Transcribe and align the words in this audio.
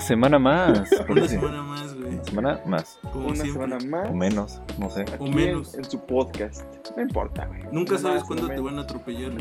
una 0.00 0.06
semana 0.08 0.38
más. 0.38 0.90
Una 1.08 1.28
semana 1.28 1.62
más, 1.62 1.94
güey. 1.94 2.14
Una 2.14 2.24
semana 2.24 2.60
más. 2.66 2.98
Como 3.12 3.26
Una 3.28 3.34
siempre. 3.42 3.52
semana 3.52 3.78
más. 3.86 4.10
O 4.10 4.14
menos, 4.14 4.60
no 4.78 4.90
sé. 4.90 5.02
Aquí 5.02 5.16
O 5.18 5.26
en- 5.26 5.34
menos. 5.36 5.74
En, 5.74 5.84
su 5.84 6.00
podcast. 6.06 6.62
No 6.96 7.02
importa, 7.02 7.46
güey. 7.46 7.62
Nunca 7.70 7.98
sabes 7.98 8.24
cuándo 8.24 8.48
te 8.48 8.60
van 8.60 8.78
a 8.78 8.82
atropellar. 8.82 9.32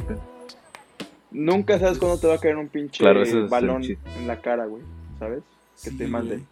Nunca 1.32 1.80
sabes 1.80 1.98
cuándo 1.98 2.20
te 2.20 2.28
va 2.28 2.36
a 2.36 2.38
caer 2.40 2.58
un 2.58 2.68
pinche 2.68 3.04
Claro, 3.04 3.22
balón 3.50 3.84
en 3.84 4.28
la 4.28 4.42
cara, 4.42 4.66
güey. 4.66 4.84
¿Sabes? 5.18 5.44
Que 5.84 5.92
Sí, 5.92 5.98
te 5.98 6.08
mande. 6.08 6.44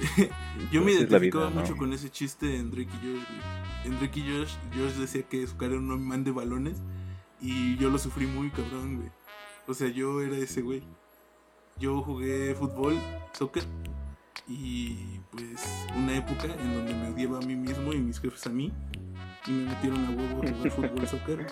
Yo 0.72 0.82
me 0.82 0.92
identificaba 0.92 1.46
vida, 1.48 1.54
¿no? 1.54 1.60
mucho 1.62 1.76
con 1.76 1.92
ese 1.92 2.10
chiste 2.10 2.56
en 2.56 2.70
Drake 2.70 2.88
y 2.90 2.96
Josh, 3.06 3.26
güey. 3.26 3.86
En 3.86 3.98
Drake 3.98 4.20
y 4.20 4.22
Josh, 4.22 4.54
Josh 4.76 4.92
decía 5.00 5.22
que 5.22 5.46
su 5.46 5.56
cara 5.56 5.72
era 5.72 5.80
un 5.80 5.92
imán 5.92 6.22
de 6.24 6.30
balones 6.30 6.80
y 7.40 7.76
yo 7.78 7.88
lo 7.90 7.98
sufrí 7.98 8.26
muy 8.26 8.50
cabrón, 8.50 8.96
güey. 8.98 9.08
O 9.66 9.74
sea, 9.74 9.88
yo 9.88 10.20
era 10.22 10.36
ese 10.36 10.62
güey. 10.62 10.82
Yo 11.80 12.02
jugué 12.02 12.54
fútbol, 12.54 12.98
soccer 13.32 13.64
y 14.46 15.18
pues 15.30 15.86
una 15.96 16.16
época 16.16 16.44
en 16.44 16.74
donde 16.74 16.92
me 16.92 17.08
odiaba 17.08 17.38
a 17.38 17.40
mí 17.40 17.56
mismo 17.56 17.92
y 17.92 17.98
mis 17.98 18.20
jefes 18.20 18.46
a 18.46 18.50
mí 18.50 18.70
y 19.46 19.50
me 19.50 19.70
metieron 19.70 20.04
a 20.04 20.10
huevo 20.10 20.42
a 20.42 20.50
jugar 20.52 20.70
fútbol, 20.90 21.08
soccer 21.08 21.46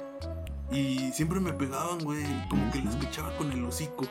y 0.70 1.10
siempre 1.12 1.40
me 1.40 1.52
pegaban, 1.54 1.98
güey, 2.04 2.22
como 2.50 2.70
que 2.70 2.80
les 2.82 2.94
echaba 2.96 3.34
con 3.38 3.50
el 3.52 3.64
hocico 3.64 4.04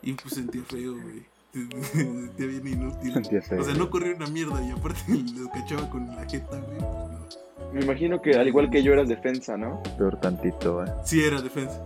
y 0.00 0.12
pues 0.12 0.34
sentía 0.34 0.62
feo, 0.62 0.92
güey. 0.92 1.32
Sentía 1.82 2.46
bien 2.46 2.66
inútil. 2.66 3.12
Sentía 3.12 3.42
feo. 3.42 3.60
O 3.60 3.64
sea, 3.64 3.74
no 3.74 3.90
corría 3.90 4.14
una 4.14 4.26
mierda 4.26 4.62
y 4.64 4.70
aparte 4.70 5.00
les 5.08 5.48
cachaba 5.48 5.88
con 5.90 6.06
la 6.06 6.24
jeta, 6.24 6.58
güey. 6.58 6.78
pues, 6.78 6.80
no. 6.80 7.72
Me 7.74 7.82
imagino 7.82 8.22
que 8.22 8.32
al 8.36 8.48
igual 8.48 8.70
que 8.70 8.82
yo 8.82 8.92
eras 8.92 9.08
defensa, 9.08 9.56
¿no? 9.56 9.82
Peor 9.98 10.18
tantito, 10.20 10.84
eh. 10.84 10.92
Sí, 11.04 11.22
era 11.22 11.40
defensa. 11.42 11.84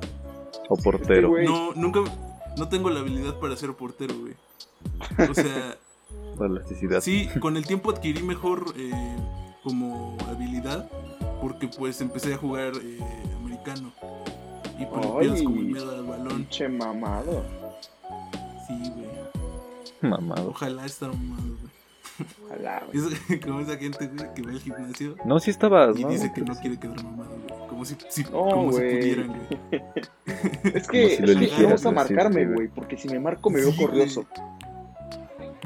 O 0.68 0.76
portero. 0.76 1.30
güey. 1.30 1.46
No, 1.46 1.72
nunca. 1.74 2.00
No 2.56 2.68
tengo 2.68 2.90
la 2.90 3.00
habilidad 3.00 3.38
para 3.38 3.56
ser 3.56 3.74
portero, 3.74 4.14
güey. 4.18 4.34
O 5.30 5.34
sea, 5.34 5.76
La 6.38 6.46
elasticidad. 6.46 7.00
sí, 7.00 7.28
con 7.40 7.56
el 7.56 7.66
tiempo 7.66 7.90
adquirí 7.90 8.22
mejor 8.22 8.72
eh, 8.76 8.92
como 9.62 10.16
habilidad 10.28 10.88
porque 11.40 11.68
pues 11.68 12.00
empecé 12.00 12.34
a 12.34 12.38
jugar 12.38 12.72
eh, 12.82 12.98
americano. 13.38 13.92
Y 14.78 14.84
pues 14.86 15.06
pierdes 15.20 15.42
como 15.42 15.56
el 15.56 15.64
miedo 15.66 15.90
al 15.90 16.04
balón. 16.04 16.28
Pinche 16.28 16.68
mamado. 16.68 17.44
Sí, 18.66 18.74
güey. 18.94 20.10
Mamado. 20.10 20.50
Ojalá 20.50 20.84
estar 20.86 21.08
mamado, 21.08 21.42
güey. 21.60 21.75
Ojalá, 22.46 22.82
güey. 22.92 23.06
Es 23.28 23.40
como 23.44 23.60
esa 23.60 23.76
gente, 23.76 24.06
güey, 24.08 24.34
que 24.34 24.42
va 24.42 24.50
al 24.50 24.60
gimnasio 24.60 25.16
No, 25.24 25.38
sí 25.40 25.50
estabas, 25.50 25.98
y 25.98 26.02
¿no? 26.02 26.08
dice 26.10 26.32
que 26.34 26.40
no 26.42 26.54
quiere 26.54 26.78
quedar 26.78 27.02
mamado, 27.04 27.30
güey. 27.48 27.68
Como 27.68 27.84
si, 27.84 27.96
si- 28.08 28.24
No, 28.24 28.30
como 28.48 28.72
si 28.72 28.78
güey. 28.78 28.98
pudieran, 28.98 29.26
güey. 29.28 29.82
Es 30.74 30.86
Como 30.88 30.92
que 30.92 31.16
si 31.16 31.22
no 31.22 31.32
eligieras, 31.32 31.72
vas 31.72 31.86
a 31.86 31.90
marcarme, 31.92 32.44
sí, 32.46 32.52
güey, 32.52 32.68
porque 32.68 32.96
si 32.96 33.08
me 33.08 33.20
marco 33.20 33.50
me 33.50 33.60
veo 33.60 33.72
Sí, 33.72 33.76
corrioso. 33.84 34.26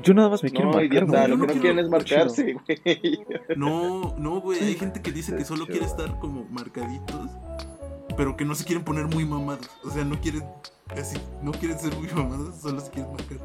Yo 0.02 0.14
nada 0.14 0.30
más 0.30 0.42
me 0.42 0.50
quiero 0.50 0.66
No, 0.66 0.72
marcar, 0.72 0.84
idiota, 1.02 1.28
lo 1.28 1.36
no 1.36 1.46
que 1.46 1.54
no 1.54 1.60
quieren 1.60 1.78
es 1.78 1.90
marcarse, 1.90 2.54
güey. 2.54 3.20
No, 3.56 4.14
no, 4.16 4.40
güey. 4.40 4.58
Hay 4.60 4.74
gente 4.74 5.02
que 5.02 5.12
dice 5.12 5.36
que 5.36 5.44
solo 5.44 5.66
quiere 5.66 5.84
estar 5.84 6.18
como 6.18 6.46
marcaditos, 6.50 7.30
pero 8.16 8.34
que 8.36 8.44
no 8.46 8.54
se 8.54 8.64
quieren 8.64 8.82
poner 8.84 9.06
muy 9.08 9.26
mamados. 9.26 9.68
O 9.84 9.90
sea, 9.90 10.04
no 10.04 10.18
quieren 10.20 10.42
así, 10.96 11.18
no 11.42 11.52
quieren 11.52 11.78
ser 11.78 11.94
muy 11.96 12.08
mamados, 12.08 12.56
solo 12.60 12.80
se 12.80 12.90
quieren 12.90 13.12
marcar. 13.12 13.38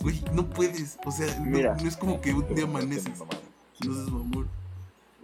Güey, 0.00 0.22
no 0.32 0.46
puedes. 0.48 0.98
O 1.04 1.10
sea, 1.10 1.38
no, 1.40 1.44
Mira. 1.46 1.74
no 1.80 1.88
es 1.88 1.96
como 1.96 2.20
que 2.20 2.32
un 2.34 2.54
día 2.54 2.64
amaneces. 2.64 3.18
No 3.84 3.94
seas 3.94 4.10
mamón. 4.10 4.48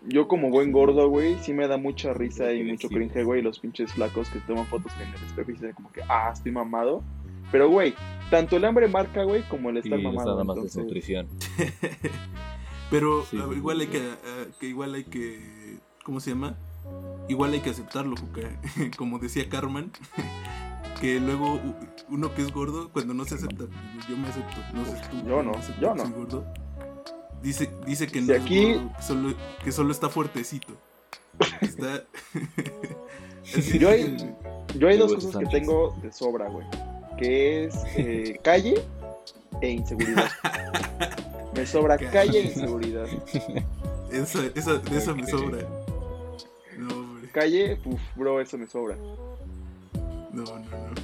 Yo 0.08 0.26
como 0.26 0.50
buen 0.50 0.72
gordo, 0.72 1.08
güey, 1.08 1.38
sí 1.42 1.52
me 1.52 1.68
da 1.68 1.76
mucha 1.76 2.12
risa 2.12 2.52
y 2.52 2.64
mucho 2.64 2.88
sí. 2.88 2.94
cringe, 2.94 3.22
güey, 3.24 3.40
los 3.40 3.60
pinches 3.60 3.92
flacos 3.92 4.28
que 4.30 4.40
toman 4.40 4.66
fotos 4.66 4.90
en 5.00 5.08
el 5.08 5.14
espejo 5.26 5.50
y 5.50 5.54
dicen 5.54 5.72
como 5.74 5.92
que, 5.92 6.02
ah, 6.08 6.30
estoy 6.34 6.50
mamado. 6.50 7.04
Pero, 7.52 7.68
güey, 7.70 7.94
tanto 8.30 8.56
el 8.56 8.64
hambre 8.64 8.88
marca, 8.88 9.22
güey, 9.22 9.42
como 9.48 9.70
el 9.70 9.76
estar 9.76 9.96
es 9.98 10.04
mamado. 10.04 10.30
nada 10.32 10.42
más 10.44 10.56
entonces- 10.56 10.74
desnutrición. 10.76 11.28
Pero 12.90 13.24
Sí, 13.24 13.38
a 13.38 13.44
ver, 13.46 13.50
sí, 13.54 13.58
igual 13.58 13.80
hay 13.80 13.86
que, 13.86 13.98
ah, 14.00 14.44
que 14.58 14.66
igual 14.66 14.94
hay 14.94 15.04
que, 15.04 15.78
¿cómo 16.04 16.20
se 16.20 16.30
llama? 16.30 16.56
Igual 17.28 17.52
hay 17.52 17.60
que 17.60 17.70
aceptarlo, 17.70 18.16
Juca. 18.16 18.40
Como 18.98 19.18
decía 19.18 19.48
Carmen, 19.48 19.92
que 21.02 21.18
luego 21.18 21.58
uno 22.08 22.32
que 22.32 22.42
es 22.42 22.52
gordo, 22.52 22.88
cuando 22.92 23.12
no 23.12 23.24
se 23.24 23.34
acepta, 23.34 23.64
yo 24.08 24.16
me 24.16 24.28
acepto, 24.28 24.56
no 24.72 24.84
sé 24.86 24.92
tú. 25.10 25.28
Yo 25.28 25.42
no, 25.42 25.50
acepto 25.50 25.80
yo 25.82 25.94
no. 25.96 26.04
soy 26.04 26.12
gordo. 26.12 26.44
Dice, 27.42 27.68
dice 27.84 28.06
que 28.06 28.20
no 28.20 28.26
Si 28.28 28.32
es 28.34 28.40
aquí- 28.42 28.74
gordo, 28.74 28.92
que 28.96 29.02
solo, 29.02 29.34
que 29.64 29.72
solo 29.72 29.90
está 29.92 30.08
fuertecito. 30.08 30.72
Está. 31.60 32.04
Así 33.42 33.78
Yo 33.80 33.88
hay, 33.88 34.16
yo 34.78 34.86
hay 34.86 34.96
dos 34.96 35.12
cosas 35.14 35.36
que 35.38 35.46
tengo 35.46 35.92
de 36.00 36.12
sobra, 36.12 36.48
güey. 36.48 36.66
Que 37.18 37.64
es 37.64 37.74
eh, 37.96 38.38
calle 38.44 38.80
e 39.60 39.70
inseguridad. 39.70 40.30
Me 41.56 41.66
sobra 41.66 41.98
calle 41.98 42.38
e 42.38 42.44
inseguridad. 42.44 43.06
Esa, 44.12 44.46
esa, 44.54 44.74
de 44.78 44.98
esa 44.98 45.14
me 45.14 45.26
sobra. 45.26 45.66
No, 46.78 46.94
hombre. 46.94 47.28
Calle, 47.32 47.76
uff, 47.86 48.00
bro, 48.14 48.40
eso 48.40 48.56
me 48.56 48.68
sobra. 48.68 48.96
No, 50.32 50.42
no, 50.44 50.58
no. 50.58 50.94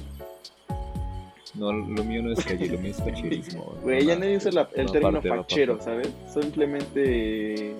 No, 1.55 1.73
lo 1.73 2.03
mío 2.03 2.21
no 2.21 2.31
es 2.33 2.45
calle, 2.45 2.67
lo 2.69 2.79
mío 2.79 2.91
es 2.91 2.97
facherismo. 2.97 3.75
Güey, 3.83 4.05
ya 4.05 4.15
nadie 4.17 4.37
usa 4.37 4.51
la- 4.51 4.69
el 4.75 4.85
No, 4.85 4.91
término 4.91 5.21
fachero. 5.21 5.81
¿sabes? 5.81 6.09
Simplemente 6.31 7.75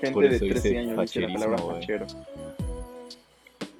gente 0.00 0.20
de 0.20 0.36
eso 0.36 0.44
13 0.46 0.54
dice 0.68 0.78
años 0.78 1.00
dice 1.02 1.20
la 1.20 1.32
palabra 1.34 1.60
güey. 1.62 1.76
fachero. 1.80 2.06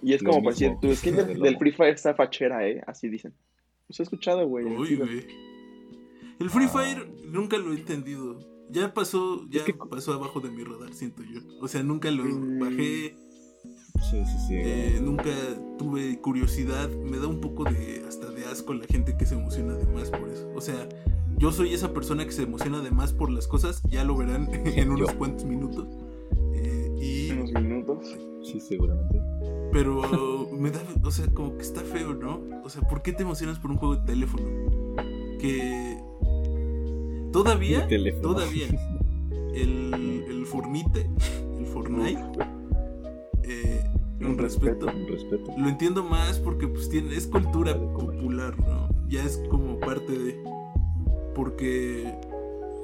Y 0.03 0.13
es 0.13 0.23
Lo 0.23 0.31
como 0.31 0.43
para 0.45 0.53
decir, 0.55 0.69
mismo. 0.71 0.81
tu 0.83 0.95
skin 0.95 1.17
del, 1.17 1.41
del 1.41 1.59
Free 1.59 1.73
Fire 1.73 1.95
está 1.95 2.15
fachera, 2.15 2.67
¿eh? 2.69 2.83
Así 2.87 3.09
dicen. 3.09 3.33
Los 3.89 3.99
he 3.99 4.03
escuchado, 4.03 4.47
güey. 4.47 4.65
Uy, 4.67 4.97
güey. 4.97 5.27
El 6.39 6.51
Free 6.51 6.67
Ah. 6.67 6.69
Fire 6.69 7.09
nunca 7.25 7.57
lo 7.57 7.73
he 7.73 7.77
entendido. 7.77 8.39
Ya 8.69 8.93
pasó, 8.93 9.47
ya 9.49 9.65
que- 9.65 9.73
pasó 9.75 10.13
abajo 10.13 10.41
de 10.41 10.51
mi 10.51 10.63
radar, 10.63 10.93
siento 10.93 11.23
yo. 11.23 11.41
O 11.61 11.69
sea, 11.69 11.83
nunca 11.83 12.11
lo 12.11 12.25
Mm. 12.25 12.59
bajé, 12.59 13.17
Sí, 14.03 14.23
sí, 14.25 14.39
sí. 14.49 14.55
eh, 14.57 14.99
nunca 15.03 15.31
tuve 15.79 16.21
curiosidad. 16.21 16.89
Me 16.91 17.19
da 17.19 17.27
un 17.27 17.41
poco 17.41 17.65
de 17.65 18.05
hasta 18.09 18.31
de 18.31 18.45
asco 18.47 18.75
la 18.75 18.87
gente 18.87 19.17
que 19.17 19.27
se 19.27 19.35
emociona 19.35 19.75
de 19.75 19.87
más 19.87 20.11
por 20.11 20.29
eso. 20.29 20.49
O 20.55 20.61
sea, 20.61 20.89
yo 21.39 21.53
soy 21.53 21.75
esa 21.75 21.93
persona 21.93 22.25
que 22.25 22.33
se 22.33 22.43
emociona 22.43 22.81
de 22.81 22.91
más 22.91 23.13
por 23.13 23.31
las 23.31 23.47
cosas. 23.49 23.83
Ya 23.91 24.05
lo 24.05 24.17
verán 24.17 24.49
en 24.65 24.91
unos 24.91 25.11
Yo. 25.11 25.19
cuantos 25.19 25.45
minutos. 25.45 25.87
Eh, 26.55 26.95
y 27.01 27.31
Unos 27.33 27.53
minutos. 27.53 28.17
Sí, 28.43 28.61
seguramente. 28.61 29.21
Pero 29.73 30.49
me 30.53 30.71
da, 30.71 30.81
o 31.05 31.11
sea, 31.11 31.27
como 31.35 31.57
que 31.57 31.63
está 31.63 31.81
feo, 31.83 32.15
¿no? 32.15 32.41
O 32.65 32.69
sea, 32.71 32.83
¿por 32.83 33.03
qué 33.03 33.13
te 33.13 33.23
emocionas 33.25 33.59
por 33.59 33.71
un 33.71 33.77
juego 33.77 33.97
de 33.97 34.07
teléfono? 34.07 34.45
Que 35.41 35.99
todavía, 37.33 37.87
todavía, 38.23 38.69
el, 39.55 40.25
el 40.29 40.47
Fornite, 40.47 41.11
el 41.59 41.67
Fortnite, 41.67 42.23
respeto, 44.47 44.87
lo 45.59 45.69
entiendo 45.69 46.03
más 46.05 46.39
porque 46.39 46.67
pues 46.69 46.89
tiene, 46.89 47.15
es 47.15 47.27
cultura 47.27 47.75
popular, 47.79 48.55
¿no? 48.61 48.89
Ya 49.09 49.23
es 49.23 49.41
como 49.51 49.79
parte 49.81 50.13
de... 50.17 50.43
Porque... 51.35 52.13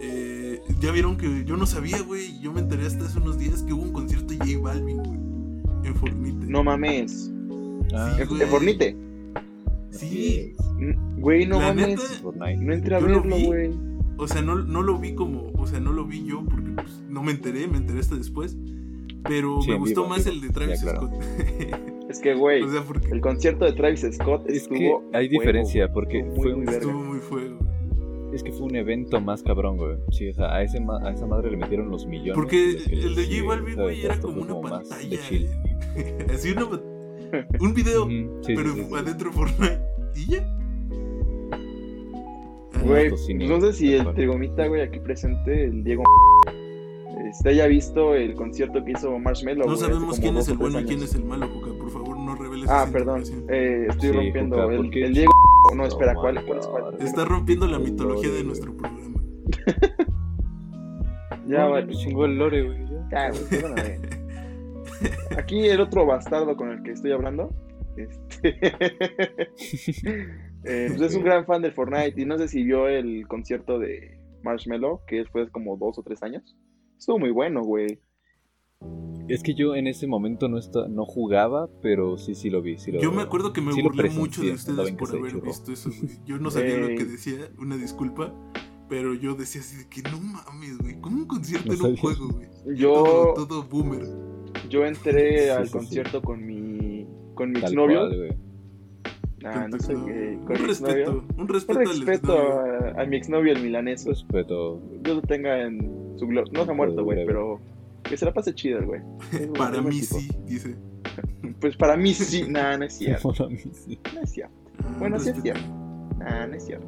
eh, 0.01 0.61
ya 0.81 0.93
vieron 0.93 1.17
que 1.17 1.45
yo 1.45 1.57
no 1.57 1.67
sabía, 1.67 2.01
güey. 2.03 2.39
Yo 2.41 2.53
me 2.53 2.61
enteré 2.61 2.87
hasta 2.87 3.05
hace 3.07 3.19
unos 3.19 3.39
días 3.39 3.63
que 3.63 3.73
hubo 3.73 3.83
un 3.83 3.93
concierto 3.93 4.35
de 4.35 4.39
J 4.39 4.59
Balvin, 4.61 4.97
güey. 4.99 5.19
En 5.85 5.95
Fortnite. 5.95 6.47
No 6.47 6.63
mames. 6.63 7.33
Ah, 7.95 8.15
Sí, 8.17 8.23
¿En 8.43 8.49
Fornite? 8.49 8.97
Sí. 9.91 10.55
Güey, 11.19 11.47
no 11.47 11.61
La 11.61 11.69
mames. 11.69 12.23
neta. 12.23 12.57
No 12.63 12.73
entré 12.73 12.95
a 12.97 12.99
verlo, 12.99 13.23
güey. 13.39 13.71
O 14.19 14.29
sea, 14.29 14.43
no, 14.43 14.57
no 14.57 14.83
lo 14.83 14.99
vi 14.99 15.15
como, 15.15 15.51
o 15.57 15.67
sea, 15.67 15.81
no 15.81 15.93
lo 15.93 16.05
vi 16.05 16.25
yo 16.25 16.45
porque 16.45 16.71
pues, 16.73 17.03
no 17.09 17.23
me 17.23 17.33
enteré, 17.33 17.67
me 17.67 17.79
enteré 17.79 18.01
hasta 18.01 18.15
después. 18.15 18.57
Pero 19.29 19.61
Sí, 19.63 19.71
me 19.71 19.79
gustó 19.79 20.03
vivo, 20.03 20.09
más 20.15 20.25
vivo. 20.25 20.35
el 20.37 20.41
de 20.43 20.49
Travis 20.51 20.81
Ya, 20.83 20.91
claro. 20.93 21.09
Scott. 21.09 21.23
Es 22.13 22.21
que, 22.21 22.35
güey, 22.35 22.63
o 22.63 22.69
sea, 22.69 22.83
porque 22.83 23.09
el 23.11 23.21
concierto 23.23 23.65
de 23.65 23.73
Travis 23.73 24.01
Scott 24.13 24.43
Es 24.49 24.69
que 24.69 24.75
estuvo. 24.75 25.03
hay 25.15 25.29
fuego, 25.29 25.41
diferencia, 25.41 25.91
porque 25.93 26.19
Estuvo 26.19 26.37
fue 26.43 26.51
muy 26.53 26.61
un- 26.61 26.65
verga. 26.67 26.79
estuvo 26.81 27.03
muy 27.05 27.19
fuego. 27.21 27.59
Es 28.35 28.43
que 28.43 28.53
fue 28.53 28.63
un 28.67 28.77
evento 28.77 29.21
más 29.21 29.43
cabrón, 29.43 29.77
güey. 29.79 29.97
Sí, 30.11 30.29
o 30.29 30.35
sea, 30.35 30.55
a, 30.55 30.63
ese 30.63 30.79
ma- 30.81 30.99
a 31.07 31.13
esa 31.13 31.27
madre 31.27 31.51
le 31.51 31.57
metieron 31.57 31.91
los 31.91 32.07
millones. 32.07 32.35
Porque 32.35 32.57
de 32.75 32.77
que 32.85 32.95
el 33.07 33.15
de 33.15 33.25
J 33.27 33.47
Balvin, 33.47 33.77
güey, 33.77 34.05
era 34.05 34.19
como 34.21 34.43
una 34.43 34.55
más 34.59 34.89
pantalla. 34.89 35.09
De 35.09 35.19
chill. 35.19 35.49
Así 36.35 36.51
una, 36.53 36.65
un 37.61 37.75
video, 37.75 38.07
sí, 38.43 38.55
pero 38.57 38.73
sí, 38.75 38.81
sí, 38.81 38.87
sí. 38.89 38.95
adentro 38.95 39.31
de 39.31 39.37
Fortnite. 39.37 39.81
Y 40.17 40.27
ya. 40.33 40.57
Ah, 41.53 41.59
Güey, 42.85 43.05
Motos 43.11 43.27
sin 43.27 43.39
no 43.39 43.61
sé 43.61 43.73
si 43.73 43.95
el. 43.95 44.13
Trigomita, 44.15 44.67
güey, 44.67 44.83
aquí 44.83 44.99
presente, 44.99 45.65
el 45.65 45.85
Diego, 45.85 46.03
este, 47.33 47.49
haya 47.51 47.67
visto 47.67 48.15
el 48.15 48.35
concierto 48.35 48.85
que 48.85 48.93
hizo 48.93 49.19
Marshmello. 49.19 49.65
No 49.65 49.77
sabemos 49.77 50.21
quién 50.21 50.37
es 50.37 50.49
el 50.49 50.59
bueno 50.59 50.81
y 50.81 50.85
quién 50.85 51.03
es 51.03 51.15
el 51.15 51.25
malo, 51.25 51.49
Juca. 51.49 51.71
Por 51.79 51.91
favor, 51.91 52.19
no 52.19 52.35
reveles 52.35 52.69
Ah, 52.71 52.87
perdón, 52.93 53.23
eh, 53.49 53.87
estoy 53.89 54.11
Sí, 54.11 54.15
rompiendo. 54.17 54.57
Juca, 54.57 54.75
el, 54.75 55.15
Diego. 55.15 55.33
No, 55.75 55.87
espera, 55.87 56.13
Oh 56.17 56.21
¿cuál? 56.21 56.45
¿Cuál 56.45 56.59
es 56.59 56.67
cuál? 56.67 56.83
God. 56.85 57.03
Está 57.03 57.25
rompiendo 57.25 57.67
la 57.67 57.79
mitología 57.79 58.29
lore, 58.29 58.39
de 58.39 58.45
nuestro 58.45 58.77
programa. 58.77 59.21
Ya, 61.47 61.65
No, 61.65 61.71
güey. 61.71 61.87
me 61.87 61.93
chingó 61.95 62.25
el 62.27 62.39
lore, 62.39 62.63
güey. 62.63 62.79
ya. 63.11 63.31
Güey. 63.31 63.99
Aquí 65.39 65.67
el 65.69 65.81
otro 65.81 66.07
bastardo 66.07 66.57
con 66.57 66.71
el 66.71 66.83
que 66.85 66.93
estoy 66.93 67.11
hablando 67.13 67.51
Este... 67.97 68.57
eh, 70.65 70.87
pues 70.89 71.01
es 71.01 71.15
un 71.17 71.25
gran 71.25 71.45
fan 71.45 71.63
del 71.63 71.73
Fortnite 71.73 72.21
y 72.21 72.25
no 72.25 72.39
sé 72.39 72.47
si 72.49 72.63
vio 72.63 72.87
el 72.89 73.27
concierto 73.27 73.79
de 73.79 74.19
Marshmello, 74.43 75.01
que 75.07 75.25
fue 75.27 75.51
como 75.51 75.77
dos 75.77 75.99
o 75.99 76.03
tres 76.03 76.23
años. 76.23 76.57
Estuvo 77.03 77.19
muy 77.19 77.33
bueno, 77.33 77.63
güey. 77.65 77.99
Es 79.27 79.43
que 79.43 79.55
yo 79.55 79.75
en 79.75 79.89
ese 79.89 80.07
momento 80.07 80.49
no 80.49 80.57
está, 80.57 80.87
no 80.87 81.05
jugaba, 81.05 81.69
pero 81.81 82.17
sí, 82.17 82.37
sí 82.37 82.49
lo 82.49 82.63
vi. 82.63 82.79
Sí 82.79 82.93
lo, 82.93 83.01
Yo 83.01 83.11
me 83.11 83.23
acuerdo 83.23 83.53
que 83.53 83.61
me 83.61 83.73
sí 83.73 83.83
burlé 83.83 84.09
mucho 84.11 84.41
de 84.41 84.53
ustedes 84.53 84.93
por 84.93 85.09
haber 85.11 85.33
churro. 85.33 85.47
visto 85.47 85.73
eso, 85.73 85.91
güey. 85.91 86.13
Yo 86.27 86.39
no 86.39 86.49
sabía 86.53 86.77
lo 86.77 86.87
que 86.87 87.05
decía, 87.05 87.51
una 87.59 87.77
disculpa. 87.77 88.33
Pero 88.89 89.15
yo 89.15 89.35
decía 89.35 89.63
así 89.63 89.79
de 89.79 89.89
que 89.89 90.03
no 90.03 90.21
mames, 90.21 90.79
güey. 90.79 91.01
¿Cómo 91.01 91.17
un 91.23 91.27
concierto 91.27 91.73
No 91.73 91.75
en 91.75 91.91
un 91.91 91.97
juego, 91.97 92.29
güey? 92.29 92.47
Yo, 92.77 92.93
Todo, 93.35 93.35
todo 93.49 93.63
boomer. 93.65 94.05
yo 94.69 94.85
entré 94.85 95.47
Sí, 95.47 95.49
al 95.49 95.63
sí, 95.65 95.73
sí. 95.73 95.79
concierto 95.79 96.23
con 96.23 96.47
mi 96.47 97.05
con 97.35 97.51
mi 97.51 97.59
exnovio. 97.59 97.99
cual, 97.99 98.17
güey. 98.17 98.33
Ah, 99.45 99.67
no 99.69 99.77
sé 99.81 99.95
qué. 100.07 100.39
Con 100.47 100.57
un 100.61 100.69
respeto, 100.69 101.25
un 101.35 101.41
Un 101.41 101.49
respeto 101.49 101.81
al 101.81 101.87
respeto 101.89 102.39
a, 102.39 103.03
a 103.03 103.07
mi 103.07 103.17
exnovio, 103.17 103.53
el 103.55 103.61
milaneso. 103.61 104.11
Respeto. 104.11 104.81
Yo 105.03 105.15
lo 105.17 105.23
tenga 105.23 105.63
en 105.67 106.02
su 106.17 106.27
gloria. 106.27 106.51
No 106.53 106.65
se 106.65 106.71
ha 106.71 106.75
muerto, 106.75 107.05
güey, 107.05 107.27
pero 107.27 107.61
que 108.03 108.17
se 108.17 108.25
la 108.25 108.33
pase 108.33 108.55
chido, 108.55 108.79
el 108.79 108.87
güey. 108.87 109.01
Para 109.57 109.81
mí 109.81 110.01
tipo. 110.01 110.19
sí, 110.19 110.29
dice. 110.47 110.77
Pues 111.61 111.77
para 111.77 111.97
mí 111.97 112.13
sí. 112.15 112.45
Nah, 112.49 112.77
no 112.77 112.85
es 112.85 112.95
cierto. 112.95 113.33
Para 113.33 113.49
mí 113.49 113.59
sí. 113.59 113.99
No 114.15 114.21
es 114.23 114.31
cierto. 114.31 114.55
Ah, 114.83 114.97
Bueno, 114.99 115.19
sí 115.21 115.29
es 115.31 115.43
cierto. 115.43 115.63
Nah, 116.19 116.47
no 116.47 116.55
es 116.55 116.65
cierto. 116.65 116.87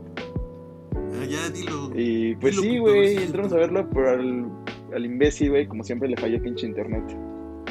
Ah, 0.94 1.24
ya, 1.28 1.48
dilo. 1.50 1.90
Y 1.94 2.34
pues 2.36 2.56
Dilo, 2.56 2.62
sí, 2.62 2.78
güey, 2.78 3.16
entramos 3.22 3.52
a 3.52 3.56
verlo, 3.56 3.88
pero 3.90 4.10
al, 4.10 4.46
al 4.94 5.04
imbécil, 5.04 5.50
güey, 5.50 5.66
como 5.68 5.84
siempre 5.84 6.08
le 6.08 6.16
falló 6.16 6.42
pinche 6.42 6.66
internet. 6.66 7.04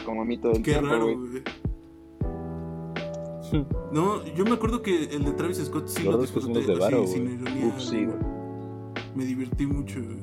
Como 0.05 0.21
a 0.21 0.25
mí 0.25 0.37
todo 0.37 0.53
el 0.53 0.61
Qué 0.63 0.71
tiempo, 0.71 0.89
raro, 0.89 1.05
güey. 1.17 1.43
No, 3.91 4.23
yo 4.33 4.45
me 4.45 4.53
acuerdo 4.53 4.81
que 4.81 5.03
el 5.05 5.25
de 5.25 5.31
Travis 5.33 5.57
Scott 5.57 5.87
sí 5.87 6.03
Los 6.03 6.15
lo 6.15 6.21
disfruté 6.21 6.53
los 6.53 6.67
de 6.67 6.75
varo, 6.75 7.03
así, 7.03 7.13
sin 7.13 7.39
ironía. 7.41 7.65
Uf, 7.67 7.79
sí, 7.81 8.05
güey. 8.05 8.17
Me 9.15 9.25
divertí 9.25 9.65
mucho, 9.67 9.99
güey. 10.01 10.17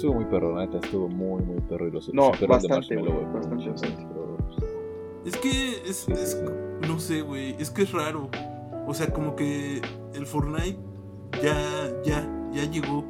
Estuvo 0.00 0.14
muy 0.14 0.24
perro, 0.24 0.54
la 0.56 0.64
neta, 0.64 0.78
estuvo 0.78 1.08
muy, 1.08 1.42
muy 1.42 1.60
perro. 1.60 1.86
Y 1.86 1.90
los 1.90 2.12
No, 2.14 2.32
superó 2.32 2.56
el 2.56 2.62
de 2.62 2.68
bastante, 2.68 2.96
bastante, 2.96 3.70
bastante. 3.70 4.06
pero, 4.08 4.36
Es 5.26 5.36
que 5.36 5.50
es, 5.86 5.96
Sí, 5.98 6.12
es- 6.12 6.30
sí, 6.32 6.36
sí. 6.38 6.88
no 6.88 6.98
sé, 6.98 7.20
güey, 7.20 7.54
es 7.58 7.68
que 7.70 7.82
es 7.82 7.92
raro. 7.92 8.30
O 8.86 8.94
sea, 8.94 9.12
como 9.12 9.36
que 9.36 9.82
el 10.14 10.24
Fortnite 10.26 10.78
ya, 11.42 11.54
ya, 12.02 12.26
ya 12.52 12.64
llegó. 12.70 13.04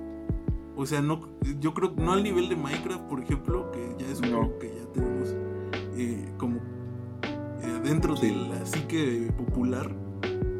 O 0.76 0.84
sea, 0.84 1.00
no, 1.00 1.28
yo 1.60 1.72
creo 1.74 1.92
no 1.96 2.12
al 2.12 2.24
nivel 2.24 2.48
de 2.48 2.56
Minecraft, 2.56 3.02
por 3.04 3.20
ejemplo, 3.20 3.70
que 3.70 3.94
ya 4.04 4.10
es 4.10 4.20
un 4.20 4.32
No. 4.32 4.38
juego 4.38 4.58
que 4.58 4.68
ya 4.74 4.92
tenemos 4.92 5.36
eh, 5.96 6.28
como 6.38 6.56
eh, 7.62 7.80
dentro 7.84 8.16
de 8.16 8.32
la 8.32 8.66
psique 8.66 9.30
popular. 9.38 9.94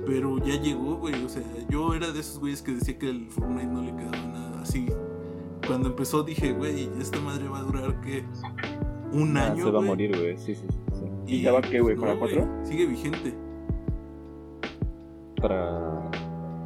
Pero 0.07 0.39
ya 0.39 0.61
llegó, 0.61 0.95
güey. 0.97 1.25
O 1.25 1.29
sea, 1.29 1.43
yo 1.69 1.93
era 1.95 2.13
de 2.13 2.21
esos 2.21 2.39
güeyes 2.39 2.63
que 2.63 2.73
decía 2.73 2.97
que 2.99 3.11
el 3.11 3.29
Fortnite 3.31 3.67
no 3.67 3.83
le 3.83 3.97
quedaba 3.97 4.27
nada 4.29 4.61
así. 4.63 4.87
Cuando 5.67 5.89
empezó 5.89 6.23
dije, 6.23 6.53
güey, 6.53 6.89
esta 7.01 7.21
madre 7.21 7.49
va 7.49 7.59
a 7.59 7.63
durar 7.63 8.01
que 8.01 8.25
un 9.13 9.37
ah, 9.37 9.47
año. 9.47 9.65
se 9.65 9.71
va 9.71 9.79
a 9.79 9.83
morir, 9.83 10.17
güey. 10.17 10.37
Sí, 10.37 10.55
sí, 10.55 10.67
sí. 10.69 10.79
sí. 10.93 11.05
¿Y 11.27 11.43
ya 11.43 11.53
va 11.53 11.61
qué, 11.61 11.81
güey, 11.81 11.97
para 11.97 12.15
no, 12.15 12.21
cuatro? 12.21 12.49
Sigue 12.65 12.87
vigente. 12.87 13.35
Para. 15.41 16.09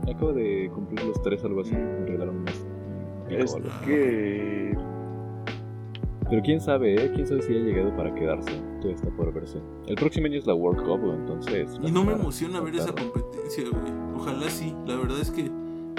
Acabo 0.02 0.32
de 0.32 0.70
cumplir 0.74 1.02
los 1.04 1.20
tres, 1.22 1.44
algo 1.44 1.60
así. 1.60 1.74
Mm. 1.74 2.00
Me 2.00 2.06
regalaron 2.06 2.36
unas. 2.38 2.66
pico 3.28 3.42
Es 3.42 3.56
que. 3.84 4.76
Pero 6.30 6.42
quién 6.42 6.60
sabe, 6.60 6.94
¿eh? 6.94 7.12
Quién 7.14 7.26
sabe 7.26 7.42
si 7.42 7.54
ha 7.54 7.58
llegado 7.58 7.94
para 7.96 8.14
quedarse. 8.14 8.50
Todo 8.80 8.90
está 8.90 9.08
por 9.10 9.32
verse. 9.32 9.58
El 9.86 9.96
próximo 9.96 10.26
año 10.26 10.38
es 10.38 10.46
la 10.46 10.54
World 10.54 10.82
Cup, 10.84 11.00
güey, 11.00 11.16
entonces. 11.16 11.78
Y 11.82 11.90
no 11.90 12.04
me 12.04 12.12
emociona 12.12 12.60
ver 12.60 12.74
esa 12.76 12.92
competencia, 12.92 13.64
güey. 13.70 13.92
Ojalá 14.16 14.48
sí. 14.48 14.74
La 14.86 14.96
verdad 14.96 15.20
es 15.20 15.30
que 15.30 15.50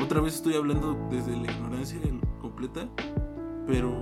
otra 0.02 0.22
vez 0.22 0.36
estoy 0.36 0.56
hablando 0.56 0.98
desde 1.10 1.32
la 1.32 1.52
ignorancia 1.52 2.00
completa. 2.42 2.88
Pero 3.68 3.94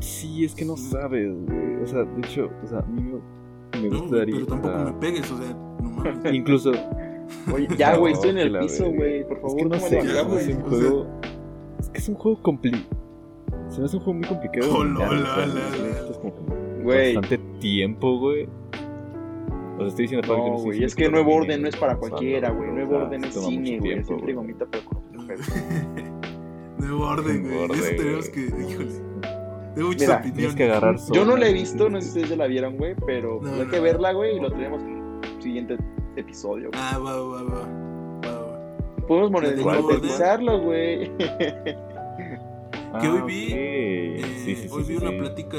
Sí, 0.00 0.44
es 0.46 0.54
que 0.54 0.64
no 0.64 0.76
Sí. 0.76 0.90
sabes, 0.90 1.30
güey. 1.46 1.82
O 1.82 1.86
sea, 1.86 2.04
de 2.04 2.18
hecho, 2.20 2.48
o 2.64 2.66
sea, 2.66 2.78
a 2.78 2.82
mí 2.86 3.02
me, 3.02 3.88
no, 3.90 4.00
gustaría. 4.00 4.34
pero 4.36 4.46
tampoco 4.46 4.78
me 4.78 4.92
pegues, 4.94 5.30
o 5.30 5.36
sea, 5.36 5.52
no 5.82 5.90
mames. 5.90 6.24
Incluso. 6.34 6.72
Oye, 7.52 7.68
ya, 7.76 7.96
güey, 7.96 8.12
No, 8.14 8.16
estoy 8.18 8.30
en 8.30 8.38
el 8.38 8.52
la 8.54 8.60
piso, 8.60 8.90
güey. 8.90 9.26
Por 9.28 9.40
favor, 9.40 9.50
es 9.50 9.56
que 9.56 9.64
no 9.64 9.70
¿cómo 9.76 9.88
sé, 9.88 9.94
ya, 10.06 10.20
es 10.22 10.26
güey, 10.26 10.52
un 10.54 10.62
o 10.62 10.64
juego. 10.68 11.06
Es 11.78 11.88
que 11.90 11.98
es 11.98 12.08
un 12.08 12.14
juego 12.14 12.42
complicado. 12.42 12.84
Se 13.68 13.78
me 13.80 13.84
hace 13.84 13.96
un 13.98 14.02
juego 14.02 14.18
muy 14.18 14.28
complicado. 14.28 14.66
de 14.66 14.72
Hola, 14.78 15.06
dominar, 15.06 15.12
hola, 15.12 15.20
o 15.20 15.34
sea, 15.34 15.44
hola, 15.44 15.54
necesitas 15.54 16.16
hola. 16.16 16.18
como 16.20 16.34
que 16.36 16.82
Güey, 16.82 17.14
Bastante 17.14 17.38
tiempo, 17.60 18.18
güey. 18.18 18.48
Estoy 19.86 20.04
diciendo 20.04 20.36
no, 20.36 20.58
güey. 20.58 20.84
Es 20.84 20.94
que 20.94 21.08
Nuevo 21.08 21.34
Orden 21.34 21.62
no 21.62 21.68
es 21.68 21.76
para 21.76 21.96
cualquiera, 21.96 22.50
güey. 22.50 22.70
Nuevo 22.72 22.96
Orden 22.96 23.24
es 23.24 23.34
cine, 23.34 23.78
güey. 23.78 24.04
Siempre 24.04 24.34
gomita, 24.34 24.66
pero 24.70 24.84
con 24.84 25.00
Nuevo 26.78 27.04
orden, 27.06 27.42
güey. 27.42 27.78
Eso 27.78 27.96
tenemos 27.96 28.28
que. 28.30 28.40
Híjole. 28.40 29.10
Tengo 29.74 29.88
muchas 29.88 30.08
Mira, 30.08 30.14
opiniones. 30.16 30.34
Tienes 30.34 30.54
que 30.56 30.64
agarrar 30.64 30.96
Yo 31.12 31.24
no 31.24 31.36
la 31.36 31.48
he 31.48 31.52
visto, 31.52 31.88
no 31.88 32.00
sé 32.00 32.02
si 32.02 32.08
ustedes 32.08 32.30
ya 32.30 32.36
la 32.36 32.46
vieron, 32.46 32.76
güey, 32.76 32.94
pero 33.06 33.38
No, 33.40 33.52
hay 33.52 33.64
no, 33.64 33.70
que 33.70 33.80
verla, 33.80 34.12
güey, 34.12 34.36
y 34.36 34.40
lo 34.40 34.50
tenemos 34.50 34.82
en 34.82 35.20
el 35.22 35.42
siguiente 35.42 35.76
episodio, 36.16 36.70
güey. 36.70 36.82
Ah, 36.82 36.98
va, 36.98 37.20
va, 37.20 37.42
va. 37.42 37.60
va, 38.24 38.40
va. 38.40 39.06
Podemos 39.06 39.42
¿La 39.42 39.50
de 39.50 39.62
monetizarlo, 39.62 40.60
güey. 40.60 41.10
Ah, 42.92 42.98
Que 43.00 43.08
hoy 43.08 43.20
ok. 43.20 43.26
vi, 43.26 43.46
Eh, 43.52 44.22
Sí, 44.44 44.56
sí, 44.56 44.62
sí, 44.62 44.68
hoy 44.70 44.82
vi 44.84 44.96
una 44.96 45.10
plática. 45.16 45.58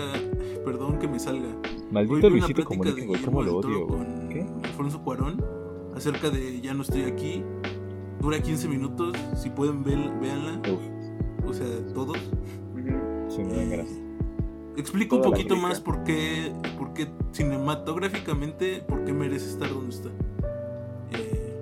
Perdón 0.65 0.99
que 0.99 1.07
me 1.07 1.19
salga. 1.19 1.47
Hoy 1.47 1.91
Maldito 1.91 2.15
vi 2.15 2.19
una 2.19 2.29
Luisito 2.29 2.53
plática 2.55 2.61
de 2.61 2.63
Comunica, 2.65 2.91
güey. 3.05 3.07
Guillermo 3.07 3.25
¿Cómo 3.25 3.41
lo 3.43 3.57
odio, 3.57 3.87
con? 3.87 4.29
¿Qué? 4.29 4.45
Alfonso 4.63 5.01
Cuarón 5.03 5.43
acerca 5.95 6.29
de 6.29 6.59
Ya 6.61 6.73
no 6.73 6.81
estoy 6.83 7.03
aquí. 7.03 7.43
Dura 8.19 8.39
15 8.41 8.67
minutos. 8.67 9.15
Si 9.35 9.49
pueden, 9.49 9.83
ver, 9.83 9.97
véanla. 10.21 10.61
Uf, 10.71 11.49
O 11.49 11.53
sea, 11.53 11.65
todos. 11.93 12.17
Sí 13.29 13.43
me 13.43 13.53
dan 13.55 13.69
ganas. 13.69 13.87
Explico 14.77 15.15
un 15.17 15.21
poquito 15.21 15.55
más 15.55 15.79
por 15.79 16.03
qué, 16.03 16.51
por 16.77 16.93
qué 16.93 17.07
cinematográficamente, 17.31 18.81
por 18.87 19.03
qué 19.05 19.13
merece 19.13 19.47
estar 19.49 19.69
donde 19.69 19.95
está. 19.95 20.09
Eh, 21.11 21.57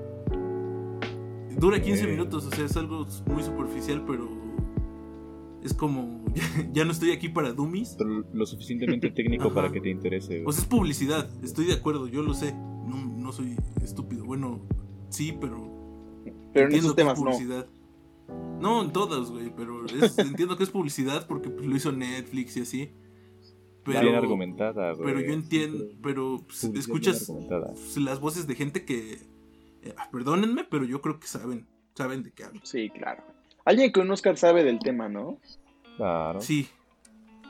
dura 1.58 1.80
15 1.82 2.04
Ok. 2.06 2.10
minutos, 2.10 2.46
o 2.46 2.52
sea, 2.52 2.66
es 2.66 2.76
algo 2.78 3.06
muy 3.28 3.44
superficial, 3.44 4.04
pero 4.06 4.28
es 5.64 5.74
como, 5.74 6.24
ya, 6.74 6.86
no 6.86 6.92
estoy 6.92 7.12
aquí 7.12 7.30
para 7.30 7.52
dummies. 7.54 7.96
Pero 7.98 8.26
lo 8.34 8.46
suficientemente 8.46 9.10
técnico 9.12 9.46
Ajá. 9.46 9.56
para 9.56 9.72
que 9.72 9.82
te 9.82 9.90
interese. 9.90 10.42
Pues 10.44 10.58
es 10.58 10.66
publicidad, 10.66 11.30
estoy 11.44 11.66
de 11.66 11.74
acuerdo, 11.74 12.08
yo 12.08 12.22
lo 12.24 12.34
sé, 12.34 12.54
no, 12.54 13.06
no 13.06 13.32
soy 13.32 13.56
estúpido. 13.84 14.26
Bueno, 14.26 14.62
sí, 15.10 15.36
pero 15.40 15.58
Pero 16.54 16.68
en 16.68 16.74
entiendo 16.74 16.78
esos 16.78 16.96
que 16.96 17.02
es 17.02 17.06
temas 17.08 17.20
no. 17.20 17.26
publicidad. 17.26 17.68
No, 18.60 18.84
en 18.84 18.92
todas, 18.92 19.32
güey, 19.32 19.54
pero 19.56 19.86
es- 19.86 20.18
entiendo 20.20 20.56
que 20.58 20.64
es 20.64 20.70
publicidad 20.70 21.26
porque 21.28 21.50
pues, 21.50 21.66
lo 21.66 21.76
hizo 21.76 21.92
Netflix 21.92 22.58
y 22.58 22.62
así. 22.62 22.92
Pero, 23.86 24.02
Bien 24.02 24.16
argumentada, 24.16 24.92
güey. 24.94 25.06
pero 25.06 25.22
yo 25.26 25.34
entiendo, 25.34 25.78
Sí, 25.86 25.98
pero 26.04 26.44
pues, 26.46 26.64
escuchas 26.66 27.32
pues, 27.50 27.98
las 27.98 28.20
voces 28.20 28.46
de 28.46 28.54
gente 28.56 28.84
que, 28.86 29.14
eh, 29.82 29.96
perdónenme, 30.12 30.64
pero 30.70 30.84
yo 30.84 31.02
creo 31.02 31.18
que 31.20 31.26
saben, 31.28 31.66
saben 31.96 32.22
de 32.22 32.32
qué 32.32 32.44
hablo. 32.44 32.60
Sí, 32.64 32.90
claro. 32.90 33.24
Alguien 33.70 33.92
con 33.92 34.08
un 34.08 34.12
Oscar 34.14 34.36
sabe 34.36 34.64
del 34.64 34.80
tema, 34.80 35.08
¿no? 35.10 35.38
Claro. 35.96 36.42
Sí, 36.42 36.68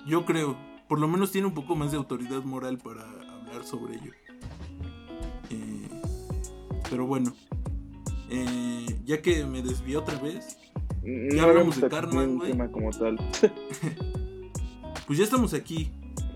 yo 0.05 0.25
creo, 0.25 0.57
por 0.89 0.99
lo 0.99 1.07
menos 1.07 1.31
tiene 1.31 1.47
un 1.47 1.53
poco 1.53 1.77
más 1.77 1.91
de 1.91 1.97
autoridad 1.97 2.43
moral 2.43 2.77
para 2.77 3.03
hablar 3.03 3.63
sobre 3.63 3.95
ello. 3.95 4.11
Eh, 5.49 5.87
pero 6.89 7.07
bueno, 7.07 7.33
eh, 8.29 8.99
ya 9.05 9.21
que 9.21 9.45
me 9.45 9.61
desvié 9.61 9.95
otra 9.95 10.19
vez, 10.19 10.57
No 11.03 11.41
hablamos 11.43 11.81
habíamos 11.81 12.11
de 12.11 12.17
un 12.27 12.37
güey. 12.37 12.51
tema 12.51 12.69
como 12.69 12.89
tal. 12.89 13.15
pues 15.07 15.19
ya 15.19 15.23
estamos 15.23 15.53
aquí. 15.53 15.89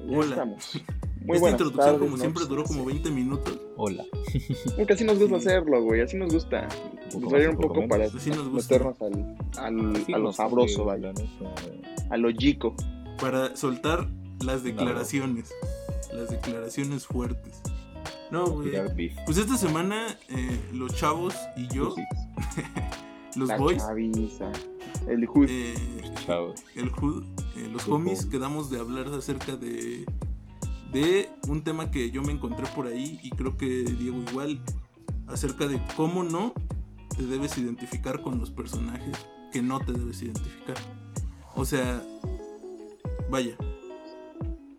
Ya 0.07 0.17
Hola. 0.17 0.29
estamos. 0.29 0.81
Muy 1.25 1.37
Esta 1.37 1.49
introducción, 1.51 1.85
tardes, 1.85 1.99
como 2.01 2.17
siempre, 2.17 2.45
duró 2.45 2.63
como 2.63 2.85
20 2.85 3.11
minutos. 3.11 3.57
Hola. 3.77 4.03
Porque 4.77 4.93
así 4.93 5.03
nos 5.03 5.17
gusta 5.19 5.39
Sí. 5.39 5.47
hacerlo, 5.47 5.81
güey. 5.83 6.01
Así 6.01 6.17
nos 6.17 6.33
gusta. 6.33 6.67
más, 6.67 7.47
un 7.47 7.47
un 7.49 7.57
poco 7.57 7.87
para. 7.87 8.05
Así 8.05 8.29
nos 8.29 8.49
gusta. 8.49 8.75
meternos 8.75 9.01
al, 9.01 9.37
al- 9.95 10.05
Sí, 10.05 10.13
a 10.13 10.17
lo 10.17 10.33
sabroso, 10.33 10.85
vaya. 10.85 11.13
neta. 11.13 11.29
A 12.09 12.17
lo 12.17 12.29
yico. 12.29 12.75
Para 13.21 13.55
soltar 13.55 14.07
las 14.43 14.63
declaraciones. 14.63 15.51
Las 16.13 16.29
declaraciones 16.29 17.07
fuertes. 17.07 17.61
No, 18.31 18.47
güey. 18.47 18.71
Pues 19.25 19.37
esta 19.37 19.57
semana 19.57 20.17
eh, 20.29 20.59
los 20.73 20.95
chavos 20.95 21.35
y 21.55 21.67
yo, 21.73 21.93
los 23.35 23.47
la 23.47 23.57
boys, 23.57 23.77
chaviza. 23.77 24.51
El 25.07 25.25
hood. 25.27 25.47
eh, 25.49 25.73
chavos. 26.25 26.63
el 26.75 26.89
hood, 26.89 27.23
eh, 27.57 27.69
los 27.71 27.87
homies. 27.87 28.25
quedamos 28.25 28.69
de 28.71 28.79
hablar 28.79 29.07
acerca 29.09 29.55
de, 29.55 30.05
de 30.93 31.29
un 31.47 31.63
tema 31.63 31.89
que 31.91 32.11
yo 32.11 32.21
me 32.21 32.31
encontré 32.31 32.65
por 32.75 32.87
ahí 32.87 33.19
y 33.23 33.29
creo 33.31 33.57
que 33.57 33.65
Diego 33.83 34.17
igual, 34.29 34.61
acerca 35.27 35.67
de 35.67 35.81
cómo 35.95 36.23
no 36.23 36.53
te 37.15 37.23
debes 37.23 37.57
identificar 37.57 38.21
con 38.21 38.39
los 38.39 38.51
personajes 38.51 39.17
que 39.51 39.61
no 39.61 39.79
te 39.79 39.91
debes 39.93 40.21
identificar. 40.21 40.75
O 41.55 41.65
sea, 41.65 42.01
vaya, 43.29 43.55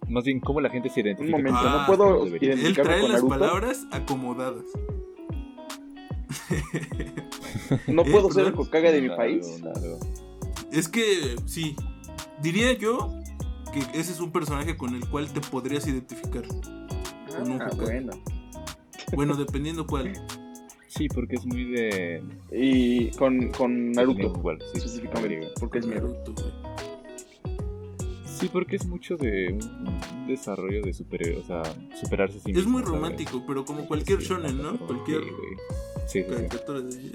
Más 0.08 0.24
bien, 0.24 0.38
¿cómo 0.40 0.60
la 0.60 0.68
gente 0.70 0.90
se 0.90 1.00
identifica? 1.00 1.36
momento, 1.38 1.60
con- 1.62 1.72
no 1.72 1.86
puedo 1.86 2.26
Él 2.26 2.74
trae 2.74 3.00
con 3.00 3.10
las 3.12 3.22
Naruto? 3.22 3.28
palabras 3.28 3.86
acomodadas. 3.90 4.64
No 7.86 8.04
puedo 8.10 8.30
ser 8.30 8.48
el. 8.48 8.54
Hokage 8.54 8.92
de 8.92 9.00
mi 9.00 9.06
Claro, 9.08 9.16
país. 9.22 9.46
claro. 9.60 9.98
Es 10.72 10.88
que, 10.88 11.36
sí, 11.46 11.74
diría 12.42 12.72
yo 12.74 13.12
que 13.74 13.80
ese 13.98 14.12
es 14.12 14.20
un 14.20 14.30
personaje 14.30 14.76
con 14.76 14.94
el 14.94 15.06
cual 15.08 15.26
te 15.32 15.40
podrías 15.40 15.86
identificar. 15.86 16.46
Con 16.46 17.50
un 17.50 17.60
Ah, 17.60 17.66
Hokage. 17.72 17.82
bueno. 17.82 18.12
Bueno, 19.14 19.34
dependiendo 19.36 19.86
cuál. 19.86 20.12
Sí, 20.88 21.08
porque 21.08 21.34
es 21.36 21.44
muy 21.44 21.64
de. 21.64 22.22
Y 22.52 23.08
con, 23.16 23.48
con 23.50 23.90
Naruto, 23.92 24.32
Igual, 24.38 24.58
sí, 24.72 24.78
específicamente, 24.78 25.48
porque 25.58 25.78
es. 25.80 25.86
Naruto, 25.86 26.32
güey. 26.32 26.52
Sí, 28.24 28.48
porque 28.52 28.76
es 28.76 28.86
mucho 28.86 29.16
de 29.16 29.52
un, 29.52 30.26
desarrollo 30.26 30.82
de 30.82 30.92
super, 30.92 31.36
o 31.38 31.42
sea, 31.44 31.62
superarse 32.00 32.38
a 32.38 32.40
sí 32.40 32.50
Es 32.50 32.56
mismo, 32.58 32.72
muy 32.72 32.82
¿sabes? 32.82 32.94
romántico, 33.00 33.42
pero 33.46 33.64
como 33.64 33.86
cualquier 33.86 34.20
Sí, 34.20 34.28
shonen, 34.28 34.60
¿no? 34.62 34.76
Cualquier 34.78 35.22
sí. 35.22 35.30
Sí, 36.06 36.24
caricatura 36.24 36.80
de... 36.80 37.12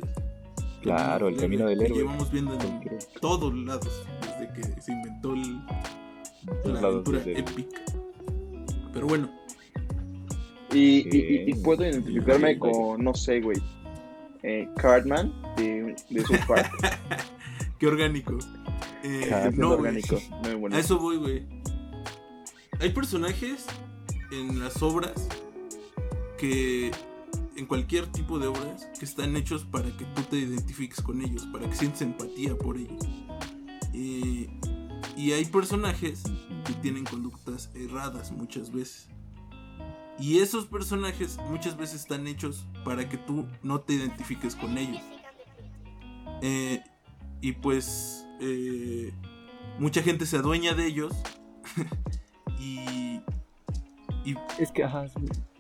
Claro, 0.82 1.28
el 1.28 1.36
camino 1.36 1.66
del 1.68 1.78
que 1.80 1.86
héroe. 1.86 1.98
llevamos 2.00 2.32
viendo 2.32 2.54
en 2.54 2.60
Cualquier- 2.60 3.08
todos 3.20 3.54
lados, 3.54 4.06
desde 4.22 4.54
que 4.54 4.82
se 4.82 4.92
inventó 4.94 5.34
el, 5.34 5.60
lados 6.66 6.84
aventura 7.08 7.22
épica. 7.26 7.82
Pero 8.94 9.08
bueno, 9.08 9.30
Y, 10.72 10.78
y- 10.78 11.44
y- 11.48 11.50
y 11.52 11.54
puedo 11.56 11.84
identificarme 11.84 12.60
con, 12.60 13.04
no 13.04 13.14
sé, 13.16 13.42
güey, 13.42 13.58
eh, 14.44 14.68
Cartman 14.78 15.34
de, 15.58 15.96
de 16.10 16.22
South 16.26 16.46
Park. 16.48 16.72
qué 17.80 17.88
orgánico. 17.88 18.38
Eh, 19.04 19.52
no, 19.56 19.72
orgánico. 19.72 20.18
Muy 20.44 20.54
bueno. 20.56 20.76
A 20.76 20.80
eso 20.80 21.00
voy, 21.00 21.18
güey. 21.18 21.44
Hay 22.80 22.90
personajes 22.92 23.66
en 24.32 24.60
las 24.60 24.82
obras 24.82 25.28
que. 26.38 26.92
En 27.56 27.66
cualquier 27.66 28.08
tipo 28.08 28.40
de 28.40 28.48
obras 28.48 28.88
que 28.98 29.04
están 29.04 29.36
hechos 29.36 29.66
para 29.66 29.86
que 29.98 30.06
tú 30.16 30.22
te 30.30 30.38
identifiques 30.38 31.02
con 31.02 31.22
ellos, 31.22 31.46
para 31.52 31.70
que 31.70 31.76
sientes 31.76 32.02
empatía 32.02 32.56
por 32.58 32.78
ellos. 32.78 33.04
Eh, 33.94 34.48
y 35.20 35.34
hay 35.34 35.44
personajes 35.44 36.24
que 36.66 36.72
tienen 36.76 37.04
conductas 37.04 37.70
erradas 37.76 38.32
muchas 38.32 38.72
veces. 38.72 39.10
Y 40.18 40.40
esos 40.40 40.66
personajes 40.66 41.38
muchas 41.50 41.76
veces 41.76 42.02
están 42.02 42.26
hechos 42.26 42.66
para 42.86 43.10
que 43.10 43.18
tú 43.18 43.46
no 43.62 43.82
te 43.82 43.96
identifiques 43.96 44.56
con 44.56 44.78
ellos. 44.78 45.02
Eh, 46.42 46.82
y 47.42 47.52
pues 47.52 48.26
eh, 48.40 49.12
mucha 49.78 50.02
gente 50.02 50.26
se 50.26 50.38
adueña 50.38 50.74
de 50.74 50.88
ellos. 50.88 51.14
y, 52.58 53.20
y 54.24 54.36
Es 54.58 54.72
que, 54.72 54.86
ajá, 54.86 55.04
es, 55.04 55.14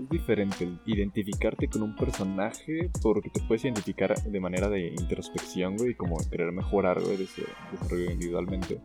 diferente 0.09 0.69
identificarte 0.85 1.67
con 1.67 1.83
un 1.83 1.97
personaje 1.97 2.89
porque 3.01 3.29
te 3.29 3.41
puedes 3.41 3.65
identificar 3.65 4.15
de 4.23 4.39
manera 4.39 4.69
de 4.69 4.87
introspección, 4.87 5.75
güey, 5.75 5.95
como 5.95 6.17
querer 6.29 6.53
mejorar, 6.53 7.01
güey, 7.01 7.17
desarrollo 7.17 8.09
individualmente. 8.09 8.79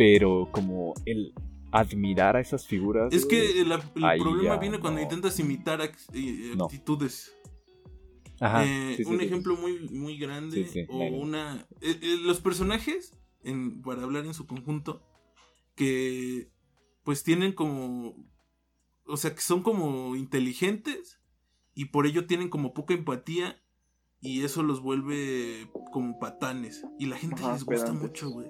Pero 0.00 0.48
como 0.50 0.94
el 1.04 1.34
admirar 1.72 2.34
a 2.34 2.40
esas 2.40 2.66
figuras. 2.66 3.12
es 3.12 3.26
que 3.26 3.60
el, 3.60 3.70
el 3.70 4.04
Ahí 4.04 4.18
problema 4.18 4.56
viene 4.56 4.80
cuando 4.80 5.02
intentas 5.02 5.38
imitar 5.38 5.78
No. 6.56 6.64
actitudes. 6.64 7.36
Ajá, 8.40 8.64
Eh, 8.64 8.94
sí, 8.96 9.04
sí, 9.04 9.10
un 9.10 9.20
sí. 9.20 9.26
ejemplo 9.26 9.56
muy, 9.56 9.78
muy 9.90 10.16
grande 10.16 10.64
Sí, 10.64 10.72
sí, 10.72 10.86
o 10.88 10.96
una 11.04 11.66
eh, 11.82 11.98
eh, 12.00 12.16
los 12.22 12.40
personajes 12.40 13.12
en, 13.44 13.82
para 13.82 14.02
hablar 14.04 14.24
en 14.24 14.32
su 14.32 14.46
conjunto 14.46 15.02
que 15.76 16.48
pues 17.04 17.22
tienen 17.22 17.52
como 17.52 18.16
o 19.04 19.16
sea 19.18 19.34
que 19.34 19.42
son 19.42 19.62
como 19.62 20.16
inteligentes 20.16 21.20
y 21.74 21.86
por 21.86 22.06
ello 22.06 22.26
tienen 22.26 22.48
como 22.48 22.72
poca 22.72 22.94
empatía 22.94 23.62
y 24.22 24.42
eso 24.44 24.62
los 24.62 24.80
vuelve 24.80 25.68
como 25.92 26.18
patanes 26.18 26.86
y 26.98 27.04
la 27.06 27.18
gente 27.18 27.42
Ajá, 27.42 27.52
les 27.52 27.64
gusta 27.64 27.92
mucho 27.92 28.30
güey 28.30 28.48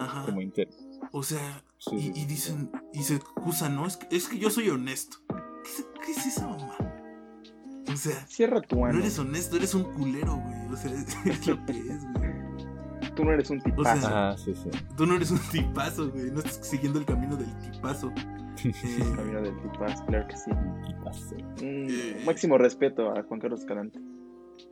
ajá 0.00 0.24
Como 0.26 0.40
inter... 0.40 0.68
o 1.12 1.22
sea 1.22 1.62
sí, 1.78 1.96
y, 1.96 2.00
sí, 2.02 2.10
y 2.10 2.20
sí. 2.20 2.26
dicen 2.26 2.70
y 2.92 3.02
se 3.02 3.14
excusan 3.16 3.76
no 3.76 3.86
es 3.86 3.96
que, 3.96 4.14
es 4.16 4.28
que 4.28 4.38
yo 4.38 4.50
soy 4.50 4.68
honesto 4.70 5.18
¿Qué, 5.28 5.70
es- 5.70 5.86
qué 6.04 6.12
es 6.12 6.26
esa 6.26 6.46
mamá? 6.48 6.76
o 7.92 7.96
sea 7.96 8.26
Cierra 8.26 8.60
tu 8.60 8.76
no 8.76 8.86
ano. 8.86 8.98
eres 8.98 9.18
honesto, 9.18 9.56
eres 9.56 9.74
un 9.74 9.84
culero, 9.94 10.36
güey. 10.36 10.72
O 10.72 10.76
sea, 10.76 10.92
es 11.24 11.46
lo 11.46 11.64
que 11.66 11.72
es, 11.72 12.12
güey. 12.14 12.36
Tú 13.14 13.24
no 13.24 13.32
eres 13.32 13.48
un 13.50 13.60
tipazo. 13.62 14.00
sea, 14.00 14.08
Ajá, 14.30 14.36
sí, 14.38 14.52
sí. 14.54 14.68
Tú 14.96 15.06
no 15.06 15.14
eres 15.14 15.30
un 15.30 15.38
tipazo, 15.50 16.10
güey. 16.10 16.30
No 16.30 16.40
estás 16.40 16.66
siguiendo 16.66 16.98
el 16.98 17.06
camino 17.06 17.36
del 17.36 17.48
tipazo. 17.70 18.12
Eh, 18.64 19.12
Camino 19.14 19.40
del 19.42 19.54
tipazo, 19.60 20.04
claro 20.06 20.26
que 20.28 20.36
sí. 20.36 20.50
Un 20.50 21.86
Eh. 21.90 22.22
máximo 22.26 22.56
respeto 22.58 23.10
a 23.16 23.22
Juan 23.22 23.38
Carlos 23.38 23.60
Escalante, 23.60 23.98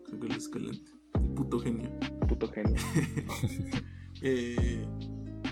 Juan 0.09 0.21
Carlos 0.21 0.39
Escalante. 0.39 0.91
Puto 1.37 1.61
genio. 1.61 1.91
puto 2.29 2.49
genio. 2.49 2.77
Eh, 4.23 4.87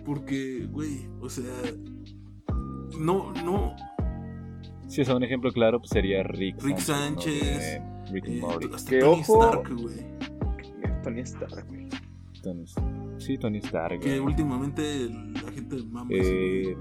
porque, 0.04 0.66
güey, 0.70 1.08
o 1.20 1.28
sea. 1.28 1.44
No, 2.98 3.32
no. 3.44 3.74
Sí, 4.88 5.00
o 5.00 5.04
sea, 5.04 5.16
un 5.16 5.24
ejemplo 5.24 5.50
claro 5.52 5.78
pues, 5.78 5.90
sería 5.90 6.22
Rick, 6.22 6.62
Rick 6.62 6.76
¿no? 6.76 6.80
Sánchez, 6.82 7.40
De 7.40 8.12
Rick 8.12 8.26
and 8.26 8.36
eh, 8.36 8.40
Morty. 8.40 8.68
hasta 8.74 8.90
Que 8.90 8.98
Tony 9.00 9.20
ojo- 9.22 9.44
Stark, 9.44 9.74
güey. 9.74 9.96
Tony 11.02 11.20
Stark, 11.20 11.66
güey. 11.68 11.88
Tony- 12.42 12.64
Sí, 13.18 13.38
Tony 13.38 13.58
Stark. 13.58 14.00
Que 14.00 14.08
güey. 14.08 14.18
últimamente 14.20 14.82
la 15.08 15.52
gente 15.52 15.76
mama 15.90 16.10
Eh. 16.12 16.76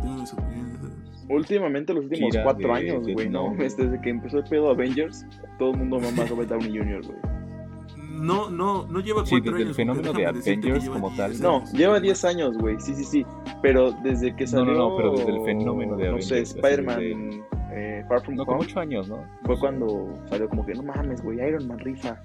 Tengo 0.00 0.14
mis 0.20 0.32
opiniones. 0.32 0.80
Últimamente, 1.28 1.94
los 1.94 2.04
últimos 2.04 2.30
Kira 2.30 2.42
cuatro 2.44 2.68
de 2.68 2.74
años, 2.74 3.04
Death 3.06 3.14
güey, 3.14 3.28
¿no? 3.28 3.50
Note. 3.50 3.62
Desde 3.64 4.00
que 4.00 4.10
empezó 4.10 4.38
el 4.38 4.44
pedo 4.44 4.70
Avengers, 4.70 5.26
todo 5.58 5.72
el 5.72 5.76
mundo 5.78 6.00
mama 6.00 6.22
a 6.22 6.26
Robert 6.26 6.48
Downey 6.50 6.76
Jr., 6.78 7.02
güey. 7.06 7.18
No, 8.20 8.50
no, 8.50 8.86
no 8.86 9.00
lleva 9.00 9.24
Sí, 9.24 9.30
cuatro 9.32 9.52
desde 9.52 9.68
el 9.70 9.74
fenómeno 9.74 10.12
de 10.12 10.26
Avengers 10.26 10.88
como 10.88 11.10
tal. 11.16 11.30
10 11.30 11.40
No, 11.42 11.64
lleva 11.72 11.98
10 12.00 12.24
años, 12.24 12.56
güey, 12.58 12.78
sí, 12.80 12.94
sí, 12.94 13.04
sí. 13.04 13.26
Pero 13.62 13.92
desde 14.02 14.34
que 14.36 14.46
salió. 14.46 14.72
no, 14.72 14.90
no, 14.90 14.96
pero 14.96 15.12
desde 15.12 15.30
el 15.36 15.42
fenómeno 15.44 15.96
de 15.96 16.10
No 16.12 16.20
sé, 16.20 16.34
Avengers, 16.34 16.54
Spider-Man 16.56 17.42
eh, 17.72 18.04
Far 18.08 18.22
From 18.22 18.36
no, 18.36 18.42
Home. 18.44 18.58
ocho 18.64 18.80
años, 18.80 19.08
¿no? 19.08 19.24
Fue 19.44 19.58
cuando 19.58 20.12
salió 20.28 20.48
como 20.48 20.64
que 20.66 20.74
no 20.74 20.82
mames, 20.82 21.22
güey, 21.22 21.38
Iron 21.46 21.66
Man 21.66 21.78
rifa. 21.78 22.20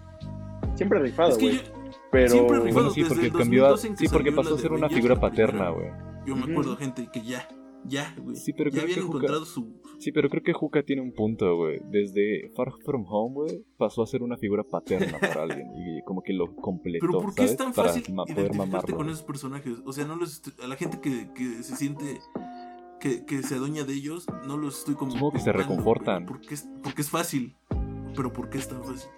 Siempre 0.76 1.00
rifado, 1.00 1.30
Es 1.30 1.38
que 1.38 1.46
güey. 1.46 1.58
yo, 1.58 1.64
Pero. 2.12 2.30
siempre 2.30 2.58
ha 2.58 2.60
rifado. 2.60 2.74
Bueno, 2.74 2.90
sí, 2.92 3.04
porque 3.08 3.32
cambió 3.32 3.66
a- 3.66 3.70
2012 3.70 3.88
en 3.88 3.96
que 3.96 4.08
Sí, 4.08 4.14
porque 4.14 4.32
pasó 4.32 4.56
a 4.56 4.58
ser 4.58 4.72
una 4.72 4.88
Avengers, 4.88 4.96
figura 5.04 5.20
paterna, 5.22 5.70
güey. 5.70 5.88
Yo 6.26 6.36
me 6.36 6.52
acuerdo, 6.52 6.76
gente, 6.76 7.08
que 7.12 7.22
ya, 7.22 7.48
ya, 7.88 8.14
güey. 8.22 8.36
Sí, 8.36 8.54
pero 8.54 8.70
ya 8.70 8.82
creo 8.82 8.84
habían 8.84 8.96
que 8.96 9.02
Juca- 9.06 9.18
encontrado 9.18 9.46
su. 9.46 9.82
Sí, 10.00 10.12
pero 10.12 10.30
creo 10.30 10.44
que 10.44 10.54
Juca 10.54 10.84
tiene 10.84 11.02
un 11.02 11.14
punto, 11.14 11.56
güey. 11.56 11.80
Desde 11.90 12.50
Far 12.56 12.72
From 12.84 13.06
Home, 13.08 13.34
güey, 13.34 13.64
pasó 13.78 14.04
a 14.04 14.08
ser 14.08 14.22
una 14.24 14.38
figura 14.38 14.64
paterna 14.64 15.18
para 15.20 15.44
alguien. 15.44 15.68
Y 15.76 16.02
como 16.04 16.22
que 16.22 16.34
lo 16.34 16.54
completó, 16.56 17.06
Pero 17.08 17.20
¿por 17.22 17.30
qué 17.34 17.48
¿sabes? 17.48 17.52
es 17.52 17.58
tan 17.58 17.74
para 17.74 17.90
fácil 17.94 18.14
ma- 18.14 18.24
poder 18.26 18.38
identificarte 18.46 18.58
mamarlo. 18.92 18.98
con 18.98 19.10
esos 19.10 19.24
personajes? 19.24 19.78
O 19.86 19.94
sea, 19.94 20.06
no 20.06 20.16
los 20.18 20.34
estoy- 20.34 20.54
a 20.64 20.68
la 20.68 20.76
gente 20.76 21.00
que, 21.00 21.32
que 21.34 21.64
se 21.64 21.76
siente 21.76 22.20
que, 23.00 23.24
que 23.26 23.44
se 23.44 23.56
adueña 23.56 23.84
de 23.84 23.94
ellos, 23.94 24.26
no 24.48 24.58
los 24.58 24.80
estoy 24.80 24.96
como 24.96 25.12
Supongo 25.12 25.34
que 25.34 25.40
se 25.40 25.52
reconfortan. 25.54 26.26
Porque 26.26 26.56
es, 26.56 26.68
porque 26.84 27.02
es 27.02 27.10
fácil. 27.10 27.56
Pero 28.16 28.32
¿por 28.34 28.50
qué 28.50 28.58
es 28.58 28.68
tan 28.68 28.84
fácil? 28.84 29.10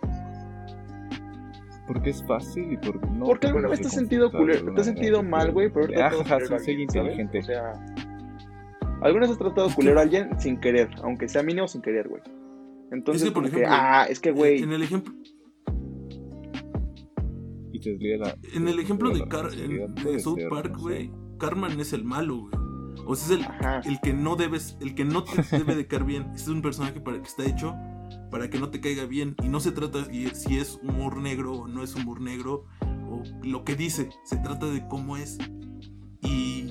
Porque 1.88 2.10
es 2.10 2.22
fácil 2.28 2.74
y 2.74 2.78
por... 2.78 3.10
No, 3.12 3.26
Porque 3.26 3.48
alguna 3.48 3.70
vez 3.70 3.80
te 3.80 3.88
has 3.88 3.94
sentido 3.94 4.30
culero, 4.30 4.74
te 4.74 4.82
has 4.82 4.88
sentido 4.88 5.24
mal, 5.24 5.54
güey, 5.54 5.72
pero 5.72 5.88
Ah, 6.02 6.10
ahorita 6.30 6.60
soy 6.60 6.82
inteligente. 6.82 7.40
O 7.40 7.44
sea, 7.44 7.74
alguna 9.02 9.22
vez 9.22 9.32
has 9.32 9.38
tratado 9.38 9.70
culero 9.76 10.00
a 10.00 10.04
alguien 10.04 10.30
sin 10.40 10.60
querer, 10.60 10.90
aunque 11.04 11.28
sea 11.28 11.44
mínimo 11.44 11.68
sin 11.68 11.82
querer, 11.82 12.08
güey. 12.08 12.22
Entonces, 12.92 13.22
Es 13.24 13.28
que, 13.30 13.34
por 13.34 13.44
como 13.44 13.56
que, 13.56 13.62
ejemplo, 13.64 13.78
ah, 13.80 14.06
es 14.10 14.20
que, 14.20 14.32
güey, 14.32 14.64
En 14.64 14.72
el 14.72 14.82
ejemplo, 14.84 15.14
Y 17.74 17.80
te 17.80 18.18
la- 18.18 18.36
en 18.54 18.68
el 18.68 18.80
ejemplo 18.80 19.10
de, 19.12 19.28
Car 19.28 19.50
en- 19.54 19.94
de 19.96 20.20
South 20.20 20.38
ser, 20.40 20.50
Park, 20.50 20.72
no 20.74 20.80
güey, 20.80 21.12
Carman 21.38 21.80
es 21.80 21.94
el 21.94 22.04
malo, 22.04 22.38
güey. 22.50 22.54
O 23.06 23.16
sea, 23.16 23.36
es 23.36 23.40
el, 23.42 23.46
ajá. 23.46 23.82
el 23.86 24.00
que 24.02 24.14
no 24.14 24.36
debes, 24.36 24.78
el 24.82 24.96
que 24.96 25.06
no 25.06 25.24
te 25.24 25.42
debe 25.58 25.76
de 25.76 25.86
caer 25.88 26.04
bien. 26.04 26.24
Este 26.24 26.38
es 26.44 26.48
un 26.48 26.62
personaje 26.62 27.00
para 27.00 27.18
que 27.22 27.28
está 27.28 27.46
hecho 27.46 27.76
para 28.32 28.50
que 28.50 28.58
no 28.60 28.70
te 28.70 28.80
caiga 28.82 29.06
bien. 29.06 29.36
Y 29.44 29.48
no 29.50 29.60
se 29.60 29.72
trata 29.72 30.00
y- 30.12 30.28
si 30.30 30.58
es 30.58 30.80
humor 30.84 31.18
negro 31.18 31.54
o 31.54 31.68
no 31.68 31.84
es 31.84 31.94
humor 31.96 32.20
negro 32.22 32.66
o 33.10 33.22
lo 33.44 33.64
que 33.64 33.76
dice. 33.76 34.10
Se 34.26 34.38
trata 34.38 34.66
de 34.66 34.86
cómo 34.88 35.16
es. 35.18 35.38
Y 36.22 36.68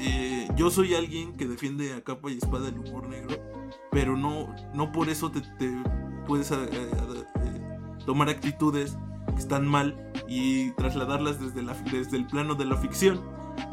eh, 0.00 0.48
yo 0.56 0.70
soy 0.70 0.94
alguien 0.94 1.32
que 1.34 1.46
defiende 1.46 1.94
a 1.94 2.02
capa 2.02 2.30
y 2.30 2.38
espada 2.38 2.68
el 2.68 2.78
humor 2.78 3.08
negro, 3.08 3.36
pero 3.90 4.16
no, 4.16 4.54
no 4.74 4.92
por 4.92 5.08
eso 5.08 5.30
te, 5.30 5.40
te 5.58 5.70
puedes 6.26 6.50
eh, 6.50 6.56
eh, 6.72 7.98
tomar 8.06 8.28
actitudes 8.28 8.96
que 9.34 9.40
están 9.40 9.66
mal 9.66 10.10
y 10.28 10.70
trasladarlas 10.72 11.40
desde, 11.40 11.62
la, 11.62 11.74
desde 11.90 12.16
el 12.16 12.26
plano 12.26 12.54
de 12.54 12.64
la 12.64 12.76
ficción 12.76 13.20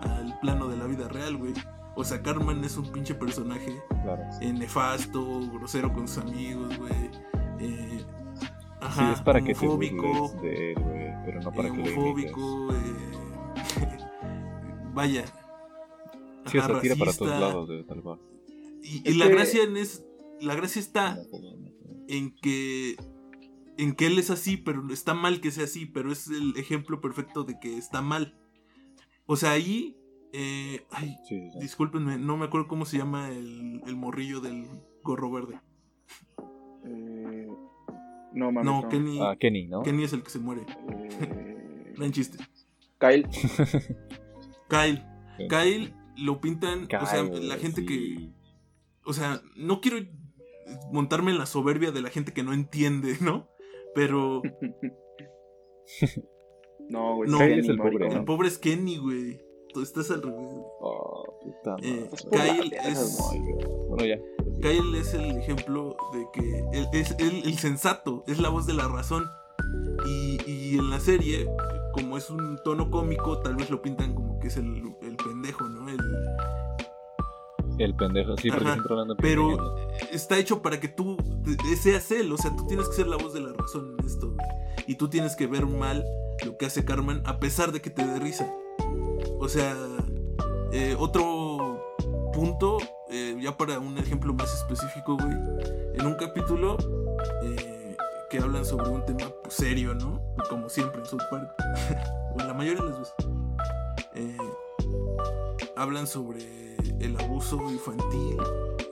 al 0.01 0.37
plano 0.39 0.67
de 0.67 0.77
la 0.77 0.85
vida 0.85 1.07
real, 1.07 1.37
güey. 1.37 1.53
O 1.95 2.03
sea, 2.03 2.21
Carmen 2.21 2.63
es 2.63 2.77
un 2.77 2.91
pinche 2.91 3.13
personaje 3.15 3.75
Claro. 4.03 4.23
eh, 4.41 4.53
nefasto, 4.53 5.41
grosero 5.51 5.91
con 5.91 6.07
sus 6.07 6.19
amigos, 6.23 6.77
güey. 6.77 7.09
Eh, 7.59 8.05
Sí, 8.79 8.85
ajá, 8.85 9.11
es 9.11 9.21
para 9.21 9.41
que 9.41 9.53
te 9.53 9.59
homofóbico, 9.59 10.07
burles 10.07 10.41
de 10.41 10.71
él, 10.71 10.79
güey, 10.79 11.13
pero 11.25 11.41
no 11.41 11.51
para 11.51 11.67
eh, 11.67 11.71
que 11.73 11.81
homofóbico, 11.81 12.69
eh, 12.73 13.97
vaya. 14.93 15.25
Sí, 16.49 16.57
o 16.57 16.61
ajá, 16.61 16.69
sea, 16.73 16.81
tira 16.81 16.95
para 16.95 17.13
todos 17.13 17.31
racista, 17.31 17.39
lados, 17.39 17.69
de 17.69 17.83
tal 17.83 18.01
cual. 18.01 18.19
Y, 18.83 19.13
la 19.13 19.27
que- 19.27 19.31
gracia 19.33 19.63
en 19.63 19.77
es. 19.77 20.03
La 20.41 20.55
gracia 20.55 20.79
está 20.79 21.17
en 22.07 22.35
que. 22.41 22.95
En 23.77 23.93
que 23.95 24.07
él 24.07 24.19
es 24.19 24.29
así, 24.29 24.57
pero 24.57 24.91
está 24.91 25.13
mal 25.13 25.39
que 25.41 25.51
sea 25.51 25.63
así, 25.63 25.85
pero 25.85 26.11
es 26.11 26.27
el 26.27 26.53
ejemplo 26.57 26.99
perfecto 27.01 27.43
de 27.45 27.59
que 27.59 27.77
está 27.77 28.01
mal. 28.01 28.37
O 29.25 29.35
sea, 29.37 29.51
ahí. 29.51 29.95
eh, 30.33 30.85
ay, 30.91 31.15
Sí, 31.27 31.39
sí, 31.39 31.49
sí. 31.53 31.59
discúlpenme, 31.59 32.17
no 32.19 32.35
me 32.37 32.45
acuerdo 32.45 32.67
cómo 32.67 32.85
se 32.85 32.97
llama 32.97 33.29
el, 33.31 33.81
el 33.87 33.95
morrillo 33.95 34.41
del 34.41 34.67
gorro 35.03 35.31
verde. 35.31 35.59
Eh, 36.85 37.47
no, 38.33 38.51
mames. 38.51 38.65
No, 38.65 38.81
no. 38.83 38.89
Kenny, 38.89 39.19
Ah, 39.21 39.35
Kenny, 39.39 39.67
¿no? 39.67 39.81
Kenny 39.83 40.03
es 40.03 40.13
el 40.13 40.23
que 40.23 40.29
se 40.29 40.39
muere. 40.39 40.61
Eh, 40.89 41.93
Gran 41.97 42.11
chiste. 42.11 42.37
Kyle. 42.99 43.27
Kyle. 44.69 45.03
Sí. 45.37 45.47
Kyle 45.47 45.93
lo 46.21 46.41
pintan. 46.41 46.87
o 47.01 47.05
sea, 47.05 47.23
la 47.23 47.57
gente 47.57 47.85
que. 47.85 48.29
O 49.05 49.13
sea, 49.13 49.41
no 49.55 49.81
quiero 49.81 49.97
montarme 50.91 51.31
en 51.31 51.37
la 51.37 51.45
soberbia 51.45 51.91
de 51.91 52.01
la 52.01 52.09
gente 52.09 52.33
que 52.33 52.43
no 52.43 52.53
entiende, 52.53 53.17
¿no? 53.21 53.49
Pero 53.95 54.41
No, 56.89 57.15
güey. 57.17 57.29
No, 57.29 57.41
es 57.41 57.67
el 57.67 57.77
pobre, 57.77 58.07
el 58.07 58.23
pobre 58.25 58.47
es 58.47 58.57
Kenny, 58.57 58.97
güey. 58.97 59.39
Tú 59.73 59.81
estás 59.83 60.09
al 60.09 60.23
revés. 60.23 60.39
Oh, 60.81 61.23
puta 61.43 61.75
Eh, 61.83 62.07
madre. 62.09 62.09
Es 62.15 62.23
por 62.25 62.37
la 62.37 62.53
Kyle 62.53 62.73
es. 62.73 63.17
Bueno, 63.87 64.05
ya. 64.05 64.17
Kyle 64.61 64.95
es 64.99 65.13
el 65.13 65.37
ejemplo 65.37 65.95
de 66.11 66.25
que 66.33 66.59
él 66.79 66.87
es 66.93 67.15
el, 67.19 67.43
el 67.45 67.57
sensato, 67.59 68.23
es 68.27 68.39
la 68.39 68.49
voz 68.49 68.65
de 68.65 68.73
la 68.73 68.87
razón. 68.87 69.25
Y, 70.07 70.39
y 70.49 70.77
en 70.79 70.89
la 70.89 70.99
serie, 70.99 71.45
como 71.93 72.17
es 72.17 72.31
un 72.31 72.57
tono 72.63 72.89
cómico, 72.89 73.39
tal 73.39 73.55
vez 73.55 73.69
lo 73.69 73.81
pintan 73.83 74.15
como 74.15 74.39
que 74.39 74.47
es 74.47 74.57
el, 74.57 74.95
el 75.03 75.15
pendejo, 75.17 75.67
¿no? 75.69 75.78
El, 77.79 77.95
pendejo, 77.95 78.35
sí, 78.37 78.49
porque 78.49 78.65
siempre 78.65 78.91
hablando 78.91 79.15
pero 79.15 79.77
está 80.11 80.37
hecho 80.37 80.61
para 80.61 80.79
que 80.81 80.89
tú 80.89 81.15
seas 81.81 82.11
él, 82.11 82.31
o 82.31 82.37
sea, 82.37 82.53
tú 82.55 82.67
tienes 82.67 82.89
que 82.89 82.95
ser 82.95 83.07
la 83.07 83.15
voz 83.15 83.33
de 83.33 83.39
la 83.39 83.53
razón 83.53 83.95
en 83.97 84.05
esto. 84.05 84.35
Y 84.85 84.95
tú 84.95 85.09
tienes 85.09 85.35
que 85.35 85.47
ver 85.47 85.65
mal 85.65 86.03
lo 86.45 86.57
que 86.57 86.65
hace 86.65 86.83
Carmen 86.83 87.21
a 87.25 87.39
pesar 87.39 87.71
de 87.71 87.81
que 87.81 87.89
te 87.89 88.05
dé 88.05 88.19
risa. 88.19 88.51
O 89.39 89.47
sea, 89.47 89.75
eh, 90.71 90.95
otro 90.99 91.95
punto, 92.33 92.77
eh, 93.09 93.37
ya 93.41 93.55
para 93.57 93.79
un 93.79 93.97
ejemplo 93.97 94.33
más 94.33 94.53
específico, 94.53 95.15
güey. 95.17 95.33
En 95.93 96.05
un 96.05 96.15
capítulo 96.15 96.77
eh, 97.43 97.95
que 98.29 98.39
hablan 98.39 98.65
sobre 98.65 98.89
un 98.89 99.05
tema 99.05 99.31
pues, 99.41 99.55
serio, 99.55 99.93
¿no? 99.93 100.21
Como 100.49 100.69
siempre 100.69 100.99
en 100.99 101.05
South 101.05 101.23
Park. 101.31 101.49
o 102.35 102.37
la 102.39 102.53
mayoría 102.53 102.81
de 102.81 102.89
las 102.89 102.99
veces. 102.99 103.15
Hablan 105.75 106.07
sobre 106.07 106.68
el 107.01 107.15
abuso 107.19 107.57
infantil, 107.71 108.37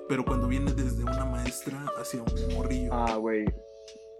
pero 0.09 0.23
cuando 0.25 0.47
viene 0.47 0.71
desde 0.73 1.03
una 1.03 1.25
maestra 1.25 1.85
hacia 1.99 2.21
un 2.21 2.53
morrillo. 2.55 2.89
Ah, 2.93 3.15
güey. 3.17 3.45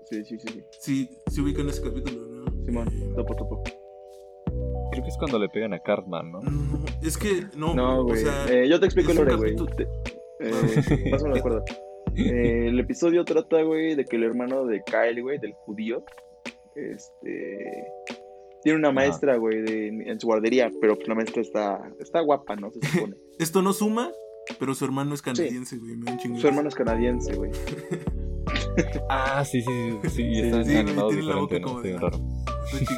Sí, 0.10 0.24
sí, 0.26 0.38
sí. 0.40 0.48
sí. 0.48 0.64
Sí, 0.80 1.10
se 1.32 1.42
ubica 1.42 1.62
en 1.62 1.70
ese 1.70 1.82
capítulo, 1.82 2.26
¿no? 2.28 2.66
Simón, 2.66 2.88
Eh, 2.90 3.12
topo, 3.16 3.36
topo. 3.36 3.64
Creo 4.92 5.04
que 5.04 5.10
es 5.10 5.18
cuando 5.18 5.38
le 5.38 5.50
pegan 5.50 5.74
a 5.74 5.80
Cartman, 5.80 6.32
¿no? 6.32 6.40
no, 6.42 6.86
es 7.04 7.18
que 7.18 7.46
no, 7.56 7.74
No, 7.76 8.00
o 8.00 8.04
güey. 8.06 8.22
sea, 8.24 8.46
Eh, 8.50 8.68
yo 8.70 8.80
te 8.80 8.86
explico 8.86 9.12
el 9.12 9.18
lore, 9.18 9.36
güey. 9.36 9.56
Eh, 10.40 11.10
más 11.12 11.22
o 11.22 11.26
menos 11.26 11.40
acuerdo. 11.40 11.64
Eh, 12.16 12.68
el 12.70 12.80
episodio 12.80 13.24
trata, 13.26 13.62
güey, 13.62 13.96
de 13.96 14.06
que 14.06 14.16
el 14.16 14.24
hermano 14.24 14.66
de 14.66 14.82
Kyle, 14.86 15.22
güey, 15.22 15.38
del 15.40 15.54
judío, 15.54 16.04
este. 16.76 17.86
Tiene 18.64 18.80
una 18.80 18.92
maestra, 18.92 19.38
güey, 19.38 19.62
de- 19.62 19.88
en 19.88 20.20
su 20.20 20.28
guardería, 20.28 20.72
pero 20.82 20.96
pues 20.96 21.08
la 21.08 21.16
maestra 21.16 21.42
está, 21.42 21.92
está 22.00 22.22
guapa, 22.22 22.56
¿no? 22.56 22.72
Se 22.72 22.80
supone. 22.88 23.16
esto 23.40 23.62
no 23.62 23.72
suma, 23.74 24.12
pero 24.60 24.74
su 24.76 24.86
hermano 24.86 25.14
es 25.14 25.22
canadiense, 25.22 25.78
güey, 25.78 25.96
de 25.96 26.40
Su 26.40 26.48
hermano 26.48 26.68
es 26.70 26.76
canadiense, 26.76 27.36
güey. 27.36 27.52
Ah, 29.10 29.44
sí, 29.44 29.62
sí, 29.62 29.92
sí. 30.04 30.10
Sí, 30.10 30.22
y 30.24 30.36
Sí, 30.36 30.42
están 30.42 30.66
sí, 30.66 30.78
animados 30.78 31.14
tiene 31.14 31.28
la 31.28 31.36
boca 31.36 31.60
como 31.62 31.82
Sí, 31.82 31.88
de- 31.90 31.98
raro. 31.98 32.18
Está. 32.72 32.96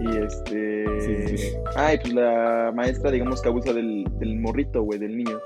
Y 0.00 0.16
este. 0.18 1.00
Sí, 1.00 1.28
sí, 1.28 1.38
sí. 1.38 1.56
Ah, 1.74 1.94
y 1.94 1.98
pues 1.98 2.12
la 2.12 2.72
maestra, 2.74 3.10
digamos 3.10 3.40
que 3.40 3.48
abusa 3.48 3.72
del, 3.72 4.04
del 4.18 4.38
morrito, 4.38 4.82
güey, 4.82 4.98
del 4.98 5.16
niño. 5.16 5.38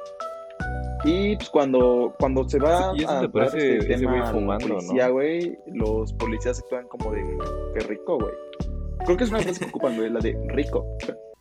Y 1.04 1.36
pues 1.36 1.48
cuando, 1.48 2.14
cuando 2.18 2.46
se 2.48 2.58
va 2.58 2.92
Sí, 2.92 3.00
y 3.00 3.04
eso 3.04 3.12
a 3.12 3.20
te 3.22 3.28
parece 3.28 3.78
este 3.78 3.96
tema 3.96 4.26
fumando, 4.32 4.66
¿no? 4.68 4.74
policía, 4.74 5.08
güey, 5.08 5.58
los 5.66 6.12
policías 6.14 6.58
actúan 6.58 6.86
como 6.88 7.12
de 7.12 7.22
que 7.74 7.80
rico, 7.86 8.18
güey. 8.18 8.34
Creo 9.04 9.16
que 9.16 9.24
es 9.24 9.30
una 9.30 9.40
frase 9.40 9.60
que 9.60 9.66
ocupan, 9.66 9.96
güey, 9.96 10.10
la 10.10 10.20
de 10.20 10.36
rico. 10.48 10.84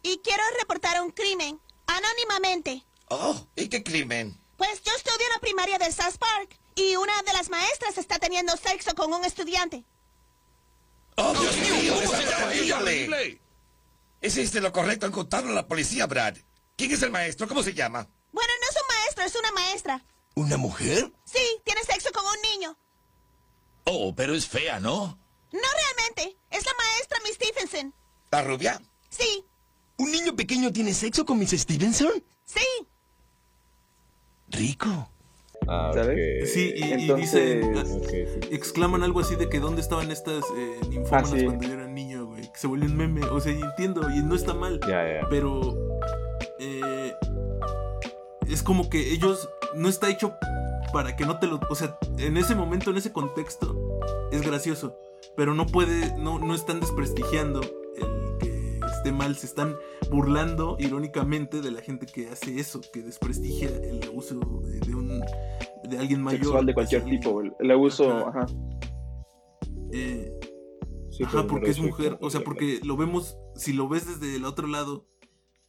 Y 0.02 0.20
quiero 0.20 0.44
reportar 0.60 1.02
un 1.02 1.12
crimen, 1.12 1.60
anónimamente. 1.88 2.86
Oh, 3.10 3.36
¿y 3.56 3.68
qué 3.68 3.84
crimen? 3.84 4.40
Pues 4.58 4.82
yo 4.84 4.92
estudio 4.96 5.26
en 5.26 5.34
la 5.34 5.40
primaria 5.40 5.78
del 5.78 5.94
South 5.94 6.18
Park 6.20 6.58
y 6.76 6.96
una 6.96 7.14
de 7.24 7.34
las 7.34 7.50
maestras 7.50 7.98
está 7.98 8.20
teniendo 8.20 8.56
sexo 8.58 8.94
con 8.96 9.14
un 9.14 9.24
estudiante. 9.26 9.84
¡Oh, 11.16 11.34
Dios 11.34 11.58
mío! 11.58 11.94
¡Es 12.02 12.72
horrible! 12.72 13.42
Hiciste 14.22 14.62
lo 14.62 14.72
correcto 14.72 15.06
en 15.06 15.12
contarlo 15.12 15.52
a 15.52 15.56
la 15.56 15.68
policía, 15.68 16.06
Brad. 16.08 16.38
¿Quién 16.76 16.92
es 16.92 17.02
el 17.04 17.12
maestro? 17.12 17.48
¿Cómo 17.48 17.64
se 17.64 17.74
llama? 17.74 18.08
Bueno, 18.32 18.54
no 18.62 18.70
es 18.70 18.76
un 18.76 18.96
maestro, 18.96 19.24
es 19.24 19.36
una 19.36 19.52
maestra. 19.52 20.06
¿Una 20.36 20.58
mujer? 20.58 21.12
Sí, 21.26 21.62
tiene 21.64 21.82
sexo 21.84 22.12
con 22.14 22.26
un 22.26 22.42
niño. 22.42 22.78
Oh, 23.86 24.14
pero 24.16 24.36
es 24.36 24.48
fea, 24.48 24.80
¿no? 24.80 25.18
No 25.52 25.60
realmente, 25.60 26.38
es 26.50 26.66
la 26.66 26.72
maestra 26.78 27.18
Miss 27.24 27.36
Stephenson. 27.36 27.94
¿La 28.32 28.42
rubia? 28.44 28.82
Sí, 29.10 29.44
¿Un 29.98 30.12
niño 30.12 30.36
pequeño 30.36 30.72
tiene 30.72 30.94
sexo 30.94 31.26
con 31.26 31.38
Miss 31.40 31.52
Stevenson? 31.52 32.24
sí. 32.46 32.62
Rico. 34.52 35.10
Ah, 35.68 35.92
¿Sabes? 35.94 36.52
Sí, 36.54 36.74
y, 36.76 36.84
y 36.86 36.92
Entonces- 36.94 37.62
dicen, 37.62 37.78
ah, 37.78 37.84
sí. 37.86 38.48
exclaman 38.56 39.04
algo 39.04 39.20
así 39.20 39.36
de 39.36 39.50
que 39.50 39.60
dónde 39.60 39.82
estaban 39.82 40.10
estas 40.10 40.44
eh, 40.58 40.80
ninfómanas 40.90 41.32
Ah, 41.34 41.38
sí. 41.38 41.46
cuando 41.46 41.68
yo 41.68 41.74
era 41.74 41.88
niño, 41.88 42.26
güey. 42.26 42.52
Que 42.52 42.58
se 42.58 42.66
volvió 42.68 42.88
un 42.90 42.98
meme. 42.98 43.24
O 43.26 43.40
sea, 43.40 43.52
y 43.52 43.62
entiendo, 43.62 44.10
y 44.10 44.24
no 44.24 44.36
está 44.36 44.54
mal. 44.56 44.80
Ya, 44.88 45.22
ya. 45.22 45.28
Pero 45.30 45.78
eh, 46.60 47.14
es 48.48 48.64
como 48.64 48.90
que 48.90 49.12
ellos 49.14 49.48
no 49.76 49.90
está 49.90 50.10
hecho 50.10 50.34
para 50.94 51.16
que 51.16 51.26
no 51.26 51.38
te 51.38 51.46
lo. 51.46 51.60
O 51.70 51.76
sea, 51.76 52.00
en 52.18 52.38
ese 52.38 52.56
momento, 52.56 52.90
en 52.90 52.98
ese 52.98 53.12
contexto, 53.14 53.76
es 54.32 54.42
gracioso. 54.42 54.98
Pero 55.40 55.54
no 55.56 55.66
puede, 55.66 56.18
no, 56.18 56.38
no 56.38 56.54
están 56.54 56.82
desprestigiando 56.82 57.62
el 57.62 58.38
que 58.42 58.80
esté 58.98 59.14
mal. 59.14 59.38
Se 59.38 59.46
están 59.46 59.74
burlando 60.12 60.76
irónicamente 60.80 61.62
de 61.62 61.72
la 61.72 61.80
gente 61.80 62.06
que 62.08 62.28
hace 62.28 62.60
eso, 62.60 62.82
que 62.92 63.02
desprestigia 63.04 63.70
el 63.70 64.04
abuso 64.06 64.38
de, 64.66 64.94
un 64.94 65.22
de 65.90 65.98
alguien 65.98 66.22
mayor. 66.22 66.42
Sexual 66.42 66.66
de 66.66 66.74
cualquier 66.74 67.02
así, 67.04 67.12
tipo. 67.12 67.42
El 67.58 67.72
abuso, 67.72 68.12
Ajá. 68.28 68.42
ajá. 68.42 68.46
eh, 69.94 70.30
Sí, 71.10 71.24
Ajá, 71.24 71.48
porque 71.48 71.70
es 71.70 71.80
mujer. 71.80 72.18
O 72.20 72.30
sea, 72.30 72.42
porque 72.44 72.82
lo 72.84 72.98
vemos, 72.98 73.38
si 73.56 73.72
lo 73.72 73.88
ves 73.88 74.06
desde 74.20 74.36
el 74.36 74.44
otro 74.44 74.68
lado, 74.68 75.08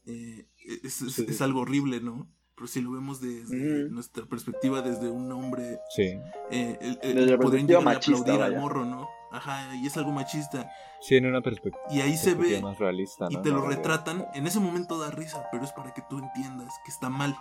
eh, 0.04 0.48
es, 0.82 1.00
es- 1.00 1.12
Sí, 1.14 1.24
sí. 1.24 1.26
es 1.28 1.40
algo 1.42 1.60
horrible, 1.60 2.00
¿no? 2.00 2.28
Pero 2.56 2.66
si 2.66 2.80
lo 2.80 2.90
vemos 2.90 3.20
desde 3.20 3.88
nuestra 3.88 4.26
perspectiva, 4.26 4.82
desde 4.82 5.08
un 5.10 5.30
hombre, 5.30 5.78
Sí, 5.94 6.02
eh, 6.50 6.76
el- 6.80 6.98
el- 7.02 7.14
Desde 7.18 7.30
la 7.30 7.38
podrían 7.38 7.66
perspectiva 7.68 7.78
llegar 7.78 7.80
a 7.80 7.94
machista, 7.94 8.20
aplaudir 8.20 8.42
al 8.42 8.60
morro, 8.60 8.84
¿no? 8.84 9.08
Ajá, 9.32 9.74
y 9.76 9.86
es 9.86 9.96
algo 9.96 10.10
machista. 10.12 10.70
sí, 11.00 11.16
en 11.16 11.26
una 11.26 11.40
perspectiva, 11.40 11.84
Y 11.90 12.00
ahí 12.00 12.16
se 12.16 12.34
ve 12.34 12.60
más 12.60 12.78
realista, 12.78 13.26
y 13.30 13.36
te 13.42 13.50
lo 13.50 13.60
No, 13.60 13.66
retratan. 13.68 14.26
En 14.34 14.46
ese 14.46 14.58
momento 14.60 14.98
da 14.98 15.10
risa, 15.10 15.46
pero 15.52 15.64
es 15.64 15.72
para 15.72 15.94
que 15.94 16.02
tú 16.10 16.18
entiendas 16.18 16.74
que 16.84 16.90
está 16.90 17.08
mal 17.08 17.36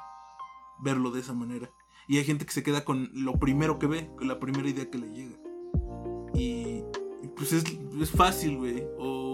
verlo 0.80 1.12
de 1.12 1.22
esa 1.22 1.34
manera. 1.34 1.70
Y 2.08 2.18
hay 2.18 2.24
gente 2.26 2.46
que 2.46 2.52
se 2.52 2.64
queda 2.64 2.86
con 2.86 3.10
lo 3.14 3.34
primero 3.34 3.80
que 3.80 3.88
ve, 3.88 4.10
con 4.18 4.28
la 4.28 4.40
primera 4.40 4.68
idea 4.68 4.90
que 4.90 4.98
le 4.98 5.10
llega. 5.12 5.38
Y, 6.34 6.84
y 7.24 7.28
pues 7.36 7.54
es, 7.54 7.64
es 8.02 8.12
fácil, 8.12 8.58
güey. 8.58 8.84
O, 8.98 9.34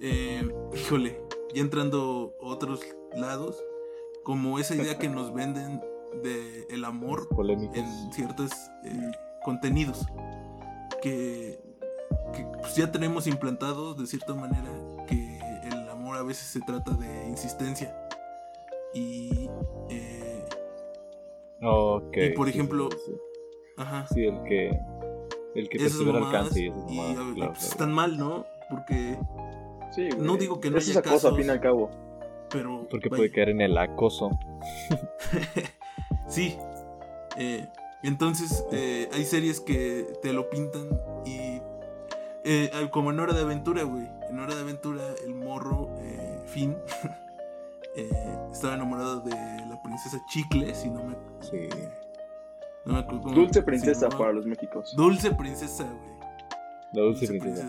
eh, 0.00 0.48
híjole, 0.74 1.20
ya 1.54 1.62
entrando 1.62 2.32
a 2.42 2.46
otros 2.46 2.80
lados, 3.16 3.62
como 4.24 4.58
esa 4.58 4.74
idea 4.74 4.98
que 4.98 5.08
nos 5.08 5.32
venden 5.32 5.80
de 6.22 6.66
el 6.70 6.84
amor 6.84 7.28
Polémicas. 7.34 7.78
en 7.78 8.12
ciertos 8.12 8.50
eh, 8.84 9.12
contenidos 9.44 10.06
que, 11.02 11.58
que, 12.34 12.44
pues, 12.60 12.74
ya 12.76 12.90
tenemos 12.90 13.26
implantados 13.26 13.98
de 13.98 14.06
cierta 14.06 14.34
manera 14.34 14.70
que 15.06 15.38
el 15.64 15.88
amor 15.88 16.16
a 16.16 16.22
veces 16.22 16.46
se 16.46 16.60
trata 16.60 16.92
de 16.92 17.28
insistencia 17.28 17.96
y 18.94 19.48
eh, 19.90 20.44
Ok. 21.62 22.16
Y, 22.16 22.30
por 22.30 22.46
sí, 22.46 22.52
ejemplo, 22.54 22.88
sí, 22.92 22.98
sí. 23.06 23.12
ajá 23.78 24.06
Sí, 24.12 24.24
el 24.24 24.42
que. 24.44 24.78
El 25.54 25.68
que 25.70 25.78
esas 25.78 25.92
persevera 25.92 26.20
mamadas 26.20 26.42
alcance 26.42 26.60
y 26.60 26.68
esas 26.68 26.90
y, 26.90 26.94
claro, 26.96 27.14
pues, 27.24 27.34
claro. 27.34 27.52
están 27.54 27.92
mal 27.92 28.18
no 28.18 28.44
porque 28.68 29.18
Sí, 29.92 30.08
güey. 30.10 30.20
No 30.26 30.36
digo 30.36 30.60
que 30.60 30.70
no 30.70 30.76
Eso 30.78 30.90
haya 30.90 31.00
es 31.00 31.06
acoso, 31.06 31.28
al 31.28 31.32
casos. 31.32 31.38
fin 31.38 31.46
y 31.46 31.50
al 31.50 31.60
cabo. 31.60 31.90
pero 32.50 32.86
Porque 32.90 33.08
vaya. 33.08 33.20
puede 33.20 33.32
caer 33.32 33.48
en 33.50 33.60
el 33.62 33.78
acoso. 33.78 34.30
Sí. 36.28 36.56
Eh, 37.38 37.66
entonces, 38.02 38.64
eh, 38.72 39.08
hay 39.12 39.24
series 39.24 39.60
que 39.60 40.06
te 40.22 40.32
lo 40.32 40.48
pintan 40.50 40.88
y. 41.24 41.60
eh, 42.44 42.70
como 42.92 43.10
en 43.10 43.18
Hora 43.20 43.32
de 43.34 43.42
Aventura, 43.42 43.82
güey. 43.82 44.08
En 44.30 44.38
Hora 44.38 44.54
de 44.54 44.60
Aventura, 44.62 45.02
el 45.24 45.34
morro, 45.34 45.88
eh, 45.98 46.40
Finn, 46.46 46.76
eh, 47.96 48.38
estaba 48.52 48.74
enamorado 48.74 49.20
de 49.20 49.30
la 49.30 49.80
princesa 49.82 50.20
Chicle, 50.28 50.74
si 50.74 50.90
no 50.90 51.02
me, 51.04 51.14
Sí. 51.40 51.68
no 52.84 52.94
me 52.94 52.98
acuerdo 53.00 53.30
Dulce 53.30 53.62
princesa 53.62 54.08
para 54.08 54.32
los 54.32 54.46
méxicos. 54.46 54.94
Dulce 54.96 55.32
princesa, 55.32 55.84
güey. 55.84 56.16
La 56.92 57.02
dulce 57.02 57.26
princesa. 57.26 57.66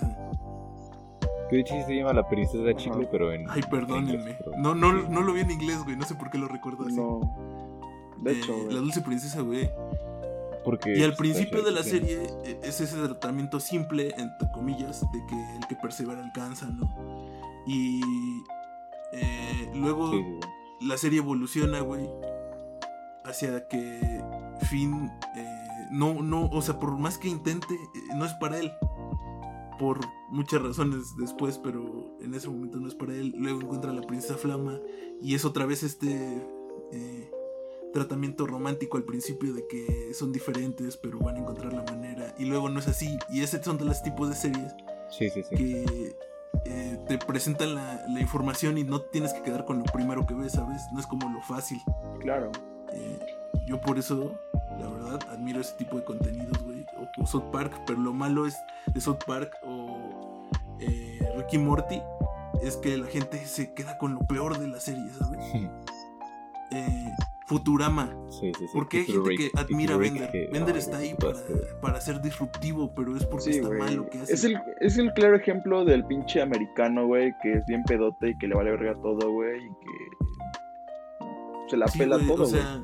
Que 1.50 1.56
de 1.56 1.62
hecho 1.62 1.74
sí 1.76 1.84
se 1.88 1.96
llama 1.96 2.14
la 2.14 2.28
princesa 2.28 2.76
chicle, 2.76 3.04
Ajá. 3.04 3.10
pero 3.12 3.32
en. 3.32 3.50
Ay, 3.50 3.62
perdónenme. 3.72 4.36
pero- 4.38 4.58
No, 4.58 4.76
no, 4.76 4.92
no 4.94 5.22
lo 5.22 5.34
vi 5.34 5.42
en 5.42 5.52
inglés, 5.52 5.82
güey. 5.84 5.96
No 5.96 6.06
sé 6.06 6.14
por 6.16 6.30
qué 6.30 6.38
lo 6.38 6.48
recuerdo 6.48 6.86
así. 6.86 6.96
No. 6.96 7.22
De 8.18 8.34
hecho, 8.34 8.52
Eh, 8.54 8.62
güey. 8.64 8.74
la 8.76 8.80
dulce 8.82 9.02
princesa, 9.02 9.42
güey. 9.42 9.70
Porque 10.68 10.98
Y 10.98 11.02
al 11.02 11.12
está 11.12 11.20
principio 11.20 11.64
de 11.64 11.72
la 11.72 11.82
serie 11.82 12.28
eh, 12.44 12.60
es 12.62 12.82
ese 12.82 12.98
tratamiento 12.98 13.62
simple, 13.62 14.14
entre 14.18 14.52
comillas, 14.54 15.00
de 15.14 15.26
que 15.26 15.56
el 15.56 15.66
que 15.66 15.78
persevera 15.78 16.22
alcanza, 16.22 16.66
¿no? 16.66 16.94
Y 17.66 18.02
eh, 19.14 19.72
luego 19.74 20.12
Sí, 20.12 20.18
sí, 20.18 20.40
sí. 20.42 20.86
la 20.88 20.98
serie 20.98 21.20
evoluciona, 21.20 21.80
güey, 21.80 22.10
hacia 23.24 23.66
que 23.70 24.22
Finn 24.70 25.10
eh, 25.38 25.68
no, 25.90 26.22
no, 26.22 26.48
o 26.48 26.62
sea, 26.62 26.78
por 26.78 26.98
más 26.98 27.18
que 27.18 27.30
intente, 27.30 27.74
eh, 27.74 28.00
no 28.18 28.26
es 28.26 28.34
para 28.34 28.60
él. 28.60 28.70
Por 29.80 30.02
muchas 30.32 30.62
razones 30.62 31.16
después, 31.18 31.60
pero 31.60 32.18
en 32.20 32.34
ese 32.34 32.50
momento 32.50 32.78
no 32.78 32.90
es 32.90 32.96
para 32.96 33.14
él. 33.14 33.34
Luego 33.38 33.62
encuentra 33.62 33.92
a 33.92 33.94
la 33.94 34.02
princesa 34.02 34.36
Flama 34.36 34.82
y 35.22 35.34
es 35.34 35.46
otra 35.46 35.66
vez 35.66 35.84
este 35.84 36.46
eh, 36.92 37.32
tratamiento 37.94 38.46
romántico 38.46 38.98
al 38.98 39.04
principio 39.04 39.54
de 39.54 39.66
que 39.68 40.14
son 40.14 40.32
diferentes, 40.32 40.98
pero 40.98 41.20
van 41.20 41.36
a 41.36 41.40
encontrar 41.40 41.74
la 41.74 41.84
manera. 41.84 42.34
Y 42.38 42.46
luego 42.46 42.70
no 42.70 42.80
es 42.80 42.88
así. 42.88 43.18
Y 43.30 43.42
ese 43.42 43.64
son 43.64 43.78
de 43.78 43.86
los 43.86 44.02
tipos 44.04 44.30
de 44.30 44.36
series 44.36 44.74
Sí, 45.10 45.30
sí, 45.30 45.44
sí. 45.44 45.56
que 45.56 46.16
eh, 46.66 47.00
te 47.08 47.18
presentan 47.18 47.76
la, 47.76 48.06
la 48.08 48.20
información 48.20 48.78
y 48.78 48.84
no 48.84 49.02
tienes 49.02 49.34
que 49.34 49.42
quedar 49.42 49.66
con 49.66 49.80
lo 49.80 49.86
primero 49.86 50.26
que 50.26 50.34
ves, 50.34 50.54
¿sabes? 50.54 50.82
No 50.94 51.00
es 51.00 51.08
como 51.08 51.30
lo 51.30 51.42
fácil. 51.42 51.82
Claro. 52.20 52.52
Eh, 52.94 53.20
yo 53.66 53.80
por 53.82 53.98
eso, 53.98 54.38
la 54.80 54.88
verdad, 54.90 55.20
admiro 55.30 55.62
ese 55.62 55.74
tipo 55.76 55.98
de 55.98 56.04
contenidos, 56.04 56.62
güey. 56.64 56.86
O, 57.18 57.24
o 57.24 57.26
South 57.26 57.50
Park, 57.52 57.82
pero 57.86 58.00
lo 58.00 58.14
malo 58.14 58.46
es 58.48 58.56
de 58.94 59.02
South 59.02 59.24
Park 59.26 59.54
o 59.64 60.48
eh, 60.80 61.20
Ricky 61.38 61.58
Morty 61.58 62.02
es 62.62 62.76
que 62.78 62.98
la 62.98 63.08
gente 63.08 63.46
se 63.46 63.74
queda 63.74 63.98
con 63.98 64.14
lo 64.16 64.20
peor 64.22 64.58
de 64.58 64.68
la 64.68 64.80
serie, 64.80 65.10
¿sabes? 65.18 65.40
Eh, 66.70 67.12
Futurama. 67.48 68.14
Sí, 68.30 68.52
sí, 68.58 68.66
sí. 68.68 68.72
Porque 68.74 68.98
hay 69.00 69.06
gente 69.06 69.36
que 69.38 69.52
admira 69.56 69.96
a 69.96 69.98
Bender. 69.98 70.30
que- 70.32 70.50
Bender 70.52 70.76
ay, 70.76 70.80
está 70.80 70.98
ahí 70.98 71.16
para, 71.20 71.40
para 71.82 72.02
ser 72.02 72.22
disruptivo, 72.22 72.94
pero 72.94 73.16
es 73.16 73.26
porque 73.26 73.50
está 73.52 73.68
güey. 73.68 73.80
mal 73.80 73.96
lo 73.96 74.10
que 74.10 74.20
hace. 74.20 74.34
Es 74.34 74.44
el, 74.44 74.58
es 74.82 74.98
el 74.98 75.14
claro 75.14 75.36
ejemplo 75.38 75.86
del 75.86 76.06
pinche 76.06 76.42
americano, 76.42 77.06
güey, 77.08 77.34
que 77.42 77.54
es 77.54 77.66
bien 77.68 77.84
pedote 77.84 78.30
y 78.32 78.38
que 78.38 78.48
le 78.48 78.56
vale 78.56 78.72
verga 78.72 78.94
todo, 79.02 79.32
güey, 79.32 79.64
y 79.66 79.70
que 79.70 81.26
se 81.70 81.78
la 81.78 81.86
pela 81.88 82.18
güey, 82.18 82.28
todo, 82.28 82.44
o 82.44 82.48
güey. 82.50 82.62
sea, 82.62 82.82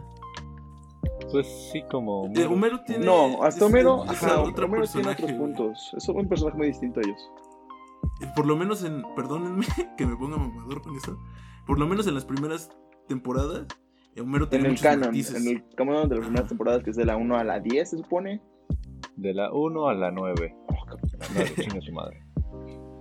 Pues 1.32 1.70
sí, 1.72 1.84
como. 1.92 2.22
Homero 2.22 2.82
tiene. 2.86 3.06
No, 3.06 3.44
hasta 3.44 3.58
es- 3.66 3.70
Homero, 3.70 4.04
es 4.06 4.12
ajá, 4.12 4.42
otro 4.44 4.66
Homero 4.68 4.86
tiene 4.88 5.10
otros 5.10 5.32
puntos. 5.34 5.92
Es 5.98 6.08
un 6.10 6.28
personaje 6.28 6.58
muy 6.58 6.68
distinto 6.68 7.00
a 7.00 7.04
ellos. 7.04 7.32
Eh, 8.22 8.28
Por 8.36 8.46
lo 8.46 8.56
menos 8.56 8.84
en. 8.84 9.04
Perdónenme 9.16 9.66
que 9.98 10.06
me 10.06 10.16
ponga 10.16 10.38
mamador 10.38 10.82
con 10.82 10.96
esto. 10.96 11.18
Por 11.66 11.80
lo 11.80 11.88
menos 11.88 12.08
en 12.08 12.14
las 12.16 12.26
primeras 12.26 12.70
temporadas, 13.08 13.66
Homero 14.22 14.46
En 14.46 14.50
tiene 14.50 14.66
el 14.66 14.72
muchos 14.72 14.84
canon, 14.84 15.08
matices. 15.08 15.36
en 15.46 15.48
el 15.58 15.64
canon 15.76 16.08
de 16.10 16.16
las 16.16 16.26
primeras 16.26 16.48
temporadas, 16.50 16.84
que 16.84 16.90
es 16.92 16.96
de 16.96 17.06
la 17.06 17.18
1 17.18 17.36
a 17.38 17.44
la 17.44 17.60
10, 17.60 17.90
se 17.90 17.98
supone. 17.98 18.42
De 19.16 19.34
la 19.34 19.52
1 19.52 19.88
a 19.88 19.94
la 19.94 20.12
9. 20.12 20.56
Oh, 20.68 20.86
cabrón. 20.86 21.10
La 21.20 21.26
9, 21.34 21.54
chinga 21.56 21.80
tu 21.80 21.92
madre. 21.94 22.24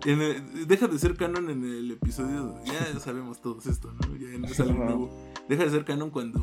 En 0.05 0.21
el- 0.21 0.67
deja 0.67 0.89
de 0.89 0.99
ser 0.99 1.17
canon 1.17 1.49
en 1.51 1.63
el 1.65 1.91
episodio. 1.93 2.59
Ya 2.65 2.99
sabemos 2.99 3.41
todos 3.41 3.67
esto, 3.67 3.93
¿no? 3.93 4.17
Ya 4.17 4.37
no 4.39 4.47
es 4.47 4.59
algo 4.61 4.85
nuevo. 4.85 5.11
Deja 5.49 5.65
de 5.65 5.71
ser 5.71 5.85
canon 5.85 6.11
cuando 6.11 6.41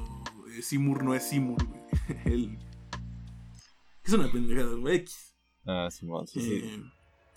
eh, 0.58 0.62
Seymour 0.62 1.04
no 1.04 1.14
es 1.14 1.24
Seymour, 1.24 1.64
güey. 1.66 1.82
Él- 2.26 2.58
Es 4.04 4.14
una 4.14 4.32
pendejada, 4.32 4.76
güey. 4.76 4.96
X. 4.98 5.36
Ah, 5.66 5.88
Simón, 5.92 6.26
sí, 6.28 6.42
sí. 6.42 6.62
Eh, 6.64 6.84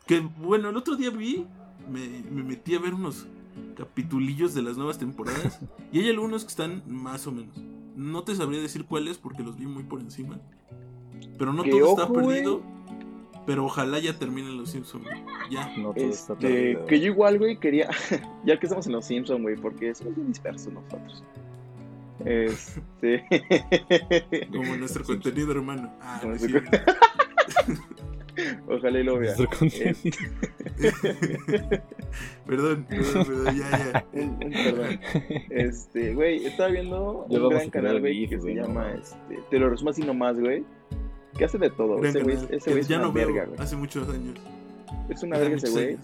que 0.07 0.21
bueno, 0.21 0.71
el 0.71 0.77
otro 0.77 0.97
día 0.97 1.11
vi, 1.11 1.47
me, 1.91 2.23
me 2.31 2.43
metí 2.43 2.75
a 2.75 2.79
ver 2.81 2.95
unos 2.95 3.27
capitulillos 3.77 4.55
de 4.55 4.63
las 4.63 4.77
nuevas 4.77 4.99
temporadas 4.99 5.61
y 5.93 6.01
hay 6.01 6.11
algunos 6.11 6.43
que 6.45 6.49
están 6.49 6.83
más 6.87 7.27
o 7.27 7.33
menos. 7.33 7.57
No 7.97 8.23
te 8.25 8.35
sabría 8.35 8.61
decir 8.61 8.85
cuáles 8.87 9.19
porque 9.19 9.43
los 9.43 9.59
vi 9.59 9.67
muy 9.67 9.83
por 9.83 10.01
encima. 10.01 10.39
Pero 11.39 11.53
no 11.53 11.63
todo 11.65 11.91
está 11.91 12.05
ojo, 12.05 12.15
güey. 12.15 12.27
perdido. 12.27 12.63
Pero 13.45 13.65
ojalá 13.65 13.99
ya 13.99 14.17
terminen 14.19 14.57
los 14.57 14.71
Simpsons. 14.71 15.05
Ya. 15.51 15.77
No 15.77 15.93
todo 15.93 16.05
está 16.05 16.33
Este, 16.35 16.47
perdido. 16.47 16.87
que 16.87 17.01
yo 17.01 17.07
igual, 17.07 17.39
güey, 17.39 17.59
quería. 17.59 17.91
ya 18.45 18.59
que 18.59 18.67
estamos 18.67 18.87
en 18.87 18.93
los 18.93 19.05
Simpsons, 19.05 19.43
güey, 19.43 19.57
porque 19.57 19.95
somos 19.95 20.15
bien 20.15 20.29
dispersos 20.29 20.73
nosotros. 20.73 21.25
Este. 22.25 23.25
Como 24.53 24.77
nuestro 24.77 25.05
contenido, 25.07 25.51
hermano. 25.53 25.93
Ah, 26.01 26.21
no. 26.25 26.35
Ojalá 28.67 28.99
y 29.01 29.05
lo 29.05 29.19
vea. 29.19 29.35
Nuestro 29.37 29.59
contenido. 29.59 29.95
perdón, 32.47 32.87
perdón, 32.89 33.25
perdón, 33.27 33.57
ya, 33.59 33.71
ya. 33.93 34.07
Un- 34.13 34.39
un 34.45 34.51
perdón. 34.53 35.01
Este, 35.51 36.15
güey, 36.15 36.47
estaba 36.47 36.71
viendo 36.71 37.27
un 37.29 37.49
gran 37.51 37.71
canal, 37.71 38.01
güey, 38.01 38.27
que 38.29 38.41
se 38.41 38.55
no 38.55 38.63
llama, 38.63 38.93
este, 38.95 39.39
te 39.51 39.59
lo 39.59 39.71
resumo 39.71 39.91
así 39.91 40.03
nomás, 40.03 40.39
güey, 40.39 40.65
que 41.37 41.45
hace 41.45 41.59
de 41.59 41.71
todo. 41.71 41.97
Gran 41.99 42.11
Ese 42.11 42.23
güey 42.23 42.37
ese 42.51 42.79
es 42.79 42.89
ya 42.89 42.97
una 42.99 43.07
no 43.07 43.13
veo 43.13 43.27
verga, 43.27 43.45
güey. 43.47 43.61
hace 43.61 43.77
muchos 43.77 44.09
años. 44.09 44.35
Es 45.09 45.23
una 45.23 45.37
Hace 45.37 45.45
verga 45.49 45.57
ese 45.57 45.71
güey. 45.71 45.99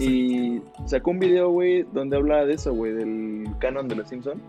Y 0.00 0.62
sacó 0.86 1.10
un 1.10 1.18
video, 1.18 1.50
güey, 1.50 1.84
donde 1.92 2.16
habla 2.16 2.44
de 2.46 2.54
eso, 2.54 2.72
güey, 2.72 2.92
del 2.92 3.46
canon 3.60 3.86
de 3.88 3.96
los 3.96 4.08
Simpsons. 4.08 4.40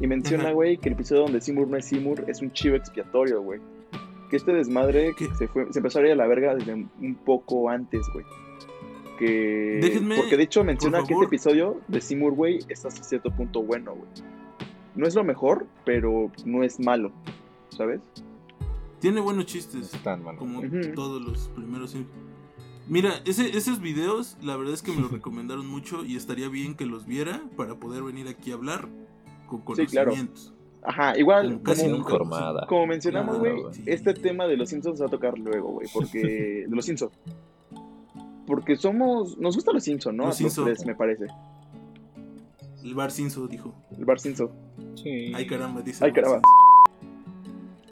Y 0.00 0.06
menciona, 0.06 0.50
güey, 0.52 0.76
que 0.76 0.88
el 0.88 0.94
episodio 0.94 1.22
donde 1.22 1.40
Seymour 1.40 1.68
no 1.68 1.76
es 1.76 1.84
Seymour 1.84 2.24
es 2.28 2.42
un 2.42 2.50
chivo 2.52 2.76
expiatorio, 2.76 3.40
güey. 3.42 3.60
Que 4.34 4.38
este 4.38 4.52
desmadre 4.52 5.14
¿Qué? 5.16 5.32
se, 5.36 5.46
fue, 5.46 5.72
se 5.72 5.78
empezó 5.78 6.00
a 6.00 6.02
ir 6.02 6.10
a 6.10 6.16
la 6.16 6.26
verga 6.26 6.56
desde 6.56 6.74
un 6.74 7.14
poco 7.24 7.70
antes, 7.70 8.04
güey. 8.12 8.26
Que... 9.16 9.78
Déjenme, 9.80 10.16
Porque 10.16 10.36
de 10.36 10.42
hecho 10.42 10.64
menciona 10.64 11.04
que 11.04 11.14
este 11.14 11.26
episodio 11.26 11.80
de 11.86 12.00
Seymour, 12.00 12.32
güey, 12.32 12.58
está 12.68 12.88
hasta 12.88 13.04
cierto 13.04 13.30
punto 13.30 13.62
bueno, 13.62 13.94
güey. 13.94 14.08
No 14.96 15.06
es 15.06 15.14
lo 15.14 15.22
mejor, 15.22 15.68
pero 15.84 16.32
no 16.44 16.64
es 16.64 16.80
malo, 16.80 17.12
¿sabes? 17.68 18.00
Tiene 18.98 19.20
buenos 19.20 19.46
chistes. 19.46 19.94
Están, 19.94 20.24
mano. 20.24 20.36
Como 20.40 20.62
todos 20.96 21.22
los 21.22 21.48
primeros. 21.50 21.96
Mira, 22.88 23.20
ese, 23.24 23.56
esos 23.56 23.80
videos, 23.80 24.36
la 24.42 24.56
verdad 24.56 24.74
es 24.74 24.82
que 24.82 24.90
me 24.90 25.00
los 25.00 25.12
recomendaron 25.12 25.68
mucho 25.68 26.04
y 26.04 26.16
estaría 26.16 26.48
bien 26.48 26.74
que 26.74 26.86
los 26.86 27.06
viera 27.06 27.40
para 27.56 27.76
poder 27.76 28.02
venir 28.02 28.26
aquí 28.26 28.50
a 28.50 28.54
hablar 28.54 28.88
con 29.46 29.76
Sí, 29.76 29.86
claro. 29.86 30.12
Ajá, 30.84 31.18
igual, 31.18 31.48
Como 31.48 31.62
casi 31.62 31.82
como, 31.90 31.96
nunca. 31.96 32.66
como 32.68 32.86
mencionamos, 32.86 33.38
güey, 33.38 33.54
este 33.86 34.12
tema 34.12 34.46
de 34.46 34.56
los 34.58 34.68
Simpsons 34.68 34.98
se 34.98 35.04
va 35.04 35.08
a 35.08 35.10
tocar 35.10 35.38
luego, 35.38 35.70
güey, 35.72 35.88
porque... 35.92 36.18
de 36.68 36.76
los 36.76 36.84
Simpsons. 36.84 37.12
Porque 38.46 38.76
somos... 38.76 39.38
Nos 39.38 39.54
gusta 39.54 39.72
los 39.72 39.82
Simpsons, 39.82 40.14
¿no? 40.16 40.26
Los 40.26 40.40
a 40.40 40.44
los 40.44 40.54
tres, 40.54 40.84
me 40.84 40.94
parece. 40.94 41.26
El 42.82 42.94
Bar 42.94 43.10
Simpson 43.10 43.48
dijo. 43.48 43.74
El 43.96 44.04
Bar 44.04 44.20
Simpson. 44.20 44.50
Sí. 44.94 45.32
Ay 45.34 45.46
caramba, 45.46 45.80
dice. 45.80 46.04
Ay, 46.04 46.12
caramba. 46.12 46.42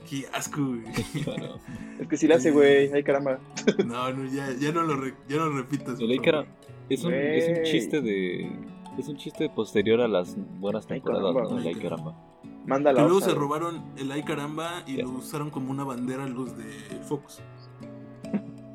Qué 0.09 0.27
asco, 0.35 0.61
güey. 0.67 0.83
Es 1.99 2.09
que 2.09 2.17
si 2.19 2.27
le 2.29 2.35
hace, 2.35 2.51
güey. 2.51 2.93
Ay, 2.93 3.03
caramba. 3.03 3.39
No, 3.87 4.13
no, 4.13 4.31
ya, 4.31 4.49
ya 4.61 4.71
no 4.73 4.83
lo, 4.83 4.97
re- 4.97 5.15
ya 5.29 5.37
no 5.37 5.47
lo 5.47 5.57
repitas. 5.57 5.99
El 5.99 6.11
Ay. 6.11 6.47
Es 6.91 7.05
un, 7.05 7.15
es 7.15 7.59
un 7.59 7.65
chiste 7.65 8.03
de. 8.03 8.51
Es 8.99 9.09
un 9.09 9.17
chiste 9.17 9.49
posterior 9.49 10.01
a 10.03 10.09
las 10.09 10.37
buenas 10.59 10.85
Ay, 10.91 11.01
temporadas, 11.01 11.33
caramba. 11.33 11.55
¿no? 11.55 11.59
El 11.61 11.67
Ay, 11.69 11.75
Ay, 11.75 11.81
caramba. 11.81 12.32
Mándala. 12.67 13.01
Que 13.01 13.05
luego 13.09 13.21
se 13.21 13.35
robaron 13.35 13.83
el 13.97 14.11
Ay 14.13 14.23
caramba 14.23 14.83
y 14.87 14.97
lo 15.03 15.11
usaron 15.11 15.51
como 15.51 15.71
una 15.71 15.85
bandera 15.85 16.27
los 16.29 16.57
de 16.57 16.65
Fox. 17.09 17.41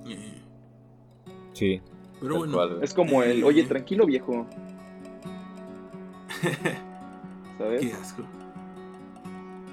Eh, 0.09 0.41
Sí. 1.53 1.81
pero 2.21 2.37
bueno. 2.37 2.53
cual. 2.53 2.79
Es 2.81 2.93
como 2.93 3.21
el, 3.23 3.43
oye, 3.43 3.63
tranquilo, 3.63 4.05
viejo. 4.05 4.45
¿Sabes? 7.57 7.81
Qué 7.81 7.93
asco. 7.93 8.23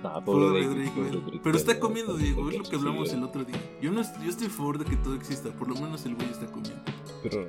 Ah, 0.03 0.21
pobre 0.25 0.47
Pobre 0.49 0.61
Drake, 0.67 0.75
Drake, 0.81 0.91
pobre 0.95 1.11
güey. 1.11 1.23
Drake, 1.23 1.41
Pero 1.43 1.57
está 1.57 1.81
comiendo, 1.81 2.15
Diego, 2.17 2.51
es 2.51 2.59
lo 2.59 2.65
que 2.65 2.77
hablamos 2.77 3.13
el 3.13 3.23
otro 3.23 3.45
día. 3.45 3.57
Yo, 3.81 3.91
no, 3.91 4.01
est- 4.03 4.21
yo 4.23 4.29
estoy 4.29 4.49
a 4.49 4.51
favor 4.51 4.79
de 4.79 4.85
que 4.85 4.97
todo 4.97 5.15
exista, 5.15 5.51
por 5.51 5.69
lo 5.69 5.75
menos 5.77 6.05
el 6.05 6.15
güey 6.15 6.29
está 6.31 6.47
comiendo. 6.47 6.83
Pero. 7.23 7.47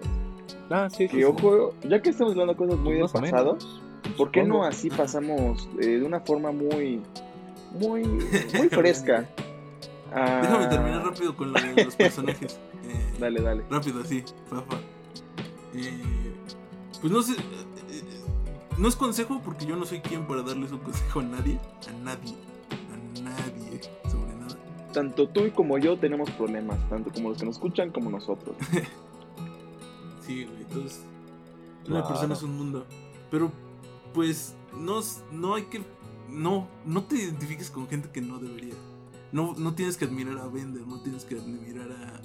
Ah, 0.69 0.87
sí, 0.89 0.97
sí. 0.99 1.07
Que 1.09 1.17
sí. 1.17 1.23
ojo, 1.23 1.73
ya 1.87 2.01
que 2.01 2.09
estamos 2.11 2.31
hablando 2.33 2.53
de 2.53 2.57
cosas 2.57 2.79
muy 2.79 2.93
del 2.93 3.01
pasado, 3.09 3.53
menos, 3.53 3.81
¿por 4.17 4.31
qué 4.31 4.43
no 4.43 4.63
así 4.63 4.89
pasamos 4.89 5.67
eh, 5.79 5.85
de 5.99 6.03
una 6.03 6.19
forma 6.21 6.51
muy, 6.51 7.01
muy, 7.79 8.03
muy 8.57 8.69
fresca? 8.69 9.27
a- 10.13 10.41
Déjame 10.41 10.67
terminar 10.67 11.03
rápido 11.05 11.35
con 11.35 11.53
lo 11.53 11.59
de 11.61 11.83
los 11.85 11.95
personajes. 11.95 12.59
Eh, 12.85 13.13
Dale, 13.19 13.41
dale. 13.41 13.63
Rápido, 13.67 14.01
así, 14.01 14.23
fafa. 14.47 14.77
Eh, 15.73 16.03
pues 17.01 17.11
no 17.11 17.19
sé. 17.23 17.31
eh, 17.31 18.03
no 18.77 18.87
es 18.87 18.95
consejo 18.95 19.41
porque 19.43 19.65
yo 19.65 19.75
no 19.75 19.85
soy 19.85 20.01
quien 20.01 20.27
para 20.27 20.43
darles 20.43 20.71
un 20.71 20.77
consejo 20.77 21.19
a 21.21 21.23
nadie. 21.23 21.59
A 21.89 21.93
nadie. 22.03 22.35
A 22.93 23.21
nadie. 23.21 23.81
Sobre 24.07 24.35
nada. 24.35 24.55
Tanto 24.93 25.27
tú 25.29 25.47
y 25.47 25.49
como 25.51 25.79
yo 25.79 25.97
tenemos 25.97 26.29
problemas, 26.29 26.77
tanto 26.89 27.11
como 27.11 27.29
los 27.29 27.39
que 27.39 27.45
nos 27.45 27.55
escuchan 27.55 27.89
como 27.89 28.11
nosotros. 28.11 28.55
Sí, 30.21 30.43
güey. 30.45 30.61
Entonces. 30.61 31.01
Una 31.87 32.01
Claro. 32.01 32.07
persona 32.07 32.33
es 32.35 32.43
un 32.43 32.57
mundo. 32.57 32.85
Pero 33.31 33.51
pues 34.15 34.55
no, 34.75 35.01
no 35.31 35.53
hay 35.55 35.63
que. 35.63 35.81
No, 36.29 36.67
no 36.85 37.03
te 37.03 37.17
identifiques 37.17 37.69
con 37.69 37.87
gente 37.87 38.09
que 38.11 38.21
no 38.21 38.39
debería. 38.39 38.73
No, 39.31 39.53
no 39.57 39.75
tienes 39.75 39.97
que 39.97 40.05
admirar 40.05 40.37
a 40.39 40.47
Bender, 40.47 40.87
no 40.87 40.99
tienes 41.01 41.23
que 41.25 41.35
admirar 41.35 41.89
a. 41.91 42.21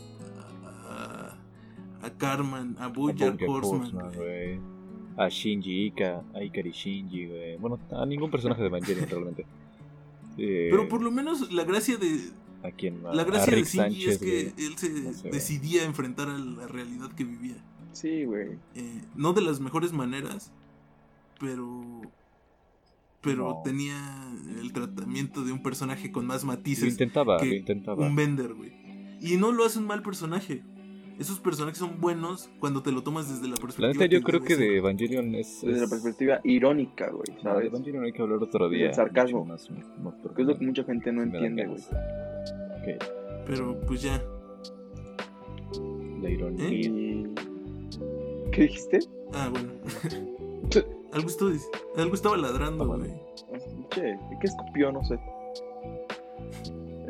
a, 0.89 2.07
a 2.07 2.11
Carmen, 2.17 2.77
a 2.79 2.87
Bojack 2.89 3.33
Bojack 3.35 3.49
Horseman. 3.49 3.81
Horseman, 3.83 4.13
güey. 4.15 4.57
güey. 4.57 4.61
A 5.17 5.29
Shinji 5.29 5.87
Ika, 5.89 6.23
a 6.35 6.43
Ikari 6.43 6.71
Shinji, 6.71 7.27
güey. 7.27 7.57
Bueno, 7.59 7.79
a 7.91 8.07
ningún 8.07 8.31
personaje 8.31 8.63
de 8.63 8.69
Evangelion 8.69 9.07
realmente. 9.11 9.45
Eh, 10.39 10.69
Pero 10.71 10.89
por 10.89 11.03
lo 11.03 11.11
menos 11.11 11.53
la 11.53 11.65
gracia 11.65 11.97
de. 11.99 12.31
¿A 12.63 12.71
quién 12.71 13.03
más? 13.03 13.15
La 13.17 13.23
A 13.23 13.25
gracia 13.25 13.55
de 13.55 13.63
Shinji 13.65 14.07
es 14.09 14.19
que 14.19 14.53
güey. 14.55 14.67
él 14.67 14.79
se 14.79 14.91
No 14.91 15.13
sé, 15.13 15.21
güey. 15.21 15.33
decidía 15.33 15.83
a 15.83 15.85
enfrentar 15.87 16.29
a 16.29 16.39
la 16.39 16.67
realidad 16.69 17.11
que 17.13 17.25
vivía. 17.25 17.57
Sí, 17.93 18.25
güey. 18.25 18.51
Eh, 18.77 19.03
no 19.17 19.33
de 19.33 19.43
las 19.43 19.61
mejores 19.61 19.93
maneras, 19.93 20.53
pero. 21.41 21.83
Pero 23.23 23.49
No. 23.51 23.63
tenía 23.65 23.97
el 24.63 24.73
tratamiento 24.73 25.45
de 25.45 25.53
un 25.53 25.63
personaje 25.63 26.11
con 26.13 26.27
más 26.27 26.43
Lo 26.43 26.49
matices 26.49 26.89
intentaba, 26.93 27.37
que 27.39 27.47
lo 27.47 27.55
intentaba. 27.55 28.07
un 28.07 28.15
Bender, 28.17 28.55
güey. 28.55 28.73
Y 29.21 29.37
no 29.37 29.53
lo 29.53 29.65
hace 29.67 29.79
un 29.79 29.87
mal 29.87 30.03
personaje. 30.03 30.63
Esos 31.19 31.39
personajes 31.39 31.77
son 31.77 32.01
buenos 32.01 32.49
cuando 32.61 32.83
te 32.83 32.91
lo 32.93 33.03
tomas 33.03 33.29
desde 33.29 33.43
la 33.47 33.57
perspectiva. 33.57 33.89
La 33.89 33.93
neta, 33.93 34.07
yo 34.07 34.23
creo 34.23 34.41
que 34.41 34.57
de 34.57 34.79
Evangelion 34.79 35.35
es. 35.35 35.61
Desde 35.61 35.83
la 35.83 35.89
perspectiva 35.89 36.41
irónica, 36.45 37.11
güey, 37.11 37.25
No, 37.45 37.59
de. 37.59 37.67
Evangelion 37.67 38.05
hay 38.05 38.13
que 38.13 38.23
hablar 38.23 38.39
otro 38.43 38.71
día. 38.71 38.87
el 38.89 38.95
sarcasmo. 38.95 39.45
más- 39.45 39.69
más 39.71 40.15
Que 40.35 40.41
es 40.41 40.49
lo 40.49 40.57
que 40.59 40.65
mucha 40.65 40.83
gente 40.85 41.13
no 41.13 41.23
entiende, 41.23 41.67
güey. 41.67 41.81
Pero 43.47 43.79
pues 43.87 44.01
ya. 44.01 44.23
la 46.23 46.31
ironía. 46.31 46.69
Y... 46.71 47.35
¿Qué 48.53 48.63
dijiste? 48.63 49.01
Ah, 49.35 49.51
bueno. 49.51 49.73
algo, 51.13 51.29
estoy, 51.29 51.59
algo 51.97 52.15
estaba 52.15 52.37
ladrando, 52.37 52.93
Ah, 52.93 52.97
güey. 52.97 53.11
Che, 53.91 54.19
¿qué 54.41 54.47
escupió? 54.47 54.93
No 54.93 55.03
sé. 55.05 55.19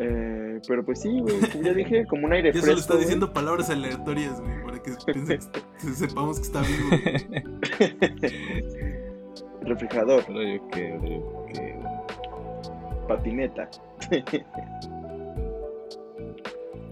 Eh, 0.02 0.60
pero 0.66 0.82
pues 0.84 1.00
sí, 1.00 1.20
güey, 1.20 1.38
ya 1.62 1.74
dije, 1.74 2.06
como 2.06 2.26
un 2.26 2.32
aire 2.32 2.48
Ya 2.54 2.60
fresco. 2.60 2.66
solo 2.68 2.80
está 2.80 2.96
diciendo 2.96 3.32
palabras 3.32 3.68
aleatorias, 3.70 4.40
güey, 4.40 4.62
para 4.64 4.82
que 4.82 4.92
sepamos 5.94 6.38
que 6.38 6.46
está 6.46 6.62
vivo. 6.62 6.90
Refrigerador, 9.62 10.24
yo 10.28 10.40
yo 10.74 11.50
patineta. 13.06 13.68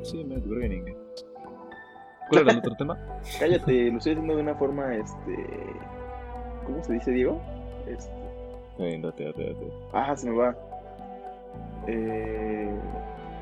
Sí, 0.02 0.24
Matt 0.24 0.44
Groening. 0.44 0.84
¿Cuál 2.28 2.42
era 2.42 2.52
el 2.52 2.58
otro 2.58 2.74
tema? 2.76 2.98
Cállate, 3.38 3.90
lo 3.90 3.96
estoy 3.98 4.14
diciendo 4.14 4.36
de 4.36 4.42
una 4.42 4.54
forma, 4.54 4.94
este... 4.94 5.46
¿Cómo 6.68 6.84
se 6.84 6.92
dice, 6.92 7.10
Diego? 7.12 7.40
Este... 7.86 8.12
Eh, 8.78 9.00
date, 9.02 9.24
date, 9.24 9.54
date. 9.54 9.72
Ah, 9.94 10.14
se 10.14 10.30
me 10.30 10.36
va. 10.36 10.54
Eh, 11.86 12.70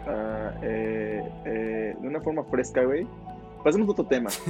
ah, 0.06 0.54
eh, 0.62 1.28
eh, 1.44 1.96
de 2.00 2.08
una 2.08 2.20
forma 2.20 2.44
fresca, 2.44 2.84
güey. 2.84 3.04
Pasemos 3.64 3.88
a 3.88 3.90
otro 3.90 4.06
tema. 4.06 4.30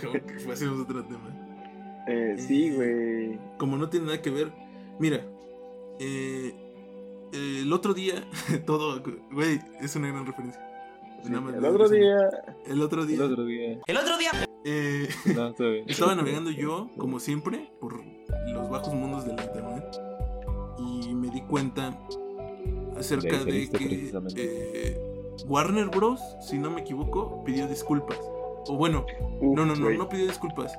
Como 0.00 0.12
que 0.12 0.34
pasemos 0.46 0.78
a 0.78 0.82
otro 0.82 1.04
tema. 1.04 2.04
Eh, 2.06 2.36
sí, 2.38 2.70
güey. 2.70 3.40
Como 3.58 3.76
no 3.76 3.88
tiene 3.88 4.06
nada 4.06 4.22
que 4.22 4.30
ver. 4.30 4.52
Mira, 5.00 5.20
eh, 5.98 6.54
el 7.32 7.72
otro 7.72 7.92
día, 7.92 8.24
todo, 8.66 9.02
güey, 9.32 9.58
es 9.80 9.96
una 9.96 10.08
gran 10.08 10.26
referencia. 10.26 10.71
Sí, 11.22 11.30
Nada 11.30 11.40
más 11.40 11.54
el 11.54 11.64
otro 11.64 11.88
día. 11.88 12.16
El 12.66 12.82
otro 12.82 13.06
día, 13.06 13.16
El 13.16 13.22
otro 13.22 13.44
día. 13.44 13.80
El 13.86 13.96
otro 13.96 14.18
día. 14.18 14.30
eh, 14.64 15.08
No, 15.36 15.48
está 15.48 15.64
bien. 15.64 15.84
estaba 15.88 16.14
navegando 16.14 16.50
yo, 16.50 16.90
como 16.98 17.20
siempre, 17.20 17.72
por 17.80 18.02
los 18.52 18.68
bajos 18.70 18.92
mundos 18.94 19.24
del 19.24 19.40
internet 19.40 19.84
y 20.78 21.14
me 21.14 21.28
di 21.30 21.40
cuenta 21.42 21.96
acerca 22.96 23.44
De 23.44 23.68
que 23.70 24.70
eh, 24.74 25.00
Warner 25.46 25.88
Bros, 25.88 26.20
si 26.40 26.58
no 26.58 26.70
me 26.70 26.80
equivoco, 26.80 27.42
pidió 27.44 27.66
disculpas. 27.68 28.18
O 28.66 28.76
bueno, 28.76 29.06
Uf, 29.40 29.56
no, 29.56 29.64
no, 29.66 29.74
no, 29.74 29.90
no 29.90 30.08
pidió 30.08 30.26
disculpas. 30.26 30.72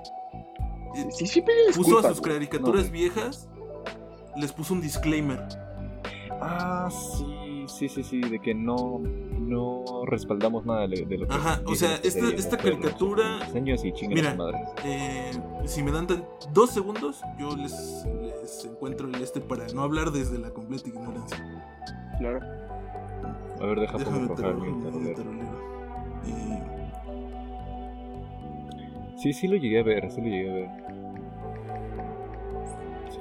Eh, 0.96 1.08
Sí, 1.12 1.26
sí, 1.26 1.42
pidió 1.42 1.66
puso 1.68 1.80
disculpas, 1.80 2.06
a 2.06 2.10
sus 2.10 2.22
caricaturas 2.22 2.86
No. 2.86 2.92
viejas, 2.92 3.50
les 4.38 4.52
puso 4.52 4.74
un 4.74 4.82
disclaimer. 4.82 5.40
Ah, 6.42 6.90
sí, 6.92 7.26
sí, 7.68 7.90
sí, 7.90 8.04
sí, 8.04 8.22
de 8.22 8.40
que 8.40 8.54
no, 8.54 9.00
no 9.00 9.84
respaldamos 10.06 10.66
nada 10.66 10.88
de, 10.88 11.06
de 11.06 11.18
lo 11.18 11.28
que 11.28 11.34
Ajá, 11.34 11.62
o 11.66 11.76
sea, 11.76 12.00
que 12.02 12.08
esta- 12.08 12.30
esta 12.30 12.58
caricatura- 12.58 13.40
años 13.56 13.84
y 13.84 13.92
Mira. 14.08 14.32
su 14.32 14.38
madre. 14.38 14.58
Eh, 14.86 15.32
si 15.66 15.84
me 15.84 15.92
dan 15.92 16.08
dos 16.54 16.70
segundos, 16.72 17.22
yo 17.40 17.56
les, 17.56 18.06
les 18.42 18.66
encuentro 18.66 19.08
el 19.08 19.16
este 19.22 19.40
para 19.42 19.68
no 19.74 19.82
hablar 19.84 20.12
desde 20.12 20.38
la 20.40 20.50
completa 20.52 20.90
ignorancia. 20.90 21.38
Claro. 22.20 22.40
A 23.62 23.66
ver, 23.66 23.80
deja 23.80 23.98
Déjame 23.98 24.28
rojar. 24.28 24.56
Eh, 26.26 26.60
Sí, 29.18 29.32
sí 29.32 29.48
lo 29.48 29.56
llegué 29.56 29.80
a 29.80 29.84
ver, 29.84 30.12
sí 30.12 30.20
lo 30.22 30.28
llegué 30.28 30.50
a 30.50 30.54
ver. 30.54 30.70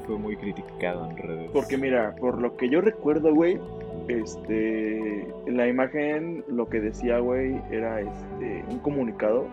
Fue 0.06 0.18
muy 0.18 0.36
criticado 0.36 1.08
en 1.08 1.16
redes. 1.16 1.50
Porque 1.52 1.78
mira, 1.78 2.16
por 2.18 2.40
lo 2.40 2.56
que 2.56 2.68
yo 2.68 2.80
recuerdo, 2.80 3.32
güey, 3.32 3.60
este, 4.08 5.20
en 5.46 5.56
la 5.56 5.68
imagen 5.68 6.44
lo 6.48 6.68
que 6.68 6.80
decía, 6.80 7.18
güey, 7.18 7.60
era 7.70 8.00
este, 8.00 8.64
un 8.68 8.78
comunicado, 8.80 9.46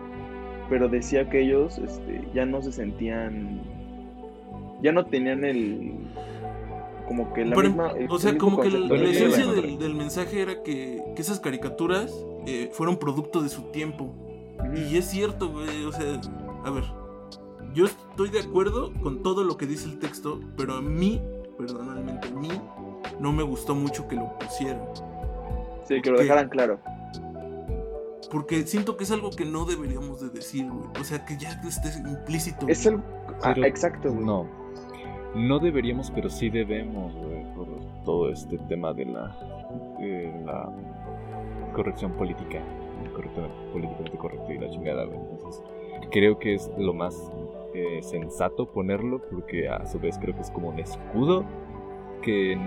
pero 0.68 0.88
decía 0.88 1.28
que 1.28 1.40
ellos 1.42 1.78
este, 1.78 2.22
ya 2.34 2.44
no 2.46 2.62
se 2.62 2.72
sentían, 2.72 3.60
ya 4.82 4.92
no 4.92 5.04
tenían 5.06 5.44
el, 5.44 5.92
como 7.06 7.32
que 7.32 7.44
la 7.44 7.56
Pero, 7.56 7.68
misma... 7.68 7.90
el- 7.92 8.10
o 8.10 8.18
sea, 8.18 8.36
como 8.38 8.60
que 8.60 8.70
la, 8.70 8.88
de 8.94 9.10
esencia 9.10 9.46
del, 9.46 9.78
del 9.78 9.94
mensaje 9.94 10.42
era 10.42 10.62
que, 10.62 11.02
que 11.16 11.22
esas 11.22 11.40
caricaturas 11.40 12.14
eh, 12.46 12.70
fueron 12.72 12.96
producto 12.98 13.42
de 13.42 13.48
su 13.48 13.62
tiempo. 13.70 14.14
Y 14.76 14.96
es 14.96 15.06
cierto, 15.06 15.50
güey, 15.50 15.84
o 15.84 15.92
sea, 15.92 16.20
a 16.64 16.70
ver, 16.70 16.84
yo 17.74 17.86
estoy 17.86 18.28
de 18.30 18.40
acuerdo 18.40 18.92
con 19.02 19.22
todo 19.22 19.42
lo 19.42 19.56
que 19.56 19.66
dice 19.66 19.86
el 19.88 19.98
texto, 19.98 20.38
pero 20.56 20.74
a 20.74 20.82
mí, 20.82 21.20
personalmente 21.56 22.28
a 22.28 22.30
mí, 22.32 22.48
no 23.18 23.32
me 23.32 23.42
gustó 23.42 23.74
mucho 23.74 24.06
que 24.08 24.16
lo 24.16 24.38
pusieran. 24.38 24.82
Sí, 25.84 26.00
que 26.00 26.10
lo 26.10 26.18
dejaran 26.18 26.48
claro. 26.48 26.78
Porque 28.30 28.62
siento 28.66 28.96
que 28.96 29.04
es 29.04 29.10
algo 29.10 29.30
que 29.30 29.44
no 29.44 29.64
deberíamos 29.64 30.20
de 30.20 30.30
decir, 30.30 30.70
güey. 30.70 30.88
O 31.00 31.04
sea, 31.04 31.24
que 31.24 31.36
ya 31.36 31.60
esté 31.66 31.88
implícito. 31.98 32.68
Es 32.68 32.86
algo... 32.86 33.02
ah, 33.42 33.54
exacto, 33.64 34.12
güey. 34.12 34.24
No. 34.24 34.46
No 35.34 35.58
deberíamos, 35.58 36.10
pero 36.10 36.28
sí 36.28 36.48
debemos, 36.50 37.14
güey, 37.14 37.44
por 37.54 37.66
todo 38.04 38.30
este 38.30 38.58
tema 38.68 38.92
de 38.92 39.06
la, 39.06 39.36
de 39.98 40.32
la 40.44 40.72
corrección 41.74 42.12
política. 42.12 42.60
Correcto, 43.14 43.48
políticamente 43.72 44.18
correcto 44.18 44.52
y 44.52 44.58
la 44.58 44.70
chingada, 44.70 45.04
güey. 45.04 45.18
Entonces, 45.18 45.62
creo 46.10 46.38
que 46.38 46.54
es 46.54 46.70
lo 46.78 46.94
más 46.94 47.16
eh, 47.74 48.00
sensato 48.02 48.70
ponerlo, 48.70 49.20
porque 49.30 49.68
a 49.68 49.86
su 49.86 49.98
vez 49.98 50.18
creo 50.18 50.34
que 50.34 50.42
es 50.42 50.50
como 50.50 50.68
un 50.68 50.78
escudo 50.78 51.44
que 52.20 52.58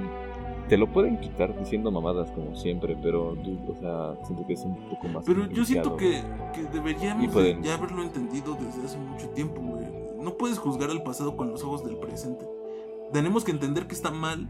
te 0.70 0.78
lo 0.78 0.88
pueden 0.88 1.20
quitar 1.20 1.58
diciendo 1.60 1.92
mamadas 1.92 2.32
como 2.32 2.56
siempre, 2.56 2.98
pero 3.02 3.32
o 3.32 3.76
sea, 3.80 4.16
siento 4.26 4.46
que 4.48 4.54
es 4.54 4.62
un 4.62 4.90
poco 4.90 5.08
más. 5.10 5.26
Pero 5.26 5.46
yo 5.52 5.66
siento 5.66 5.98
que, 5.98 6.22
que 6.54 6.64
deberíamos 6.72 7.32
pueden- 7.34 7.62
de 7.62 7.68
ya 7.68 7.76
haberlo 7.76 8.02
entendido 8.04 8.56
desde 8.56 8.84
hace 8.86 8.98
mucho 8.98 9.30
tiempo, 9.30 9.62
güey. 9.62 9.86
No 10.22 10.36
puedes 10.38 10.58
juzgar 10.58 10.90
al 10.90 11.04
pasado 11.04 11.36
con 11.36 11.50
los 11.52 11.64
ojos 11.64 11.84
del 11.86 11.98
presente. 11.98 12.46
Tenemos 13.12 13.44
que 13.44 13.52
entender 13.52 13.88
que 13.88 13.94
está 13.94 14.10
mal 14.10 14.48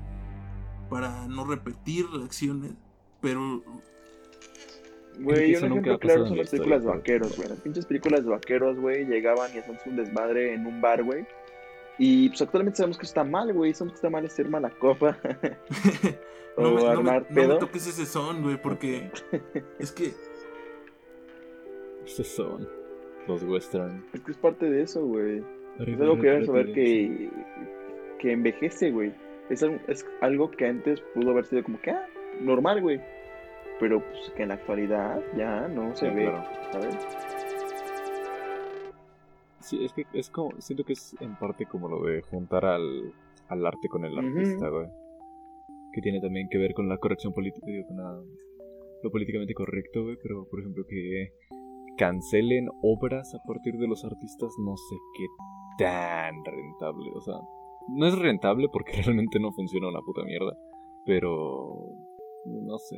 para 0.90 1.28
no 1.28 1.44
repetir 1.46 2.06
acciones, 2.24 2.72
pero 3.20 3.64
Güey, 5.20 5.56
un 5.56 5.66
ejemplo 5.66 6.00
claro 6.00 6.28
son 6.28 6.38
las 6.38 6.50
películas 6.50 6.84
vaqueros, 6.86 7.36
güey. 7.38 7.50
Las 7.50 7.60
pinches 7.60 7.86
películas 7.86 8.24
de 8.24 8.32
vaqueros, 8.32 8.80
güey, 8.80 9.06
llegaban 9.06 9.50
y 9.54 9.60
hacían 9.60 9.78
un 9.86 9.96
desmadre 9.96 10.54
en 10.54 10.66
un 10.66 10.82
bar, 10.82 11.04
güey. 11.04 11.26
Y 12.00 12.30
pues 12.30 12.42
actualmente 12.42 12.78
sabemos 12.78 12.98
que 12.98 13.06
está 13.06 13.24
mal, 13.24 13.54
güey. 13.54 13.74
Sabemos 13.74 13.94
que 13.94 13.98
está 13.98 14.10
mal 14.10 14.30
ser 14.30 14.50
mala 14.50 14.70
copa. 14.72 15.18
o 16.58 16.62
no 16.62 16.72
me, 16.72 16.76
no 16.76 16.82
me- 16.84 16.90
armar 16.90 17.22
no 17.30 17.36
me 17.36 17.42
pedo. 17.42 17.58
toques 17.60 17.88
ese 17.88 18.06
son, 18.06 18.42
güey, 18.42 18.62
porque 18.62 19.12
es 19.80 19.92
que 19.92 20.12
Estos 22.06 22.28
son 22.28 22.68
los 23.28 23.44
western. 23.44 24.04
Es 24.14 24.22
que 24.22 24.32
es 24.32 24.38
parte 24.38 24.70
de 24.70 24.82
eso, 24.84 25.06
güey. 25.06 25.44
Es 25.80 26.00
algo 26.00 26.16
que 26.20 26.28
deben 26.28 26.46
saber 26.46 26.74
que, 26.74 27.30
que 28.20 28.32
envejece, 28.32 28.92
güey. 28.92 29.14
Es, 29.50 29.64
algo- 29.64 29.80
es 29.88 30.06
algo 30.22 30.52
que 30.52 30.68
antes 30.68 31.02
pudo 31.14 31.32
haber 31.32 31.46
sido 31.46 31.64
como 31.64 31.80
que, 31.82 31.92
ah, 31.92 32.06
normal, 32.42 32.82
güey. 32.82 33.02
Pero 33.80 34.02
pues 34.04 34.32
que 34.36 34.44
en 34.44 34.50
la 34.50 34.56
actualidad 34.56 35.22
ya 35.36 35.68
no 35.68 35.96
se 35.96 36.10
Sí, 36.10 36.16
ve, 36.16 36.26
claro. 36.26 36.44
¿sabes? 36.72 36.96
Sí, 39.64 39.84
es 39.84 39.94
que 39.94 40.06
es 40.14 40.30
como, 40.30 40.52
siento 40.60 40.84
que 40.84 40.94
es 40.94 41.16
en 41.22 41.36
parte 41.40 41.66
como 41.66 41.88
lo 41.88 42.04
de 42.04 42.22
juntar 42.22 42.66
al, 42.66 43.14
al 43.48 43.66
arte 43.66 43.88
con 43.90 44.04
el 44.06 44.18
artista, 44.18 44.70
güey. 44.70 44.88
Que 45.94 46.02
tiene 46.02 46.20
también 46.20 46.48
que 46.50 46.58
ver 46.58 46.74
con 46.74 46.90
la 46.90 46.98
corrección 46.98 47.34
política, 47.34 47.66
digo, 47.68 47.88
con 47.88 47.98
la- 47.98 48.22
lo 49.04 49.12
políticamente 49.12 49.54
correcto, 49.54 50.04
güey. 50.04 50.18
Pero, 50.22 50.46
por 50.50 50.60
ejemplo, 50.60 50.84
que 50.88 51.30
cancelen 51.98 52.68
obras 52.82 53.34
a 53.36 53.40
partir 53.48 53.76
de 53.78 53.88
los 53.88 54.04
artistas, 54.04 54.52
no 54.60 54.76
sé 54.76 54.96
qué 55.18 55.84
tan 55.86 56.36
rentable. 56.44 57.12
O 57.16 57.22
sea, 57.22 57.36
no 57.90 58.06
es 58.08 58.18
rentable 58.18 58.68
porque 58.72 58.94
realmente 59.06 59.40
no 59.40 59.52
funciona 59.54 59.88
una 59.90 60.02
puta 60.02 60.24
mierda. 60.24 60.58
Pero. 61.06 61.88
No 62.46 62.78
sé. 62.80 62.98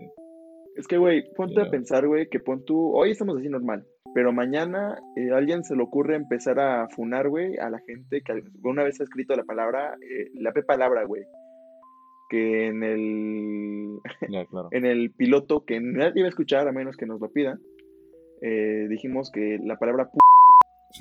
Es 0.76 0.88
que, 0.88 0.98
güey, 0.98 1.24
ponte 1.36 1.62
a 1.62 1.70
pensar, 1.70 2.08
güey, 2.08 2.28
que 2.30 2.40
pon 2.40 2.64
tú, 2.66 2.96
hoy 2.96 3.12
estamos 3.12 3.38
así 3.38 3.48
normal, 3.48 3.86
pero 4.16 4.32
mañana 4.32 4.98
eh, 5.18 5.32
a 5.34 5.36
alguien 5.38 5.66
se 5.66 5.76
le 5.76 5.84
ocurre 5.84 6.16
empezar 6.16 6.58
a 6.58 6.88
funar, 6.88 7.28
güey, 7.28 7.58
a 7.58 7.70
la 7.70 7.80
gente 7.80 8.22
que 8.22 8.32
alguna 8.32 8.82
vez 8.84 9.02
ha 9.02 9.04
escrito 9.04 9.36
la 9.36 9.44
palabra, 9.44 9.98
eh, 10.02 10.32
la 10.36 10.54
P 10.54 10.64
palabra, 10.64 11.04
güey, 11.04 11.24
que 12.30 12.68
en 12.68 12.82
el, 12.82 14.00
claro. 14.50 14.70
en 14.72 14.86
el 14.86 15.12
piloto, 15.12 15.66
que 15.66 15.82
nadie 15.82 16.14
iba 16.22 16.28
a 16.28 16.30
escuchar 16.30 16.66
a 16.66 16.72
menos 16.72 16.96
que 16.96 17.06
nos 17.06 17.20
lo 17.20 17.30
pida, 17.30 17.60
eh, 18.42 18.88
dijimos 18.90 19.32
que 19.34 19.60
la 19.62 19.78
palabra 19.78 20.10
p 20.10 20.18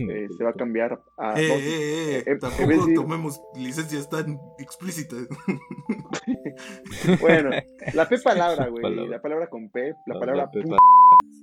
eh, 0.11 0.27
se 0.37 0.43
va 0.43 0.51
a 0.51 0.55
cambiar 0.55 1.01
a... 1.17 1.41
Eh, 1.41 1.49
no, 1.49 1.55
eh, 1.55 2.19
eh, 2.19 2.23
eh, 2.27 2.39
tampoco 2.41 2.85
tomemos 2.97 3.41
licencias 3.57 4.11
tan 4.11 4.41
explícitas. 4.59 5.29
Bueno, 7.21 7.51
la 7.95 8.09
P 8.09 8.19
palabra, 8.19 8.69
güey, 8.69 9.09
la 9.09 9.21
palabra 9.21 9.47
con 9.49 9.69
P, 9.71 9.95
la 10.07 10.15
La- 10.15 10.21
palabra 10.21 10.45
la 10.45 10.51
p, 10.51 10.61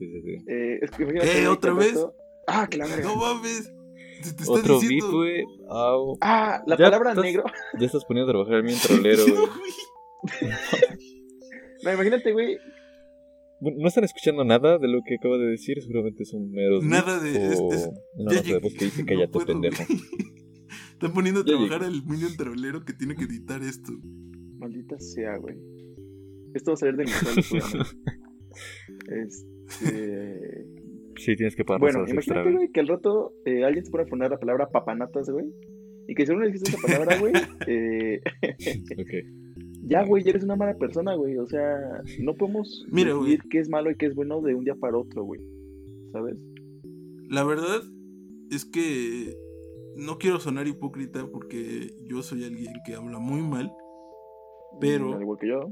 Sí, 0.05 0.43
eh, 0.47 0.79
es 0.81 0.91
que 0.91 1.03
imagínate, 1.03 1.43
Eh, 1.43 1.47
¿otra 1.47 1.73
vez? 1.73 1.95
Ah, 2.47 2.67
que 2.69 2.77
la 2.77 2.87
verga. 2.87 3.03
no 3.07 3.15
mames. 3.17 3.71
Te 4.23 4.43
Otro 4.47 4.79
beat, 4.79 5.03
güey. 5.11 5.43
Au. 5.69 6.17
Ah, 6.21 6.61
la 6.67 6.75
Ya 6.77 6.85
palabra 6.85 7.09
estás- 7.11 7.23
negro. 7.25 7.43
Ya 7.79 7.85
estás 7.85 8.05
poniendo 8.05 8.31
a 8.31 8.33
trabajar 8.33 8.55
a 8.59 8.61
mí 8.63 8.71
en 8.73 8.79
trolero, 9.17 9.27
No, 9.27 9.35
güey. 9.35 10.51
No, 11.83 11.93
imagínate, 11.93 12.31
güey, 12.31 12.57
No 13.61 13.87
están 13.87 14.03
escuchando 14.03 14.43
nada 14.43 14.79
de 14.79 14.87
lo 14.87 15.01
que 15.05 15.15
acabo 15.15 15.37
de 15.37 15.45
decir, 15.51 15.79
seguramente 15.81 16.25
son 16.25 16.49
meros. 16.51 16.83
Nada 16.83 17.19
de- 17.19 17.47
es- 17.53 17.59
o 17.59 17.71
es- 17.71 17.89
una 18.15 18.31
Ya 18.33 18.37
nota 18.41 18.53
de 18.53 18.59
voz 18.59 18.73
que 18.73 18.85
dice 18.85 19.05
cállate, 19.05 19.37
No 19.39 19.45
pendejo. 19.45 19.83
Están 20.93 21.13
poniendo 21.13 21.41
a 21.41 21.43
Ya 21.43 21.53
trabajar 21.53 21.83
al 21.83 22.03
Minion 22.05 22.35
Trolero 22.37 22.83
que 22.85 22.93
tiene 22.93 23.15
que 23.15 23.23
editar 23.25 23.61
esto. 23.63 23.91
Maldita 24.59 24.99
sea, 24.99 25.37
güey. 25.37 25.57
Esto 26.53 26.71
va 26.71 26.73
a 26.73 26.77
salir 26.77 26.95
de 26.95 27.03
mi 27.05 27.09
sueldo, 27.11 27.41
seguramente. 27.41 27.95
Este. 29.81 30.65
Sí, 31.17 31.35
tienes 31.35 31.55
que 31.55 31.63
pagar 31.65 31.81
Bueno, 31.81 32.05
imagínate, 32.07 32.51
güey. 32.51 32.71
que 32.71 32.79
al 32.79 32.87
rato 32.87 33.33
eh, 33.45 33.63
alguien 33.63 33.85
se 33.85 33.91
pone 33.91 34.03
a 34.03 34.07
poner 34.07 34.31
la 34.31 34.39
palabra 34.39 34.69
papanatas, 34.69 35.29
güey. 35.29 35.45
Y 36.07 36.15
que 36.15 36.25
si 36.25 36.31
uno 36.31 36.41
le 36.41 36.47
dijiste 36.51 36.71
esa 36.71 36.87
palabra, 36.87 37.19
güey, 37.19 37.33
eh, 37.67 38.21
Ok. 38.97 39.09
ya, 39.83 40.03
güey, 40.05 40.23
ya 40.23 40.31
eres 40.31 40.43
una 40.43 40.55
mala 40.55 40.75
persona, 40.77 41.13
güey. 41.15 41.37
O 41.37 41.45
sea, 41.47 41.77
no 42.21 42.35
podemos 42.35 42.85
Mira, 42.91 43.13
decidir 43.13 43.39
güey. 43.39 43.49
qué 43.49 43.59
es 43.59 43.69
malo 43.69 43.91
y 43.91 43.95
qué 43.97 44.07
es 44.07 44.15
bueno 44.15 44.41
de 44.41 44.55
un 44.55 44.63
día 44.63 44.75
para 44.75 44.97
otro, 44.97 45.23
güey. 45.23 45.41
¿Sabes? 46.11 46.37
La 47.29 47.43
verdad 47.43 47.81
es 48.49 48.65
que 48.65 49.35
no 49.95 50.17
quiero 50.17 50.39
sonar 50.39 50.67
hipócrita 50.67 51.27
porque 51.31 51.91
yo 52.07 52.23
soy 52.23 52.43
alguien 52.45 52.73
que 52.85 52.95
habla 52.95 53.19
muy 53.19 53.41
mal. 53.41 53.71
Pero- 54.79 55.13
Al 55.13 55.21
igual 55.21 55.37
que 55.39 55.47
yo. 55.49 55.69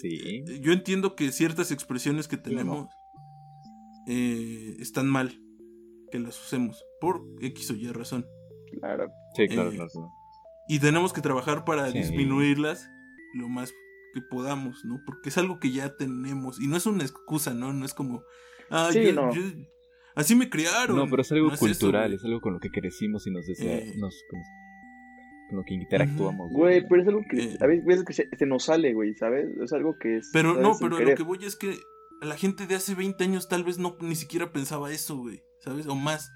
Sí. 0.00 0.42
Yo 0.60 0.72
entiendo 0.72 1.16
que 1.16 1.32
ciertas 1.32 1.70
expresiones 1.70 2.28
que 2.28 2.36
no. 2.36 2.42
tenemos 2.42 2.88
eh, 4.08 4.76
están 4.78 5.08
mal 5.08 5.40
que 6.10 6.18
las 6.18 6.40
usemos 6.40 6.84
por 7.00 7.22
X 7.40 7.70
o 7.70 7.74
Y 7.74 7.88
razón. 7.92 8.26
Claro. 8.80 9.08
Sí, 9.34 9.48
claro, 9.48 9.70
Eh, 9.70 9.74
claro. 9.76 9.90
Y 10.68 10.78
tenemos 10.80 11.12
que 11.12 11.20
trabajar 11.20 11.64
para 11.64 11.90
Sí. 11.90 11.98
disminuirlas 11.98 12.88
lo 13.34 13.48
más 13.48 13.72
que 14.14 14.20
podamos, 14.30 14.84
¿no? 14.84 15.00
Porque 15.04 15.28
es 15.28 15.38
algo 15.38 15.58
que 15.60 15.70
ya 15.72 15.96
tenemos. 15.96 16.60
Y 16.60 16.66
no 16.68 16.76
es 16.76 16.86
una 16.86 17.02
excusa, 17.04 17.54
¿no? 17.54 17.72
No 17.72 17.84
es 17.84 17.94
como. 17.94 18.22
Ah, 18.70 18.90
Sí, 18.92 19.02
yo- 19.04 19.12
no. 19.12 19.32
yo- 19.34 19.42
así 20.14 20.34
me 20.34 20.48
criaron. 20.50 20.96
No, 20.96 21.06
pero 21.08 21.22
es 21.22 21.30
algo 21.32 21.50
No 21.50 21.56
cultural, 21.56 22.12
es 22.14 22.24
algo 22.24 22.40
con 22.40 22.54
lo 22.54 22.60
que 22.60 22.70
crecimos 22.70 23.26
y 23.26 23.30
nos 23.30 23.46
desea, 23.46 23.78
Eh. 23.78 23.94
nos, 23.98 24.14
con, 25.48 25.58
lo 25.58 25.64
que 25.64 25.74
interactuamos. 25.74 26.50
Güey, 26.52 26.86
pero 26.88 27.02
es 27.02 27.08
algo 27.08 27.22
que 27.28 27.38
Eh. 27.44 27.56
a 27.60 27.66
veces 27.66 28.04
que 28.04 28.12
se, 28.12 28.28
se 28.36 28.46
nos 28.46 28.64
sale, 28.64 28.92
güey, 28.94 29.14
¿sabes? 29.14 29.48
Es 29.62 29.72
algo 29.72 29.96
que 29.98 30.18
es. 30.18 30.30
Pero 30.32 30.54
no, 30.54 30.76
pero 30.78 30.98
lo 30.98 31.14
que 31.14 31.22
voy 31.22 31.38
es 31.44 31.56
que 31.56 31.76
la 32.22 32.36
gente 32.36 32.66
de 32.66 32.74
hace 32.74 32.94
20 32.94 33.22
años 33.24 33.48
tal 33.48 33.64
vez 33.64 33.78
no 33.78 33.96
ni 34.00 34.16
siquiera 34.16 34.52
pensaba 34.52 34.90
eso, 34.92 35.16
güey, 35.18 35.42
¿sabes? 35.60 35.86
O 35.86 35.94
más. 35.94 36.30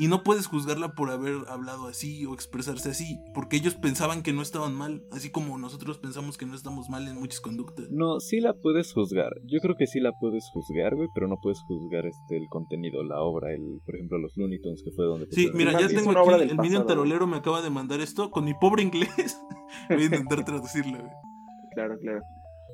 Y 0.00 0.06
no 0.06 0.22
puedes 0.22 0.46
juzgarla 0.46 0.94
por 0.94 1.10
haber 1.10 1.34
hablado 1.48 1.88
así 1.88 2.24
o 2.24 2.32
expresarse 2.32 2.90
así, 2.90 3.18
porque 3.34 3.56
ellos 3.56 3.74
pensaban 3.74 4.22
que 4.22 4.32
no 4.32 4.42
estaban 4.42 4.72
mal, 4.74 5.02
así 5.10 5.30
como 5.30 5.58
nosotros 5.58 5.98
pensamos 5.98 6.38
que 6.38 6.46
no 6.46 6.54
estamos 6.54 6.88
mal 6.88 7.08
en 7.08 7.16
muchas 7.18 7.40
conductas. 7.40 7.86
No, 7.90 8.20
sí 8.20 8.38
la 8.40 8.54
puedes 8.54 8.92
juzgar. 8.92 9.32
Yo 9.44 9.58
creo 9.60 9.74
que 9.76 9.88
sí 9.88 9.98
la 9.98 10.12
puedes 10.20 10.48
juzgar, 10.52 10.94
güey, 10.94 11.08
pero 11.14 11.26
no 11.26 11.36
puedes 11.42 11.60
juzgar 11.62 12.06
este 12.06 12.36
el 12.36 12.46
contenido, 12.48 13.02
la 13.02 13.20
obra, 13.22 13.52
el, 13.52 13.80
por 13.84 13.96
ejemplo, 13.96 14.18
los 14.18 14.36
Looney 14.36 14.60
Tunes 14.62 14.82
que 14.84 14.92
fue 14.92 15.04
donde 15.04 15.26
Sí, 15.32 15.48
pusieron- 15.48 15.56
mira, 15.56 15.72
ya 15.72 15.86
es 15.86 15.94
tengo 15.94 16.10
obra 16.10 16.36
aquí, 16.36 16.44
el 16.44 16.58
Minion 16.58 16.82
pasado, 16.82 16.86
Tarolero 16.86 17.26
me 17.26 17.36
acaba 17.38 17.60
de 17.60 17.70
mandar 17.70 18.00
esto 18.00 18.30
con 18.30 18.44
mi 18.44 18.54
pobre 18.54 18.84
inglés. 18.84 19.40
Voy 19.90 20.02
a 20.02 20.04
intentar 20.04 20.44
traducirlo, 20.44 20.98
güey. 20.98 21.10
Claro, 21.74 21.96
claro. 22.00 22.20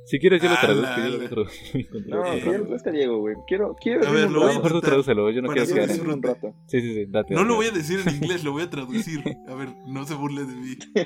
Si 0.07 0.19
quieres 0.19 0.43
yo 0.43 0.51
lo 0.51 0.57
traduzco, 0.61 0.97
yo 0.99 1.09
lo 1.09 1.19
la- 1.23 1.29
traduzco. 1.29 1.55
No, 2.07 2.33
sí, 2.35 2.41
lo 2.41 2.53
traduzca 2.65 2.91
Diego, 2.91 3.19
güey. 3.21 3.37
Quiero, 3.47 3.75
quiero 3.81 4.07
A 4.07 4.11
ver, 4.11 4.31
lo 4.31 4.41
voy 4.41 4.49
a 4.49 4.53
A 4.53 4.59
lo 4.59 4.63
mejor 4.63 4.81
tradúcelo, 4.83 5.31
yo 5.31 5.41
no 5.43 5.49
quiero 5.49 5.67
que 5.67 6.01
un 6.01 6.23
rato. 6.23 6.55
Sí, 6.67 6.81
sí, 6.81 6.95
sí, 6.95 7.07
date. 7.09 7.35
No 7.35 7.45
lo 7.45 7.55
voy 7.57 7.67
a 7.67 7.71
decir 7.71 8.01
en 8.07 8.15
inglés, 8.23 8.45
lo 8.45 8.53
voy 8.53 8.63
a 8.65 8.71
traducir. 8.71 9.25
A 9.49 9.55
ver, 9.55 9.71
no 9.87 10.05
se 10.05 10.15
burle 10.15 10.45
de 10.45 10.55
mí. 10.55 10.77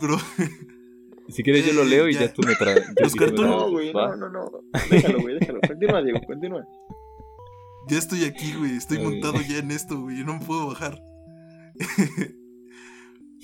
Pero 0.00 0.16
Si 1.28 1.42
quieres 1.42 1.66
yo 1.66 1.72
lo 1.72 1.82
Eh, 1.82 1.86
leo 1.86 2.08
y 2.08 2.14
ya. 2.14 2.20
ya, 2.26 2.32
tú 2.32 2.42
me 2.46 2.54
traes. 2.54 2.86
Los 3.00 3.14
No, 3.32 3.70
güey, 3.70 3.92
no, 3.92 4.14
no, 4.16 4.28
no. 4.30 4.50
Déjalo, 4.90 5.20
güey, 5.20 5.38
déjalo. 5.40 5.60
Continúa, 5.66 6.02
Diego, 6.02 6.20
continúa. 6.26 6.64
ya 7.88 7.98
estoy 7.98 8.24
aquí, 8.24 8.52
güey. 8.56 8.76
Estoy 8.76 8.98
Ay. 8.98 9.04
montado 9.04 9.34
ya 9.48 9.58
en 9.58 9.72
esto, 9.72 10.00
güey. 10.00 10.18
Yo 10.18 10.24
no 10.24 10.34
me 10.38 10.44
puedo 10.46 10.68
bajar. 10.68 11.02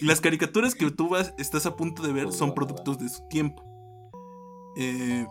Las 0.00 0.20
caricaturas 0.20 0.74
que 0.76 0.90
tú 0.92 1.08
vas, 1.08 1.34
estás 1.38 1.66
a 1.66 1.76
punto 1.76 2.02
de 2.02 2.12
ver 2.12 2.32
son 2.32 2.54
productos 2.54 2.98
de 3.00 3.08
su 3.08 3.26
tiempo. 3.28 3.64
Eh, 4.76 5.26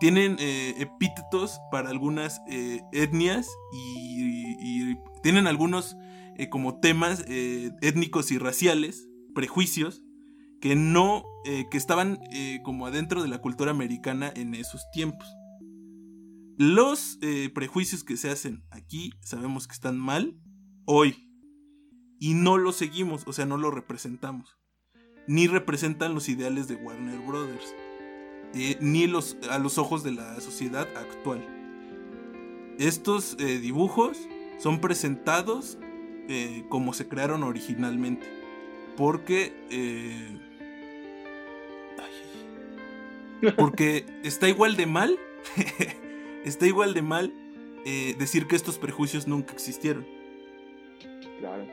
tienen 0.00 0.36
eh, 0.40 0.74
epítetos 0.78 1.60
para 1.70 1.90
algunas 1.90 2.40
eh, 2.48 2.80
etnias 2.92 3.48
y, 3.72 4.56
y 4.60 4.96
tienen 5.22 5.46
algunos 5.46 5.96
como 6.50 6.80
temas 6.80 7.24
étnicos 7.28 8.32
y 8.32 8.38
raciales, 8.38 9.06
prejuicios, 9.34 10.02
que 10.60 10.74
no, 10.74 11.24
que 11.44 11.76
estaban 11.76 12.18
como 12.64 12.86
adentro 12.86 13.22
de 13.22 13.28
la 13.28 13.38
cultura 13.38 13.70
americana 13.70 14.32
en 14.34 14.54
esos 14.54 14.82
tiempos. 14.92 15.28
Los 16.56 17.18
prejuicios 17.54 18.02
que 18.02 18.16
se 18.16 18.30
hacen 18.30 18.64
aquí 18.70 19.12
sabemos 19.20 19.68
que 19.68 19.74
están 19.74 19.98
mal 19.98 20.36
hoy 20.86 21.28
y 22.18 22.34
no 22.34 22.56
los 22.56 22.76
seguimos, 22.76 23.22
o 23.26 23.32
sea, 23.32 23.46
no 23.46 23.56
los 23.56 23.74
representamos. 23.74 24.56
Ni 25.28 25.46
representan 25.46 26.14
los 26.14 26.28
ideales 26.28 26.66
de 26.66 26.76
Warner 26.76 27.20
Brothers, 27.20 27.74
eh, 28.54 28.76
ni 28.80 29.06
los, 29.06 29.36
a 29.50 29.58
los 29.58 29.78
ojos 29.78 30.02
de 30.02 30.12
la 30.12 30.40
sociedad 30.40 30.88
actual. 30.96 31.46
Estos 32.78 33.36
eh, 33.38 33.58
dibujos 33.58 34.18
son 34.58 34.80
presentados 34.80 35.78
eh, 36.28 36.64
como 36.68 36.94
se 36.94 37.08
crearon 37.08 37.42
originalmente, 37.42 38.26
porque 38.96 39.52
eh, 39.70 40.38
ay, 41.98 43.50
porque 43.56 44.06
está 44.22 44.48
igual 44.48 44.76
de 44.76 44.86
mal, 44.86 45.18
está 46.44 46.66
igual 46.66 46.94
de 46.94 47.02
mal 47.02 47.34
eh, 47.84 48.14
decir 48.18 48.46
que 48.46 48.54
estos 48.56 48.78
prejuicios 48.78 49.26
nunca 49.26 49.52
existieron. 49.52 50.06
Claro. 51.40 51.66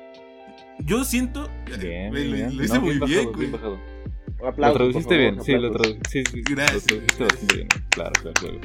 Yo 0.79 1.03
siento. 1.03 1.47
Bien, 1.79 2.11
bien. 2.11 2.57
Lo 2.57 2.63
hice 2.63 2.73
No, 2.75 2.81
muy 2.81 2.97
bien 2.99 3.31
bien, 3.37 3.51
bajado, 3.51 3.77
güey. 3.77 3.85
bien 3.85 4.11
Lo 4.39 4.45
por 4.45 4.55
favor, 4.55 5.17
bien, 5.17 5.43
sí, 5.43 5.51
lo 5.53 5.67
aplausos. 5.67 5.81
traduciste. 5.81 6.09
Sí, 6.09 6.23
sí, 6.31 6.41
Gracias, 6.49 6.83
Lo 6.91 6.97
traduciste 7.07 7.17
gracias. 7.17 7.19
bastante 7.19 7.55
bien. 7.55 7.67
Claro, 7.89 8.11
claro, 8.21 8.33
claro. 8.39 8.59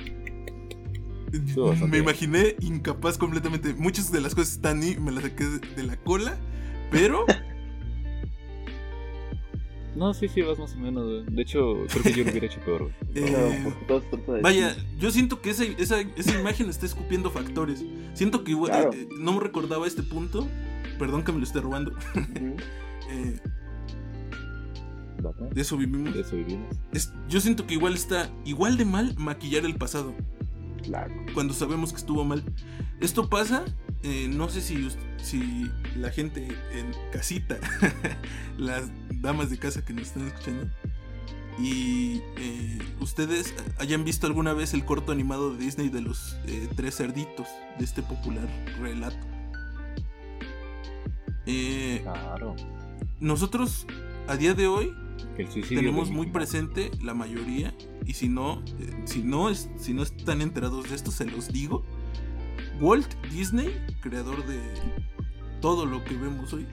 Bastante 1.66 1.84
Me 1.86 1.90
bien. 1.90 2.02
imaginé 2.04 2.56
incapaz 2.60 3.18
completamente. 3.18 3.74
Muchas 3.74 4.12
de 4.12 4.20
las 4.20 4.34
cosas 4.34 4.52
están 4.54 4.82
ahí, 4.82 4.96
me 5.00 5.10
las 5.12 5.24
saqué 5.24 5.44
de, 5.44 5.82
la 5.82 5.96
cola. 5.96 6.36
Pero 6.90 7.24
No, 9.96 10.12
sí, 10.12 10.26
sí, 10.28 10.42
vas 10.42 10.58
más 10.58 10.74
o 10.74 10.78
menos, 10.78 11.04
güey. 11.04 11.24
De 11.36 11.42
hecho, 11.42 11.74
creo 11.88 12.02
que 12.02 12.12
yo 12.12 12.24
lo 12.24 12.30
hubiera 12.30 12.46
hecho 12.46 12.60
peor, 12.60 12.82
güey. 12.82 12.94
Eh, 13.14 13.72
Vaya, 14.42 14.76
yo 14.98 15.10
siento 15.12 15.40
que 15.40 15.50
esa, 15.50 15.64
esa, 15.64 16.00
esa 16.00 16.38
imagen 16.38 16.68
está 16.68 16.84
escupiendo 16.86 17.30
factores. 17.30 17.84
Siento 18.14 18.42
que 18.42 18.50
igual, 18.52 18.70
Claro. 18.72 18.90
eh, 18.92 19.06
no 19.20 19.32
me 19.34 19.40
recordaba 19.40 19.86
este 19.86 20.02
punto. 20.02 20.48
Perdón 20.98 21.22
que 21.24 21.32
me 21.32 21.38
lo 21.38 21.44
esté 21.44 21.60
robando. 21.60 21.92
Eh, 23.10 23.38
De 25.32 25.60
eso 25.62 25.76
vivimos. 25.76 26.12
De 26.14 26.20
eso 26.20 26.36
vivimos. 26.36 26.76
Es- 26.92 27.12
yo 27.28 27.40
siento 27.40 27.66
que 27.66 27.74
igual 27.74 27.94
está 27.94 28.30
igual 28.44 28.76
de 28.76 28.84
mal 28.84 29.14
maquillar 29.16 29.64
el 29.64 29.76
pasado. 29.76 30.14
Claro. 30.82 31.14
cuando 31.32 31.54
sabemos 31.54 31.92
que 31.92 31.96
estuvo 31.98 32.24
mal. 32.26 32.44
Esto 33.00 33.30
pasa, 33.30 33.64
eh, 34.02 34.28
no 34.30 34.50
sé 34.50 34.60
si, 34.60 34.86
si 35.16 35.70
la 35.96 36.10
gente 36.10 36.46
en 36.74 36.92
casita, 37.10 37.56
las 38.58 38.90
damas 39.22 39.48
de 39.48 39.58
casa 39.58 39.82
que 39.82 39.94
nos 39.94 40.08
están 40.08 40.26
escuchando, 40.26 40.68
y 41.58 42.20
eh, 42.36 42.78
ustedes 43.00 43.54
hayan 43.78 44.04
visto 44.04 44.26
alguna 44.26 44.52
vez 44.52 44.74
el 44.74 44.84
corto 44.84 45.10
animado 45.10 45.54
de 45.54 45.64
Disney 45.64 45.88
de 45.88 46.02
los 46.02 46.36
eh, 46.46 46.68
tres 46.76 46.96
cerditos, 46.98 47.46
de 47.78 47.84
este 47.86 48.02
popular 48.02 48.46
relato. 48.78 49.26
Eh, 51.46 52.00
Claro. 52.02 52.56
nosotros, 53.20 53.86
a 54.28 54.36
día 54.36 54.52
de 54.52 54.66
hoy, 54.66 54.94
El 55.38 55.50
suicidio 55.50 55.80
tenemos 55.80 56.10
muy 56.10 56.26
presente 56.28 56.90
la 57.02 57.14
mayoría 57.14 57.74
y 58.06 58.14
si 58.14 58.28
no 58.28 58.62
eh, 58.78 58.94
si 59.04 59.22
no 59.22 59.50
es, 59.50 59.68
si 59.76 59.92
no 59.94 60.02
están 60.02 60.40
enterados 60.42 60.88
de 60.90 60.94
esto 60.96 61.10
se 61.10 61.24
los 61.26 61.52
digo 61.52 61.84
Walt 62.80 63.14
Disney 63.32 63.74
creador 64.00 64.46
de 64.46 64.60
todo 65.60 65.86
lo 65.86 66.04
que 66.04 66.14
vemos 66.16 66.52
hoy 66.52 66.66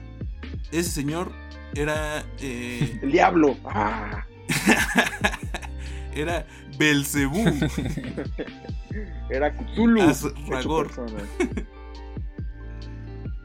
ese 0.70 0.90
señor 0.90 1.32
era 1.74 2.24
eh, 2.40 2.98
El 3.02 3.12
diablo. 3.12 3.56
¡Ah! 3.64 4.26
era 6.14 6.46
Belcebú 6.78 7.44
Era 9.30 9.54
Cthulhu. 9.56 10.02
As- 10.02 10.24
hecho 10.26 10.34
Ragor. 10.50 10.86
persona. 10.88 11.22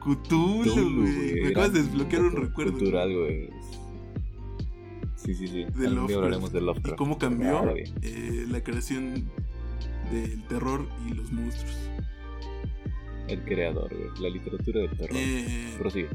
Cthulhu 0.00 1.00
güey. 1.02 1.40
me 1.42 1.48
acabas 1.48 1.72
de 1.72 1.82
desbloquear 1.82 2.22
un 2.22 2.36
recuerdo 2.36 2.72
Cultural, 2.72 3.12
güey. 3.14 3.50
Sí, 5.28 5.34
sí, 5.34 5.46
sí. 5.46 5.64
Día 5.78 5.90
Lovecraft. 5.90 6.52
de 6.54 6.90
y 6.90 6.96
cómo 6.96 7.18
cambió 7.18 7.62
güey. 7.64 7.84
eh, 8.00 8.46
la 8.48 8.62
creación 8.64 9.30
del 10.10 10.42
terror 10.44 10.88
y 11.06 11.12
los 11.12 11.30
monstruos 11.32 11.76
El 13.28 13.42
creador, 13.44 13.94
güey. 13.94 14.08
La 14.22 14.30
literatura 14.30 14.80
del 14.80 14.90
terror. 14.96 15.10
Eh, 15.14 15.74
Prosigue. 15.78 16.08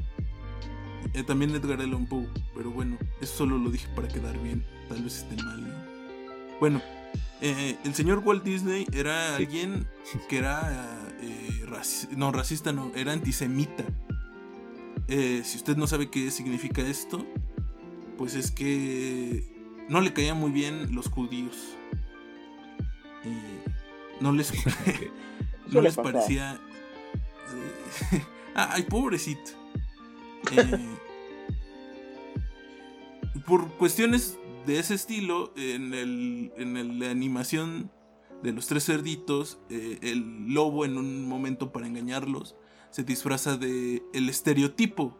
Eh, 1.14 1.22
también 1.24 1.51
Edgar 1.51 1.80
Allan 1.80 2.07
Poe, 2.07 2.28
pero 2.55 2.72
bueno, 2.72 2.97
eso 3.22 3.36
solo 3.38 3.59
lo 3.59 3.70
dije 3.70 3.88
para 3.95 4.07
quedar 4.07 4.36
bien, 4.41 4.66
tal 4.89 5.03
vez 5.03 5.18
esté 5.20 5.36
mal. 5.43 5.61
¿no? 5.61 5.74
Bueno, 6.59 6.82
eh, 7.39 7.78
el 7.86 7.93
señor 7.93 8.24
Walt 8.26 8.43
Disney 8.43 8.88
era 8.93 9.38
Sí. 9.38 9.43
alguien 9.43 9.86
que 10.28 10.38
era 10.39 10.99
eh, 11.22 11.66
raci- 11.68 12.09
no 12.18 12.32
racista, 12.32 12.72
no, 12.74 12.91
era 12.95 13.11
antisemita. 13.14 13.84
Eh, 15.07 15.41
si 15.45 15.57
usted 15.57 15.78
no 15.78 15.86
sabe 15.86 16.09
qué 16.09 16.32
significa 16.32 16.82
esto, 16.82 17.28
pues 18.18 18.36
es 18.36 18.51
que 18.51 19.43
no 19.89 20.01
le 20.01 20.14
caían 20.14 20.38
muy 20.39 20.51
bien 20.51 20.93
los 20.95 21.07
judíos. 21.09 21.55
Eh, 23.26 23.64
no 24.20 24.32
les 24.32 24.51
no 25.72 25.82
les 25.82 25.95
parecía. 25.95 26.53
eh, 28.14 28.22
Ay, 28.55 28.84
pobrecito. 28.84 29.51
Eh, 30.51 30.78
por 33.45 33.68
cuestiones 33.74 34.38
de 34.66 34.80
ese 34.80 34.93
estilo, 34.93 35.53
en, 35.57 35.93
el, 35.93 36.51
en 36.57 36.78
el- 36.78 36.99
la 36.99 37.09
animación 37.11 37.91
de 38.41 38.51
los 38.53 38.68
tres 38.68 38.86
cerditos, 38.86 39.59
eh, 39.70 39.99
el 40.01 40.53
lobo 40.53 40.86
en 40.86 40.97
un 40.97 41.28
momento 41.28 41.72
para 41.72 41.88
engañarlos 41.88 42.55
se 42.91 43.03
disfraza 43.03 43.57
de 43.57 44.03
el 44.14 44.30
estereotipo 44.30 45.18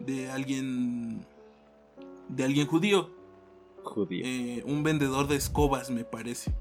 de 0.00 0.30
alguien 0.30 1.24
de 2.30 2.44
alguien 2.44 2.66
judío 2.66 3.10
Judío. 3.84 4.24
eh, 4.24 4.62
un 4.66 4.82
vendedor 4.82 5.26
de 5.28 5.36
escobas, 5.36 5.90
me 5.90 6.04
parece. 6.04 6.52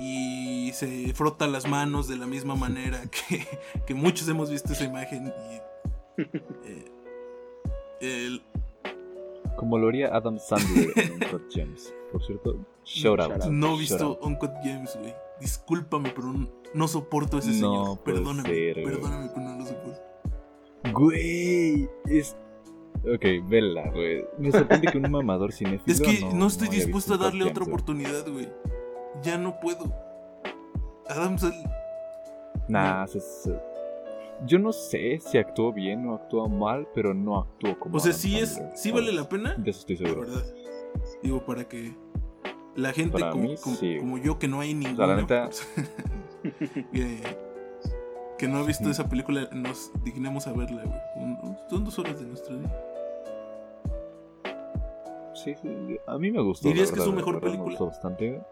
Y 0.00 0.70
se 0.74 1.12
frota 1.14 1.46
las 1.48 1.66
manos 1.66 2.06
de 2.08 2.16
la 2.16 2.26
misma 2.26 2.54
manera 2.54 3.00
que, 3.10 3.46
que 3.86 3.94
muchos 3.94 4.28
hemos 4.28 4.50
visto 4.50 4.72
esa 4.72 4.84
imagen. 4.84 5.26
Y, 5.26 6.22
eh, 6.68 6.84
el- 8.00 8.42
Como 9.56 9.78
lo 9.78 9.88
haría 9.88 10.14
Adam 10.14 10.38
Sandler 10.38 10.92
en 10.96 11.12
Uncut 11.14 11.52
Gems. 11.52 11.92
Por 12.12 12.24
cierto, 12.24 12.56
shout 12.84 13.20
out. 13.20 13.44
No 13.46 13.74
he 13.74 13.78
visto. 13.80 14.18
Uncut 14.22 14.52
Games, 14.64 14.96
güey. 14.98 15.14
Discúlpame, 15.40 16.10
pero 16.14 16.32
no, 16.74 16.88
soporto 16.88 17.36
a 17.36 17.40
ese 17.40 17.48
No 17.50 17.54
señor. 17.54 17.98
Perdóname, 18.04 18.48
ser, 18.48 18.74
perdóname, 18.82 19.30
pero 19.34 19.46
no 19.48 19.58
lo 19.58 19.66
soporto. 19.66 20.00
Güey, 20.92 21.88
es. 22.06 22.36
Ok, 23.04 23.24
vela, 23.48 23.90
güey. 23.90 24.24
Me 24.38 24.50
sorprende 24.50 24.88
que 24.90 24.98
un 24.98 25.10
mamador 25.10 25.52
cinéfilo. 25.52 25.92
Es 25.92 26.00
que 26.00 26.24
no, 26.34 26.46
estoy 26.46 26.68
dispuesto 26.68 27.14
a 27.14 27.16
darle 27.18 27.44
otra 27.44 27.64
oportunidad, 27.64 28.26
güey. 28.30 28.48
Ya 29.22 29.38
no 29.38 29.58
puedo. 29.60 29.92
Adam. 31.08 31.36
Nah, 32.68 33.06
se- 33.06 33.20
se- 33.20 33.58
yo 34.46 34.58
no 34.58 34.72
sé 34.72 35.18
si 35.20 35.38
actuó 35.38 35.72
bien 35.72 36.06
o 36.06 36.14
actuó 36.14 36.48
mal, 36.48 36.86
pero 36.94 37.14
no 37.14 37.38
actuó 37.38 37.78
como. 37.78 37.96
O 37.96 38.00
sea, 38.00 38.10
Adam 38.10 38.20
sí 38.20 38.38
es, 38.38 38.50
Sandler, 38.54 38.76
sí 38.76 38.90
vale 38.92 39.12
la 39.12 39.28
pena. 39.28 39.54
De 39.54 39.70
eso 39.70 39.80
estoy 39.80 39.96
La 39.96 40.08
seguro. 40.08 40.20
verdad. 40.28 40.44
Digo, 41.22 41.44
para 41.44 41.64
que 41.64 41.94
la 42.76 42.92
gente 42.92 43.18
como, 43.30 43.42
mí, 43.42 43.56
como- 43.62 43.76
sí. 43.76 43.96
como 43.98 44.18
yo, 44.18 44.38
que 44.38 44.48
no 44.48 44.60
hay 44.60 44.70
sea, 44.70 44.78
ninguna, 44.78 45.06
la 45.06 45.16
neta- 45.16 45.48
que, 46.92 47.36
que 48.38 48.48
no 48.48 48.58
ha 48.58 48.62
visto 48.62 48.88
esa 48.90 49.08
película, 49.08 49.48
nos 49.52 49.90
dignemos 50.04 50.46
a 50.46 50.52
verla, 50.52 50.82
güey. 50.84 51.00
Un- 51.16 51.56
Son 51.68 51.84
dos 51.84 51.98
horas 51.98 52.18
de 52.20 52.26
nuestro 52.26 52.56
día. 52.56 52.84
Sí, 55.34 55.54
sí, 55.62 55.98
a 56.06 56.18
mí 56.18 56.30
me 56.30 56.42
gustó. 56.42 56.68
¿Dirías 56.68 56.88
la 56.90 56.94
que 56.94 57.00
es 57.00 57.04
su 57.04 57.10
verdad, 57.12 57.16
mejor 57.26 57.34
verdad, 57.34 57.46
película? 57.48 57.64
Me 57.68 57.70
gustó 57.70 57.86
bastante. 57.86 58.42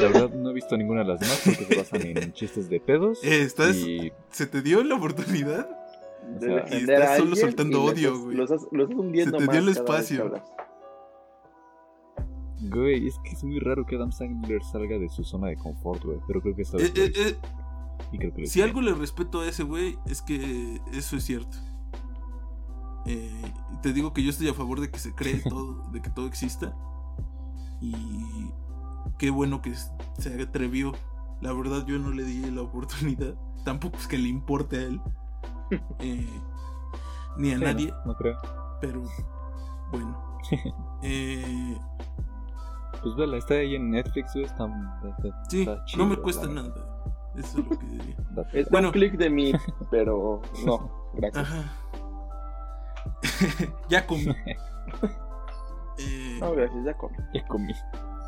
La 0.00 0.08
verdad, 0.08 0.30
no 0.30 0.50
he 0.50 0.52
visto 0.52 0.76
ninguna 0.76 1.00
de 1.02 1.06
las 1.08 1.20
demás 1.20 1.42
porque 1.44 1.64
se 1.66 1.76
basan 1.76 2.02
en 2.02 2.32
chistes 2.34 2.68
de 2.68 2.80
pedos. 2.80 3.22
Eh, 3.22 3.42
¿estás- 3.42 3.76
Y 3.76 4.12
¿Se 4.30 4.46
te 4.46 4.60
dio 4.62 4.82
la 4.82 4.96
oportunidad? 4.96 5.68
O 6.24 6.38
De 6.40 6.46
sea, 6.46 6.56
defender 6.56 7.00
estás 7.02 7.18
solo 7.18 7.36
soltando 7.36 7.78
y 7.84 7.90
odio, 7.90 8.18
güey. 8.20 8.36
Los 8.36 8.50
estás, 8.50 8.68
los 8.72 8.88
estás 8.90 8.98
hundiendo 9.04 9.38
Se 9.38 9.46
te 9.46 9.52
dio 9.52 9.60
más 9.62 9.70
el 9.70 9.76
espacio. 9.76 10.32
Güey, 12.70 13.08
es 13.08 13.18
que 13.18 13.30
es 13.30 13.44
muy 13.44 13.58
raro 13.58 13.84
que 13.84 13.96
Adam 13.96 14.12
Sandler 14.12 14.62
salga 14.62 14.98
de 14.98 15.08
su 15.08 15.24
zona 15.24 15.48
de 15.48 15.56
confort, 15.56 16.02
güey. 16.04 16.18
Pero 16.26 16.40
creo 16.40 16.54
que 16.54 16.62
esta 16.62 16.78
vez 16.78 16.90
Eh, 16.90 16.92
lo 16.96 17.04
eh, 17.04 17.12
eh, 17.16 17.36
y 18.12 18.18
creo 18.18 18.34
que 18.34 18.40
lo 18.42 18.46
si 18.46 18.62
algo 18.62 18.80
le 18.80 18.94
respeto 18.94 19.40
a 19.40 19.48
ese 19.48 19.62
güey, 19.64 19.98
es 20.06 20.22
que 20.22 20.80
eso 20.92 21.16
es 21.16 21.24
cierto. 21.24 21.56
Eh, 23.06 23.52
te 23.82 23.92
digo 23.92 24.12
que 24.14 24.22
yo 24.22 24.30
estoy 24.30 24.48
a 24.48 24.54
favor 24.54 24.80
de 24.80 24.90
que 24.90 24.98
se 24.98 25.14
cree 25.14 25.42
todo, 25.48 25.90
de 25.90 26.00
que 26.00 26.10
todo 26.10 26.26
exista. 26.26 26.74
Y 27.80 28.50
qué 29.18 29.30
bueno 29.30 29.60
que 29.60 29.74
se 30.18 30.42
atrevió. 30.42 30.92
La 31.40 31.52
verdad, 31.52 31.84
yo 31.86 31.98
no 31.98 32.10
le 32.10 32.24
di 32.24 32.50
la 32.50 32.62
oportunidad. 32.62 33.34
Tampoco 33.64 33.98
es 33.98 34.06
que 34.06 34.18
le 34.18 34.28
importe 34.28 34.76
a 34.76 34.82
él. 34.82 35.00
Eh, 35.98 36.28
ni 37.38 37.50
a 37.52 37.58
Sí, 37.58 37.64
nadie. 37.64 37.86
No, 37.88 38.12
no 38.12 38.16
creo. 38.16 38.36
Pero 38.80 39.02
bueno. 39.90 40.38
Eh, 41.02 41.76
Pues 43.04 43.14
vela, 43.16 43.36
está 43.36 43.54
ahí 43.54 43.76
en 43.76 43.90
Netflix, 43.90 44.32
güey. 44.34 44.46
Está, 44.46 44.66
está- 44.66 45.42
sí, 45.48 45.60
está 45.60 45.84
chido, 45.84 46.02
no 46.04 46.10
me 46.10 46.16
cuesta 46.16 46.46
verdad. 46.46 46.62
nada. 46.64 46.74
Eso 47.36 47.58
es 47.60 47.66
lo 47.68 47.78
que 47.78 47.86
diría. 47.86 48.16
Es 48.52 48.68
Bueno. 48.70 48.88
un 48.88 48.92
clic 48.92 49.12
de 49.16 49.30
mí, 49.30 49.52
pero 49.90 50.42
no, 50.66 50.90
gracias. 51.14 51.48
Ya 53.88 54.06
comí. 54.06 54.26
Eh, 55.98 56.38
No, 56.40 56.52
gracias, 56.52 56.84
ya 56.84 56.94
comí. 56.94 57.16
Ya 57.32 57.46
comí. 57.46 57.72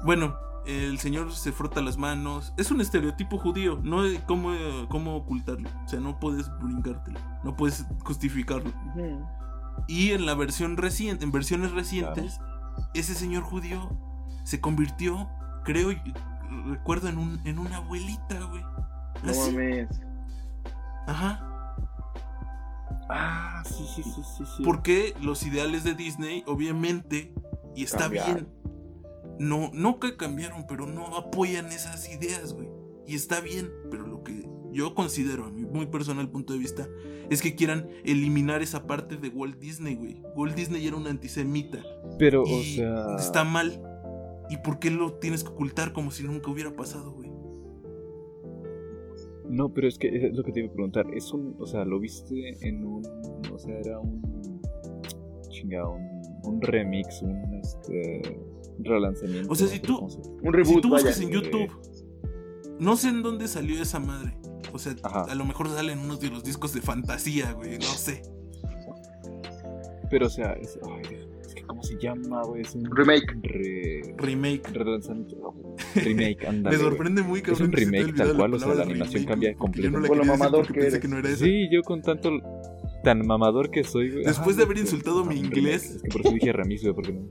Bueno, 0.05 0.35
el 0.66 0.99
señor 0.99 1.33
se 1.33 1.53
frota 1.53 1.81
las 1.81 1.97
manos. 1.97 2.53
Es 2.57 2.70
un 2.70 2.81
estereotipo 2.81 3.39
judío. 3.39 3.79
No 3.83 4.03
hay 4.03 4.18
cómo, 4.27 4.51
cómo 4.89 5.16
ocultarlo. 5.16 5.68
O 5.85 5.89
sea, 5.89 6.01
no 6.01 6.18
puedes 6.20 6.51
brincártelo. 6.59 7.18
No 7.45 7.57
puedes 7.57 7.85
justificarlo. 8.05 8.70
Y 9.89 10.12
en 10.12 10.27
la 10.27 10.35
versión 10.35 10.77
reciente, 10.77 11.24
en 11.24 11.33
versiones 11.33 11.72
recientes, 11.72 12.41
ese 12.95 13.14
señor 13.14 13.43
judío 13.43 13.91
se 14.47 14.61
convirtió, 14.61 15.28
creo, 15.64 15.90
recuerdo 16.68 17.09
en 17.09 17.18
un, 17.18 17.40
en 17.44 17.59
una 17.59 17.78
abuelita, 17.78 18.40
güey. 18.49 18.62
No 19.24 19.30
Así. 19.32 19.51
mames. 19.51 19.88
Ajá. 21.09 21.74
Ah, 23.09 23.64
sí, 23.66 23.84
sí, 23.92 24.05
sí, 24.05 24.22
sí. 24.38 24.44
sí. 24.57 24.62
Porque 24.62 25.14
los 25.20 25.44
ideales 25.44 25.82
de 25.82 25.94
Disney, 25.94 26.44
obviamente, 26.47 27.34
y 27.74 27.82
está 27.82 28.07
bien. 28.07 28.49
No, 29.40 29.70
no 29.74 29.99
que 29.99 30.16
cambiaron, 30.16 30.64
pero 30.68 30.86
no 30.86 31.16
apoyan 31.16 31.66
esas 31.72 32.09
ideas, 32.09 32.53
güey. 32.53 32.68
Y 33.05 33.16
está 33.16 33.40
bien, 33.40 33.72
pero 33.90 34.07
lo 34.07 34.22
que 34.22 34.49
yo 34.70 34.94
considero, 34.94 35.47
a 35.47 35.51
mi 35.51 35.64
muy 35.64 35.86
personal 35.86 36.28
punto 36.30 36.53
de 36.53 36.61
vista, 36.61 36.86
es 37.30 37.42
que 37.42 37.57
quieran 37.57 37.88
eliminar 38.05 38.62
esa 38.62 38.86
parte 38.86 39.16
de 39.16 39.28
Walt 39.28 39.59
Disney, 39.59 39.97
güey. 39.97 40.22
Walt 40.36 40.55
Disney 40.55 40.86
era 40.86 40.97
un 40.97 41.09
antisemita. 41.09 41.82
Pero, 42.16 42.44
o 42.44 42.62
sea. 42.62 43.16
está 43.18 43.42
mal. 43.42 43.82
¿Y 44.51 44.59
por 44.59 44.78
qué 44.78 44.90
lo 44.90 45.14
tienes 45.14 45.42
que 45.42 45.51
ocultar 45.51 45.92
como 45.92 46.11
si 46.11 46.22
nunca 46.24 46.51
hubiera 46.51 46.74
pasado, 46.74 47.12
güey? 47.12 47.30
No, 49.49 49.72
pero 49.72 49.86
es 49.88 49.97
que 49.99 50.09
es 50.09 50.34
lo 50.34 50.42
que 50.42 50.53
te 50.53 50.61
iba 50.61 50.68
a 50.68 50.72
preguntar. 50.72 51.07
Es 51.14 51.32
un. 51.32 51.55
O 51.61 51.66
sea, 51.66 51.84
lo 51.84 52.01
viste 52.01 52.57
en 52.66 52.84
un. 52.84 53.03
O 53.53 53.59
sea, 53.59 53.78
era 53.78 53.99
un. 54.01 54.61
Chinga, 55.49 55.88
un, 55.88 56.03
un 56.44 56.61
remix, 56.62 57.22
un 57.22 57.55
este. 57.55 58.22
Relanzamiento. 58.80 59.51
O 59.51 59.55
sea, 59.55 59.66
no 59.66 59.72
si 59.72 59.80
tú- 59.80 59.99
Un 60.42 60.53
reboot, 60.53 60.74
si 60.76 60.80
tú 60.82 60.88
buscas 60.90 61.16
vaya. 61.18 61.26
en 61.26 61.32
YouTube, 61.32 61.70
no 62.78 62.97
sé 62.97 63.09
en 63.09 63.22
dónde 63.22 63.49
salió 63.49 63.80
esa 63.80 63.99
madre. 64.01 64.36
O 64.72 64.78
sea, 64.78 64.94
Ajá. 65.03 65.22
a 65.22 65.34
lo 65.34 65.44
mejor 65.44 65.68
salen 65.68 66.01
unos 66.01 66.20
de 66.20 66.28
los 66.28 66.44
discos 66.44 66.74
de 66.74 66.82
fantasía, 66.82 67.53
güey. 67.53 67.78
No 67.78 67.84
sé. 67.84 68.22
Pero, 70.11 70.26
o 70.26 70.30
sea, 70.30 70.53
es, 70.55 70.78
ay, 70.86 71.26
¿Cómo 71.77 71.83
se 71.83 71.99
llama, 71.99 72.43
güey? 72.45 72.62
Es 72.62 72.74
un 72.74 72.85
Remake. 72.91 73.37
re- 73.43 74.14
Remake. 74.16 74.62
relanzamiento. 74.72 75.55
Remake, 75.95 76.47
ándale. 76.47 76.77
Me 76.79 76.83
sorprende 76.83 77.22
muy 77.22 77.41
Es 77.41 77.61
un 77.61 77.70
que 77.70 77.77
te 77.77 77.83
haya 77.83 77.91
remake 78.07 78.16
tal 78.16 78.35
cual, 78.37 78.55
o 78.55 78.59
sea, 78.59 78.74
la 78.74 78.83
animación 78.85 79.24
remake, 79.24 79.29
cambia 79.29 79.55
porque 79.59 79.83
yo 79.83 79.91
no 79.91 80.01
la 80.01 80.09
completamente. 80.09 80.39
Mamador 80.45 80.66
que 80.66 80.72
pensé 80.72 80.89
eres. 80.89 81.01
que 81.01 81.09
no 81.09 81.18
era 81.18 81.29
eso. 81.29 81.45
Sí, 81.45 81.68
yo 81.70 81.83
con 81.83 82.01
tanto. 82.03 82.31
Tan 83.05 83.24
mamador 83.27 83.70
que 83.70 83.85
soy, 83.85 84.11
güey. 84.11 84.24
Después 84.24 84.57
Ah, 84.57 84.59
de 84.59 84.64
haber 84.64 84.79
insultado 84.79 85.24
mi 85.24 85.39
un 85.39 85.45
inglés. 85.45 85.83
remake. 85.83 85.97
Es 85.97 86.03
que 86.03 86.09
por 86.09 86.20
eso 86.22 86.31
dije 86.33 86.53
remis, 86.53 86.83
güey, 86.83 86.95
porque 86.95 87.12
no. 87.12 87.29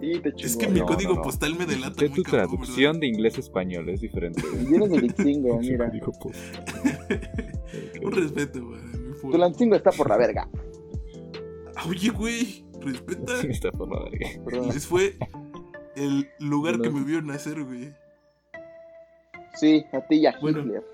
Y 0.00 0.20
te 0.20 0.32
Es 0.38 0.56
que 0.56 0.68
mi 0.68 0.80
No, 0.80 0.86
código 0.86 1.10
no, 1.12 1.16
no. 1.16 1.22
postal 1.22 1.56
me 1.58 1.66
delata 1.66 2.00
muy 2.02 2.10
tu 2.10 2.22
cabrón, 2.22 2.48
traducción 2.48 2.92
¿verdad? 2.92 3.00
de 3.00 3.06
inglés 3.08 3.36
a 3.38 3.40
español, 3.40 3.88
es 3.88 4.00
diferente. 4.02 4.40
güey. 4.42 4.62
Y 4.62 4.66
vienes 4.68 4.90
de 4.90 5.00
Dixingo, 5.00 5.54
Su 5.54 5.60
mira. 5.70 5.90
Un 8.02 8.12
respeto, 8.12 8.64
güey. 8.64 8.80
mi 8.82 9.14
fue. 9.14 9.32
Tulancingo 9.32 9.74
está 9.74 9.90
por 9.90 10.08
la 10.08 10.16
verga. 10.16 10.48
Ah, 11.74 11.84
Oye, 11.88 12.10
güey. 12.10 12.64
Respeta. 12.92 13.40
Está 13.48 13.72
por 13.72 13.88
la 13.92 14.04
verga. 14.10 14.28
Perdón. 14.44 14.68
Ese 14.70 14.80
fue 14.80 15.16
el 15.96 16.28
lugar 16.40 16.76
No. 16.78 16.82
que 16.84 16.90
me 16.90 17.04
vio 17.04 17.20
nacer, 17.22 17.62
güey. 17.64 17.92
Sí, 19.54 19.84
a 19.92 20.00
ti 20.06 20.16
y 20.16 20.26
a 20.26 20.36
Bueno. 20.40 20.60
Hitler. 20.60 20.84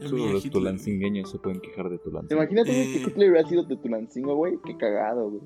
Solo 0.00 0.26
los 0.32 0.50
tulancingueños 0.50 1.30
se 1.30 1.38
pueden 1.38 1.60
quejar 1.60 1.88
de 1.88 1.98
Tulancingo. 1.98 2.40
Imagínate 2.42 2.70
que 2.70 2.82
Eh. 2.82 3.02
Hitler 3.06 3.30
hubiera 3.30 3.48
sido 3.48 3.62
de 3.64 3.76
Tulancingo, 3.76 4.34
güey. 4.36 4.58
Qué 4.64 4.76
cagado, 4.76 5.30
güey. 5.30 5.42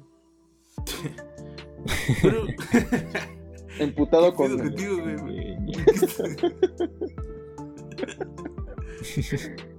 Pero. 2.23 2.43
Emputado 3.79 4.31
¿qué 4.33 4.37
con. 4.37 4.59
contigo, 4.59 4.97
güey? 4.99 5.57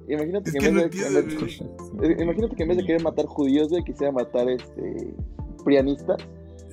Imagínate 0.07 0.49
Es 0.49 0.53
que, 0.55 0.59
que 0.59 0.67
en 0.67 0.75
no 0.75 0.81
vez 0.81 0.91
de, 0.91 1.07
en 1.07 1.17
entiendo, 1.17 1.45
vez- 1.45 1.59
güey. 1.97 2.21
imagínate 2.23 2.55
que 2.55 2.63
en 2.63 2.69
vez 2.69 2.77
de 2.77 2.85
querer 2.85 3.03
matar 3.03 3.25
judíos, 3.25 3.69
güey, 3.69 3.83
quisiera 3.83 4.11
matar 4.11 4.49
este 4.49 5.13
prianistas. 5.61 6.17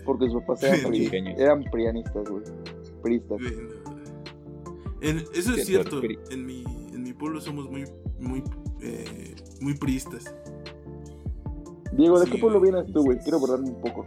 Porque 0.05 0.28
sus 0.30 0.41
papás 0.43 0.62
eran, 0.62 0.91
pri- 0.91 1.34
eran 1.36 1.64
prianistas, 1.64 2.28
güey. 2.28 2.43
Priistas. 3.03 3.39
En- 5.03 5.18
eso 5.34 5.55
es 5.55 5.66
cierto. 5.66 6.01
En 6.30 6.47
mi, 6.47 6.64
en 6.93 7.03
mi 7.03 7.12
pueblo 7.12 7.41
somos 7.41 7.70
muy, 7.70 7.84
muy, 8.18 8.43
eh, 8.80 9.34
muy 9.61 9.74
priistas. 9.74 10.34
Diego, 11.93 12.18
¿de 12.20 12.26
Sí, 12.26 12.32
qué 12.32 12.39
pueblo 12.39 12.59
güey. 12.59 12.72
vienes 12.72 12.93
tú, 12.93 13.03
güey? 13.05 13.18
Quiero 13.18 13.39
borrarme 13.41 13.68
un 13.70 13.80
poco. 13.80 14.05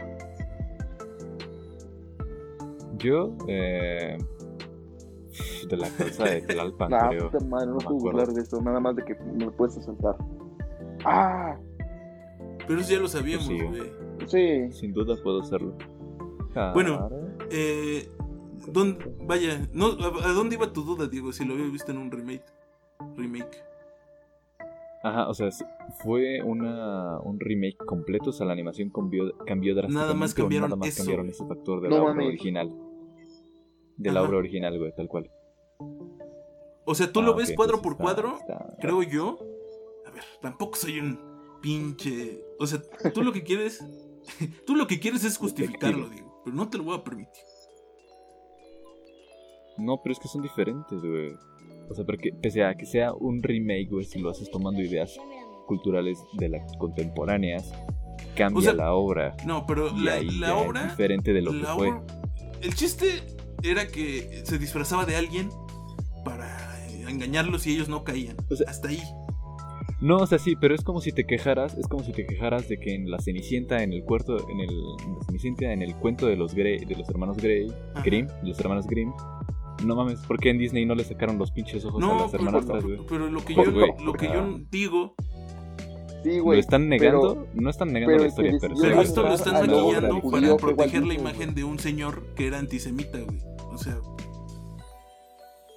Yo, 2.98 3.34
eh. 3.48 4.18
De 5.68 5.76
la 5.76 5.88
calza 5.90 6.24
de 6.24 6.42
Tlalpan, 6.42 6.90
Nah, 6.90 7.08
creo. 7.08 7.30
puta 7.30 7.44
madre, 7.46 7.66
no 7.68 7.78
puedo 7.78 7.98
burlar 7.98 8.28
de 8.28 8.42
eso. 8.42 8.60
Nada 8.60 8.80
más 8.80 8.96
de 8.96 9.04
que 9.04 9.14
me 9.14 9.44
lo 9.46 9.52
puedes 9.52 9.74
soltar. 9.84 10.16
Ah, 11.04 11.56
Pero 12.66 12.80
eso 12.80 12.92
ya 12.92 12.98
lo 13.00 13.08
sabíamos, 13.08 13.46
güey. 13.48 13.58
sí. 13.80 13.82
Sin 14.28 14.92
duda 14.92 15.16
puedo 15.22 15.40
hacerlo. 15.40 15.76
Bueno, 16.74 17.08
Claro. 17.08 17.28
Eh, 17.50 18.08
¿dón- 18.72 18.98
vaya, 19.26 19.66
no, 19.72 19.86
¿a, 19.86 20.28
a 20.28 20.32
dónde 20.32 20.56
iba 20.56 20.72
tu 20.72 20.82
duda, 20.82 21.06
Diego? 21.08 21.32
Si 21.32 21.44
lo 21.44 21.54
había 21.54 21.66
visto 21.68 21.90
en 21.92 21.98
un 21.98 22.10
remake. 22.10 22.44
Remake. 23.16 23.62
Ajá, 25.04 25.28
o 25.28 25.34
sea, 25.34 25.50
sí, 25.50 25.64
fue 26.04 26.40
una, 26.42 27.18
un 27.20 27.40
remake 27.40 27.76
completo, 27.84 28.30
o 28.30 28.32
sea, 28.32 28.46
la 28.46 28.52
animación 28.52 28.90
cambió, 28.90 29.36
cambió 29.46 29.74
drásticamente. 29.74 30.06
Nada 30.06 30.14
más 30.14 30.32
cambiaron 30.34 30.68
nada 30.70 30.76
más 30.78 30.88
eso, 30.90 30.98
cambiaron 30.98 31.28
ese 31.28 31.44
factor 31.44 31.80
de 31.80 31.88
No 31.88 31.96
la 31.96 32.02
obra 32.04 32.24
original. 32.24 32.72
De 33.96 34.12
la 34.12 34.20
Ajá. 34.20 34.28
obra 34.28 34.38
original, 34.38 34.78
güey, 34.78 34.94
tal 34.94 35.08
cual. 35.08 35.28
O 36.84 36.94
sea, 36.94 37.12
tú 37.12 37.20
Ah, 37.20 37.24
lo 37.24 37.34
ves 37.34 37.52
cuadro 37.56 37.82
por 37.82 37.92
está- 37.92 38.04
cuadro, 38.04 38.36
está- 38.38 38.76
creo 38.80 39.02
yo. 39.02 39.38
A 40.06 40.10
ver, 40.10 40.22
tampoco 40.40 40.76
soy 40.76 41.00
un 41.00 41.18
pinche. 41.60 42.44
O 42.60 42.66
sea, 42.66 42.80
tú 43.12 43.22
lo 43.22 43.32
que 43.32 43.42
quieres. 43.42 43.84
tú 44.66 44.74
lo 44.76 44.86
que 44.86 45.00
quieres 45.00 45.24
es 45.24 45.36
justificarlo, 45.38 46.08
Diego. 46.08 46.40
Pero 46.44 46.56
no 46.56 46.68
te 46.68 46.78
lo 46.78 46.84
voy 46.84 46.96
a 46.98 47.04
permitir. 47.04 47.42
No, 49.78 50.00
pero 50.02 50.12
es 50.12 50.18
que 50.18 50.28
son 50.28 50.42
diferentes, 50.42 51.00
güey. 51.00 51.32
O 51.88 51.94
sea, 51.94 52.04
porque 52.04 52.32
pese 52.32 52.64
a 52.64 52.74
que 52.74 52.86
sea 52.86 53.12
un 53.14 53.42
remake, 53.42 53.88
güey, 53.90 54.04
si 54.04 54.18
lo 54.20 54.30
haces 54.30 54.50
tomando 54.50 54.80
ideas 54.82 55.18
culturales 55.66 56.18
de 56.34 56.48
las 56.48 56.76
contemporáneas, 56.76 57.72
cambia 58.36 58.58
O 58.58 58.62
sea, 58.62 58.74
la 58.74 58.92
obra. 58.94 59.36
No, 59.46 59.66
pero 59.66 59.90
la, 59.96 60.20
ya 60.22 60.48
es 60.58 60.66
obra. 60.66 60.84
diferente 60.84 61.32
de 61.32 61.42
lo 61.42 61.52
que 61.52 61.60
fue. 61.64 61.90
obra- 61.90 62.02
El 62.60 62.74
chiste 62.74 63.22
era 63.62 63.86
que 63.88 64.42
se 64.44 64.58
disfrazaba 64.58 65.04
de 65.06 65.16
alguien 65.16 65.48
para 66.24 66.86
engañarlos 67.08 67.66
y 67.66 67.72
ellos 67.74 67.88
no 67.88 68.04
caían. 68.04 68.36
O 68.50 68.54
sea, 68.56 68.70
Hasta 68.70 68.88
ahí. 68.88 69.02
No, 70.02 70.16
o 70.16 70.26
sea, 70.26 70.38
sí, 70.38 70.56
pero 70.56 70.74
es 70.74 70.82
como 70.82 71.00
si 71.00 71.12
te 71.12 71.24
quejaras, 71.24 71.78
es 71.78 71.86
como 71.86 72.02
si 72.02 72.12
te 72.12 72.26
quejaras 72.26 72.68
de 72.68 72.78
que 72.80 72.92
en 72.94 73.08
la 73.10 73.18
Cenicienta, 73.20 73.82
en 73.84 73.92
el 73.92 74.02
cuarto, 74.04 74.36
en 74.50 74.58
el 74.60 74.68
en 74.70 75.14
la 75.16 75.24
Cenicienta, 75.26 75.72
en 75.72 75.80
el 75.80 75.94
cuento 75.94 76.26
de 76.26 76.34
los 76.36 76.54
Grey, 76.54 76.84
de 76.84 76.96
los 76.96 77.08
hermanos 77.08 77.36
Grey, 77.36 77.72
Ajá. 77.94 78.02
Grimm, 78.04 78.26
de 78.26 78.48
los 78.48 78.58
hermanos 78.58 78.86
Grimm. 78.88 79.12
No 79.86 79.94
mames, 79.96 80.18
¿por 80.26 80.38
qué 80.40 80.50
en 80.50 80.58
Disney 80.58 80.84
no 80.86 80.94
le 80.96 81.04
sacaron 81.04 81.38
los 81.38 81.50
pinches 81.52 81.84
ojos 81.84 82.02
a 82.02 82.06
las 82.06 82.30
pero, 82.32 82.44
hermanastras, 82.44 82.82
güey? 82.84 82.98
pero 83.08 83.28
lo 83.30 83.44
que 83.44 83.54
yo, 83.54 83.72
güey. 83.72 83.92
lo 84.04 84.12
que 84.12 84.26
yo 84.26 84.58
digo 84.70 85.14
Sí, 86.24 86.36
¿Lo 86.36 86.42
güey. 86.44 86.60
están 86.60 86.88
negando? 86.88 87.48
no 87.54 87.68
están 87.70 87.92
negando 87.92 88.12
pero 88.12 88.22
la 88.22 88.28
historia, 88.28 88.52
pero 88.60 88.74
Pero 88.80 88.94
sí. 88.96 89.02
esto 89.08 89.22
lo 89.22 89.34
están 89.34 89.56
obra 89.70 90.00
maquillando 90.02 90.56
para 90.56 90.56
proteger 90.56 91.04
la 91.06 91.14
imagen 91.14 91.54
de 91.54 91.64
un 91.64 91.78
señor 91.80 92.26
que 92.36 92.46
era 92.46 92.58
antisemita, 92.58 93.18
güey. 93.18 93.38
O 93.72 93.78
sea, 93.78 93.98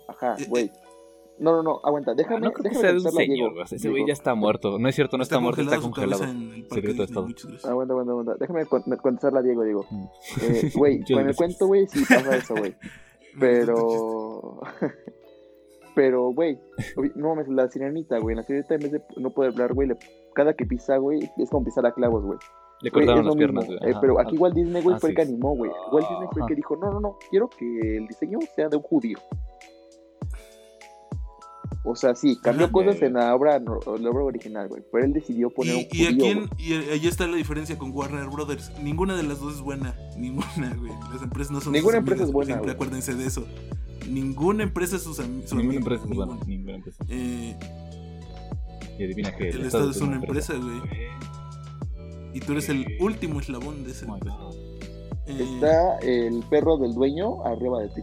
Ajá, 0.08 0.36
Eh, 0.40 0.46
güey. 0.48 0.72
No, 1.38 1.52
no, 1.52 1.64
no, 1.64 1.82
aguanta. 1.84 2.14
Déjame, 2.14 2.40
No 2.40 2.52
creo 2.54 2.64
que 2.64 2.70
déjame 2.70 2.82
sea 2.82 2.92
de 2.92 2.98
un 2.98 3.04
contestarla, 3.04 3.26
señor, 3.34 3.54
Diego. 3.54 3.66
Ese 3.70 3.90
güey 3.90 4.06
ya 4.08 4.14
está 4.14 4.36
muerto. 4.36 4.80
No 4.80 4.88
es 4.88 4.96
cierto, 4.96 5.18
no 5.18 5.24
está, 5.24 5.40
muerto, 5.40 5.62
está 5.62 5.80
congelado. 5.82 6.24
Secreto 6.72 6.98
de 6.98 7.04
Estado. 7.04 7.28
Aguanta, 7.66 7.94
aguanta, 7.94 8.12
aguanta. 8.12 8.36
Déjame 8.40 8.66
con- 8.66 8.84
contestarla, 8.84 9.42
Diego, 9.42 9.64
Diego. 9.64 9.86
Mm. 9.90 10.04
Eh, 10.42 10.72
Güey, 10.76 11.00
Muchas 11.00 11.18
con 11.18 11.30
el 11.30 11.36
cuento, 11.36 11.68
güey, 11.68 11.88
sí 11.88 12.04
pasa 12.08 12.38
eso, 12.38 12.56
güey. 12.56 12.76
Pero. 13.40 14.62
Pero, 15.96 16.34
güey, 16.34 16.60
no 17.16 17.30
mames, 17.30 17.48
la 17.48 17.70
sirenita, 17.70 18.18
güey. 18.20 18.36
La 18.36 18.44
sirenita 18.44 18.76
en 18.76 18.82
vez 18.82 18.92
de 18.92 19.02
no 19.16 19.30
poder 19.30 19.52
hablar, 19.54 19.74
güey, 19.74 19.90
cada 20.34 20.54
que 20.54 20.66
pisa, 20.66 20.98
güey, 20.98 21.20
es 21.38 21.50
como 21.50 21.64
pisar 21.66 21.86
a 21.86 21.94
clavos, 21.94 22.24
güey. 22.26 22.38
Le 22.82 22.92
cortaron 22.92 23.20
es 23.20 23.24
lo 23.24 23.30
las 23.30 23.38
piernas, 23.38 23.64
mismo. 23.68 23.80
güey. 23.80 23.94
Eh, 23.94 23.98
pero 24.02 24.20
aquí 24.20 24.38
Walt 24.38 24.56
Disney, 24.56 24.82
güey, 24.84 24.96
Ah, 24.98 25.00
fue 25.00 25.12
el 25.12 25.16
que 25.16 25.22
animó, 25.22 25.56
güey. 25.56 25.72
Walt 25.94 26.10
Disney 26.10 26.28
fue 26.34 26.42
el 26.42 26.48
que 26.50 26.56
dijo, 26.56 26.76
no, 26.76 26.92
no, 26.92 27.00
no, 27.00 27.18
quiero 27.30 27.48
que 27.50 27.98
el 27.98 28.08
diseño 28.08 28.40
sea 28.54 28.68
de 28.68 28.76
un 28.76 28.84
judío. 28.84 29.18
O 31.88 31.96
sea, 31.96 32.16
sí, 32.16 32.38
cambió 32.42 32.66
Ajá. 32.66 32.72
cosas 32.74 33.02
en 33.04 33.14
la 33.14 33.34
obra, 33.36 33.60
la 33.60 33.70
obra 34.10 34.24
original, 34.24 34.68
güey. 34.68 34.82
Pero 34.92 35.06
él 35.06 35.14
decidió 35.14 35.50
poner 35.52 35.76
un 35.76 35.82
Y, 35.82 35.84
y 35.84 36.06
judío, 36.06 36.10
aquí 36.10 36.26
en- 36.32 36.38
güey. 36.48 36.50
y 36.58 36.74
ahí 36.74 37.08
está 37.08 37.28
la 37.28 37.38
diferencia 37.38 37.78
con 37.78 37.92
Warner 37.92 38.28
Brothers. 38.28 38.72
Ninguna 38.82 39.16
de 39.16 39.24
las 39.24 39.40
dos 39.40 39.54
es 39.56 39.62
buena. 39.62 39.96
Ninguna, 40.18 40.76
güey. 40.80 40.92
Las 41.14 41.22
empresas 41.22 41.52
no 41.52 41.62
son 41.62 41.74
Ninguna 41.74 41.94
sus 41.94 42.00
empresa 42.00 42.24
amigas, 42.24 42.28
es 42.30 42.34
buena, 42.34 42.48
Siempre 42.54 42.74
güey. 42.74 42.76
acuérdense 42.76 43.14
de 43.16 43.26
eso. 43.26 43.46
Ninguna 44.10 44.64
empresa 44.64 44.96
es 44.96 45.04
sus 45.04 45.20
am- 45.20 45.44
su 45.46 45.56
Ninguna 45.56 45.78
empresa 45.78 46.04
es 46.04 46.10
buena. 46.10 46.34
ninguna. 46.34 46.46
Ninguna 46.48 46.76
empresa. 46.76 47.04
Eh, 47.10 47.56
Y 48.98 49.04
adivina 49.04 49.36
que 49.36 49.50
el 49.50 49.66
Estado 49.66 49.92
es 49.92 49.98
una 50.02 50.16
empresa, 50.16 50.54
güey. 50.56 50.82
Y 52.34 52.40
tú 52.40 52.52
eres 52.54 52.68
el 52.70 52.82
Eh, 52.84 52.98
último 53.00 53.40
eslabón 53.40 53.84
de. 53.84 53.92
Eh, 53.92 53.96
Está 55.28 55.98
el 56.00 56.44
perro 56.50 56.78
del 56.78 56.94
dueño 56.94 57.44
arriba 57.46 57.82
de 57.82 57.90
ti. 57.90 58.02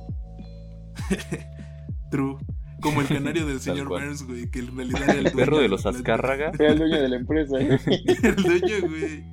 True. 2.11 2.37
Como 2.83 3.01
el 3.01 3.09
canario 3.09 3.47
del 3.47 3.61
señor. 3.63 3.89
Burns, 3.89 4.25
güey, 4.27 4.51
que 4.51 4.59
en 4.59 4.77
realidad 4.77 5.03
era 5.05 5.13
el, 5.21 5.27
El 5.27 5.33
perro 5.37 5.59
de 5.59 5.69
los. 5.69 5.87
Azcárraga. 5.87 6.53
Era 6.59 6.73
el 6.73 6.79
dueño 6.79 7.01
de 7.01 7.09
la 7.09 7.17
empresa, 7.17 7.57
güey. 7.59 7.79
el 8.23 8.37
dueño, 8.37 8.89
güey. 8.89 9.25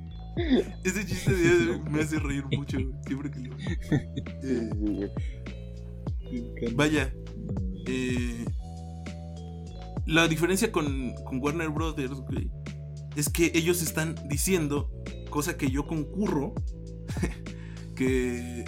Ese 0.84 1.04
chiste 1.04 1.32
de 1.34 1.78
me 1.90 2.00
hace 2.02 2.18
reír 2.18 2.44
mucho, 2.56 2.78
güey, 2.78 2.94
siempre 3.06 3.30
que 3.30 3.40
lo. 3.40 3.56
Eh, 4.42 5.10
Sí, 6.30 6.40
güey. 6.60 6.74
vaya, 6.74 7.12
eh, 7.86 8.44
la 10.06 10.28
diferencia 10.28 10.70
con, 10.70 11.12
con 11.24 11.40
Warner 11.42 11.70
Brothers, 11.70 12.12
güey, 12.20 12.50
es 13.16 13.28
que 13.28 13.50
ellos 13.54 13.82
están 13.82 14.14
diciendo, 14.28 14.90
cosa 15.28 15.56
que 15.56 15.70
yo 15.70 15.86
concurro, 15.88 16.54
que, 17.96 18.64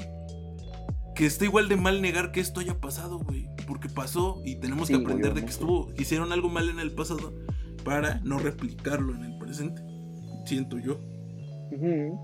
que 1.15 1.27
está 1.27 1.45
igual 1.45 1.69
de 1.69 1.77
mal 1.77 2.03
negar 2.03 2.33
que 2.33 2.41
esto 2.41 2.59
haya 2.61 2.81
pasado, 2.81 3.19
güey. 3.21 3.47
Porque 3.67 3.89
pasó 3.89 4.43
y 4.45 4.57
tenemos 4.57 4.89
Sí, 4.89 4.95
que 4.95 5.01
aprender 5.01 5.35
de 5.35 5.43
que 5.43 5.51
estuvo, 5.51 5.93
hicieron 5.97 6.33
algo 6.33 6.49
mal 6.49 6.69
en 6.69 6.79
el 6.81 6.93
pasado 6.95 7.33
para 7.85 8.21
no 8.25 8.39
replicarlo 8.39 9.15
en 9.15 9.25
el 9.25 9.39
presente. 9.39 9.83
Siento 10.45 10.79
yo. 10.79 10.99
Ujú. 11.71 12.19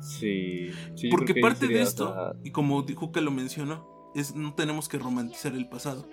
Sí. 0.00 0.70
sí, 0.96 1.08
yo 1.08 1.10
Porque 1.10 1.34
que 1.34 1.40
parte 1.40 1.68
de 1.68 1.82
esto, 1.82 2.34
y 2.42 2.50
como 2.50 2.84
Juca 2.86 3.20
lo 3.20 3.30
mencionó, 3.30 3.86
es 4.14 4.34
no 4.34 4.54
tenemos 4.54 4.88
que 4.88 4.98
romantizar 4.98 5.52
el 5.54 5.68
pasado. 5.68 6.08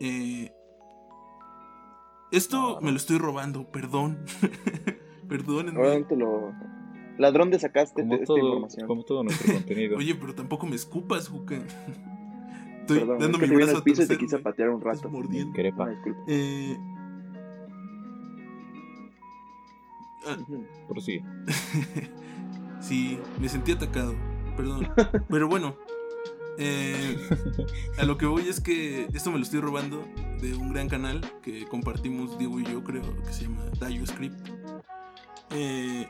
Eh, 0.00 0.52
esto 2.30 2.78
me 2.82 2.90
lo 2.90 2.96
estoy 2.96 3.18
robando, 3.18 3.70
perdón. 3.70 4.24
Perdónenme. 5.28 5.80
Ahora 5.80 5.98
no 5.98 6.06
te 6.06 6.16
lo. 6.16 6.52
Ladrón 7.16 7.50
de 7.50 7.58
sacaste 7.60 8.02
como, 8.02 8.14
esta 8.14 8.26
todo, 8.26 8.38
información. 8.38 8.86
como 8.88 9.04
todo 9.04 9.22
nuestro 9.22 9.54
contenido. 9.54 9.96
Oye, 9.96 10.14
pero 10.16 10.34
tampoco 10.34 10.66
me 10.66 10.74
escupas, 10.74 11.28
Juca. 11.28 11.62
Estoy 12.84 12.98
Perdón, 12.98 13.18
dando 13.18 13.38
mi 13.38 13.48
brazo 13.48 13.72
el 13.72 13.76
a 13.78 13.82
piso 13.82 14.02
y 14.02 14.06
te 14.06 14.18
quise 14.18 14.38
patear 14.38 14.68
un 14.68 14.80
rato. 14.82 15.08
mordiendo. 15.08 15.52
Crepa. 15.54 15.88
Eh, 16.26 16.76
ah. 20.26 20.36
Prosigue. 20.88 21.24
Sí, 22.80 23.18
me 23.40 23.48
sentí 23.48 23.72
atacado. 23.72 24.14
Perdón. 24.58 24.92
Pero 25.30 25.48
bueno. 25.48 25.74
eh, 26.58 27.16
a 27.98 28.04
lo 28.04 28.18
que 28.18 28.26
voy 28.26 28.46
es 28.46 28.60
que 28.60 29.06
esto 29.14 29.30
me 29.32 29.38
lo 29.38 29.42
estoy 29.42 29.60
robando 29.60 30.04
de 30.42 30.54
un 30.54 30.70
gran 30.70 30.90
canal 30.90 31.22
que 31.42 31.64
compartimos 31.64 32.38
Diego 32.38 32.60
y 32.60 32.64
yo, 32.64 32.84
creo, 32.84 33.02
que 33.24 33.32
se 33.32 33.44
llama 33.44 33.64
Dayo 33.80 34.04
Script. 34.06 34.36
Eh, 35.52 36.06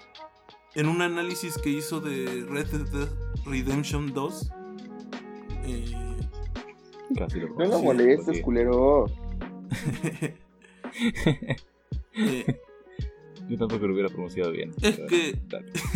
en 0.75 0.89
un 0.89 1.01
análisis 1.01 1.57
que 1.59 1.71
hizo 1.71 2.01
de 2.01 2.45
Red 2.51 2.67
Dead 2.91 3.09
Redemption 3.47 4.13
2. 4.13 4.51
eh, 5.67 6.14
Casi 7.17 7.41
lo 7.41 7.49
No 7.55 7.65
lo 7.67 7.83
molestes, 7.83 8.25
porque- 8.27 8.43
culero. 8.43 9.07
eh, 12.15 12.61
Yo 13.49 13.59
tampoco 13.59 13.87
lo 13.87 13.93
hubiera 13.93 14.09
pronunciado 14.09 14.53
bien. 14.53 14.71
Es 14.81 14.97
pero- 14.97 15.07
que- 15.09 15.39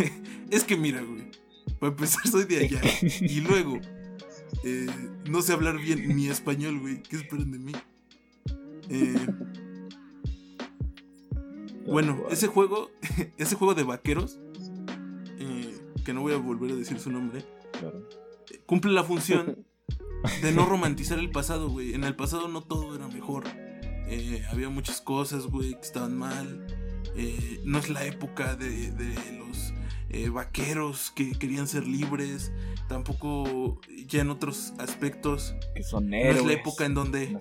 es 0.51 0.64
que 0.64 0.77
mira, 0.77 1.01
güey. 1.03 1.31
Para 1.79 1.93
empezar, 1.93 2.27
soy 2.27 2.45
de 2.45 2.59
allá. 2.59 2.81
Y 3.21 3.41
luego, 3.41 3.79
eh, 4.64 4.87
no 5.31 5.41
sé 5.43 5.53
hablar 5.53 5.79
bien 5.79 6.14
ni 6.16 6.29
español, 6.29 6.79
güey. 6.81 7.03
¿Qué 7.03 7.16
esperan 7.16 7.51
de 7.53 7.59
mí? 7.59 7.73
Eh, 8.91 9.14
bueno, 11.87 12.25
ese 12.31 12.49
juego, 12.49 12.91
ese 13.39 13.55
juego 13.57 13.75
de 13.75 13.83
vaqueros, 13.85 14.39
eh, 15.39 15.75
que 16.05 16.12
no 16.12 16.21
voy 16.23 16.35
a 16.35 16.37
volver 16.37 16.73
a 16.73 16.77
decir 16.77 16.99
su 16.99 17.11
nombre, 17.11 17.45
Claro. 17.79 18.07
cumple 18.66 18.93
la 18.93 19.05
función 19.05 19.64
de 20.43 20.53
no 20.53 20.66
romantizar 20.69 21.19
el 21.19 21.31
pasado, 21.31 21.69
güey. 21.69 21.95
En 21.95 22.05
el 22.05 22.14
pasado 22.16 22.49
no 22.49 22.62
todo 22.62 22.95
era 22.97 23.09
mejor. 23.09 23.45
Eh, 24.11 24.43
había 24.51 24.69
muchas 24.71 25.01
cosas, 25.01 25.47
güey, 25.47 25.73
que 25.75 25.81
estaban 25.83 26.16
mal. 26.16 26.66
Eh, 27.16 27.61
no 27.64 27.79
es 27.79 27.89
la 27.91 28.05
época 28.05 28.55
de, 28.57 28.91
de 28.93 29.14
los 29.39 29.73
eh, 30.11 30.29
vaqueros 30.31 31.11
que 31.11 31.33
querían 31.33 31.66
ser 31.69 31.87
libres. 31.87 32.53
Tampoco 32.89 33.81
ya 34.07 34.23
en 34.23 34.31
otros 34.31 34.73
aspectos. 34.79 35.55
Que 35.75 35.83
son 35.83 36.09
No 36.11 36.16
héroes. 36.16 36.39
es 36.39 36.47
la 36.47 36.53
época 36.55 36.87
en 36.87 36.95
donde 36.95 37.37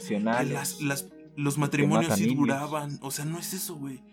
las, 0.46 0.82
las- 0.82 1.08
los 1.36 1.58
matrimonios 1.58 2.16
sí 2.16 2.34
duraban. 2.36 3.00
O 3.02 3.12
sea, 3.12 3.24
no 3.26 3.38
es 3.40 3.54
eso, 3.54 3.76
güey. 3.76 4.04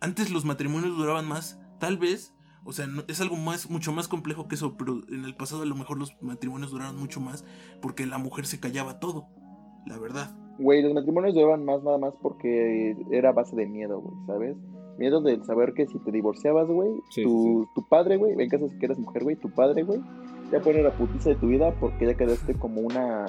Antes 0.00 0.30
los 0.30 0.44
matrimonios 0.44 0.96
duraban 0.96 1.26
más. 1.28 1.58
Tal 1.78 1.96
vez. 1.98 2.32
O 2.64 2.72
sea, 2.72 2.86
no- 2.86 3.02
es 3.08 3.20
algo 3.20 3.36
más, 3.36 3.70
mucho 3.70 3.92
más 3.92 4.08
complejo 4.08 4.48
que 4.48 4.54
eso. 4.56 4.76
Pero 4.76 5.00
en 5.08 5.24
el 5.24 5.34
pasado 5.34 5.62
a 5.62 5.66
lo 5.66 5.74
mejor 5.74 5.98
los 5.98 6.16
matrimonios 6.20 6.70
duraron 6.70 6.98
mucho 6.98 7.20
más. 7.20 7.44
Porque 7.80 8.06
la 8.06 8.18
mujer 8.18 8.46
se 8.46 8.60
callaba 8.60 9.00
todo. 9.00 9.26
La 9.86 9.98
verdad. 9.98 10.36
Güey, 10.58 10.82
los 10.82 10.92
matrimonios 10.92 11.34
duraban 11.34 11.64
más 11.64 11.82
nada 11.82 11.96
más 11.96 12.12
porque 12.20 12.94
era 13.10 13.30
a 13.30 13.32
base 13.32 13.56
de 13.56 13.66
miedo, 13.66 13.98
güey, 14.00 14.14
¿sabes? 14.26 14.56
Miedo 14.98 15.22
de 15.22 15.42
saber 15.44 15.72
que 15.72 15.86
si 15.86 15.98
te 16.00 16.12
divorciabas, 16.12 16.68
güey, 16.68 16.90
Sí, 17.10 17.22
tu, 17.22 17.66
tu 17.74 17.88
padre, 17.88 18.18
güey, 18.18 18.34
en 18.38 18.48
caso 18.50 18.68
de 18.68 18.78
que 18.78 18.84
eras 18.84 18.98
mujer, 18.98 19.24
güey, 19.24 19.36
tu 19.36 19.48
padre, 19.48 19.84
güey, 19.84 20.00
ya 20.52 20.60
pone 20.60 20.82
la 20.82 20.90
putiza 20.92 21.30
de 21.30 21.36
tu 21.36 21.46
vida 21.46 21.74
porque 21.80 22.04
ya 22.06 22.14
quedaste 22.14 22.54
como 22.58 22.82
una... 22.82 23.24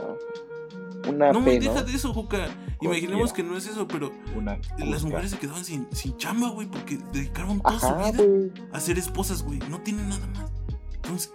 Una 1.08 1.32
No, 1.32 1.44
P, 1.44 1.60
deja 1.60 1.84
de 1.84 1.94
eso, 1.94 2.14
Juca. 2.14 2.48
Imaginemos 2.82 3.34
que 3.34 3.44
no 3.44 3.58
es 3.58 3.68
eso, 3.68 3.88
pero 3.88 4.12
Una 4.36 4.60
las 4.78 5.04
mujeres 5.04 5.32
se 5.32 5.38
quedaban 5.38 5.64
sin, 5.66 5.88
sin 5.92 6.18
chamba, 6.18 6.50
güey. 6.50 6.68
Porque 6.68 6.98
dedicaron 7.12 7.60
toda 7.62 7.76
Ajá, 7.76 7.88
su 7.88 8.12
vida 8.12 8.24
güey. 8.24 8.52
a 8.72 8.80
ser 8.80 8.98
esposas, 8.98 9.44
güey. 9.44 9.60
No 9.70 9.80
tienen 9.82 10.10
nada 10.10 10.26
más. 10.28 10.52
Entonces, 10.96 11.34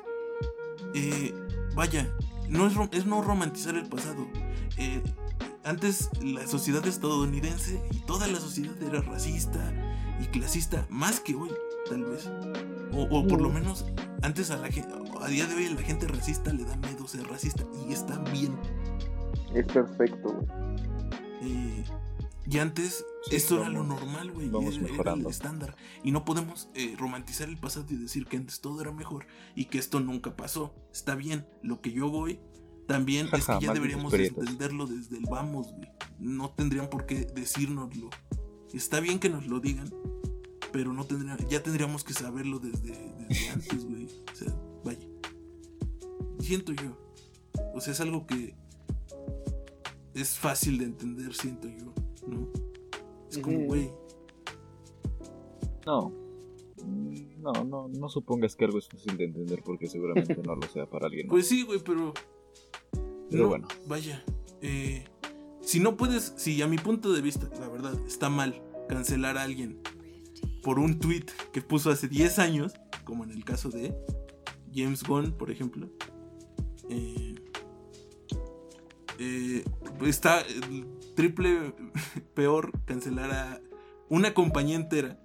eh, 0.94 1.34
vaya, 1.74 2.08
no 2.48 2.66
es, 2.66 2.74
es 2.92 3.06
no 3.06 3.22
romantizar 3.22 3.76
el 3.76 3.86
pasado. 3.88 4.26
Eh, 4.76 5.02
antes 5.64 6.10
la 6.22 6.46
sociedad 6.46 6.86
estadounidense 6.86 7.80
y 7.90 7.98
toda 8.00 8.28
la 8.28 8.38
sociedad 8.38 8.80
era 8.82 9.00
racista 9.00 9.72
y 10.20 10.26
clasista, 10.26 10.86
más 10.88 11.20
que 11.20 11.34
hoy, 11.34 11.50
tal 11.88 12.04
vez. 12.04 12.30
O, 12.92 13.02
o 13.10 13.26
por 13.26 13.40
lo 13.40 13.50
menos 13.50 13.84
antes 14.22 14.50
a 14.50 14.56
la 14.56 14.68
gente, 14.68 14.94
a 15.20 15.26
día 15.28 15.46
de 15.46 15.54
hoy 15.54 15.68
la 15.68 15.82
gente 15.82 16.06
racista 16.06 16.52
le 16.52 16.64
da 16.64 16.76
miedo 16.76 17.06
ser 17.08 17.26
racista 17.28 17.64
y 17.86 17.92
está 17.92 18.16
bien. 18.32 18.56
Es 19.54 19.66
perfecto, 19.66 20.32
güey. 20.32 20.46
Eh, 21.42 21.84
y 22.48 22.58
antes 22.58 23.04
Sí, 23.28 23.34
esto 23.34 23.58
era 23.58 23.68
lo 23.68 23.82
normal, 23.82 24.30
güey. 24.30 24.48
Era, 24.48 25.00
era 25.00 25.12
el 25.14 25.26
estándar. 25.26 25.74
Y 26.04 26.12
no 26.12 26.24
podemos 26.24 26.68
eh, 26.74 26.94
romantizar 26.96 27.48
el 27.48 27.56
pasado 27.56 27.86
y 27.90 27.96
decir 27.96 28.26
que 28.26 28.36
antes 28.36 28.60
todo 28.60 28.80
era 28.80 28.92
mejor 28.92 29.26
y 29.56 29.64
que 29.64 29.78
esto 29.78 29.98
nunca 29.98 30.36
pasó. 30.36 30.72
Está 30.92 31.16
bien, 31.16 31.44
lo 31.62 31.80
que 31.80 31.90
yo 31.90 32.08
voy 32.08 32.38
también 32.86 33.28
es 33.32 33.46
que 33.46 33.60
ya 33.60 33.72
deberíamos 33.72 34.12
entenderlo 34.14 34.86
desde 34.86 35.18
el 35.18 35.24
vamos, 35.28 35.72
güey. 35.72 35.88
No 36.20 36.50
tendrían 36.50 36.88
por 36.88 37.06
qué 37.06 37.24
decírnoslo. 37.24 38.10
Está 38.72 39.00
bien 39.00 39.18
que 39.18 39.28
nos 39.28 39.46
lo 39.46 39.58
digan, 39.58 39.92
pero 40.72 40.92
no 40.92 41.04
tendrían, 41.04 41.38
ya 41.48 41.62
tendríamos 41.62 42.04
que 42.04 42.12
saberlo 42.12 42.60
desde, 42.60 42.92
desde 43.28 43.48
antes, 43.52 43.84
güey. 43.84 44.04
O 44.04 44.36
sea, 44.36 44.54
vaya. 44.84 45.06
Siento 46.38 46.72
yo. 46.72 46.96
O 47.74 47.80
sea, 47.80 47.92
es 47.92 48.00
algo 48.00 48.24
que 48.26 48.54
es 50.16 50.38
fácil 50.38 50.78
de 50.78 50.86
entender, 50.86 51.34
siento 51.34 51.68
yo, 51.68 51.92
¿no? 52.26 52.48
Es 53.30 53.38
como, 53.38 53.60
güey, 53.66 53.90
No. 55.84 56.12
No, 57.38 57.64
no, 57.64 57.88
no 57.88 58.08
supongas 58.08 58.56
que 58.56 58.64
algo 58.64 58.78
es 58.78 58.88
fácil 58.88 59.16
de 59.16 59.24
entender 59.24 59.62
porque 59.64 59.86
seguramente 59.86 60.36
no 60.44 60.56
lo 60.56 60.66
sea 60.68 60.88
para 60.88 61.06
alguien. 61.06 61.26
más. 61.26 61.32
pues 61.32 61.48
sí, 61.48 61.62
güey, 61.62 61.80
pero... 61.84 62.12
Pero 63.30 63.42
no, 63.42 63.48
bueno. 63.48 63.68
Vaya, 63.86 64.24
eh, 64.62 65.04
si 65.60 65.80
no 65.80 65.96
puedes, 65.96 66.32
si 66.36 66.62
a 66.62 66.66
mi 66.66 66.78
punto 66.78 67.12
de 67.12 67.20
vista, 67.20 67.48
la 67.60 67.68
verdad, 67.68 67.94
está 68.06 68.30
mal 68.30 68.62
cancelar 68.88 69.36
a 69.36 69.42
alguien 69.42 69.80
por 70.62 70.78
un 70.78 70.98
tweet 70.98 71.26
que 71.52 71.60
puso 71.60 71.90
hace 71.90 72.08
10 72.08 72.38
años, 72.38 72.72
como 73.04 73.24
en 73.24 73.30
el 73.30 73.44
caso 73.44 73.68
de 73.68 73.94
James 74.74 75.02
Gunn, 75.02 75.32
por 75.32 75.50
ejemplo, 75.50 75.90
eh, 76.88 77.25
eh, 79.18 79.64
está 80.04 80.40
el 80.40 80.86
triple 81.14 81.72
peor 82.34 82.72
cancelar 82.84 83.30
a 83.30 83.60
una 84.08 84.34
compañía 84.34 84.76
entera 84.76 85.18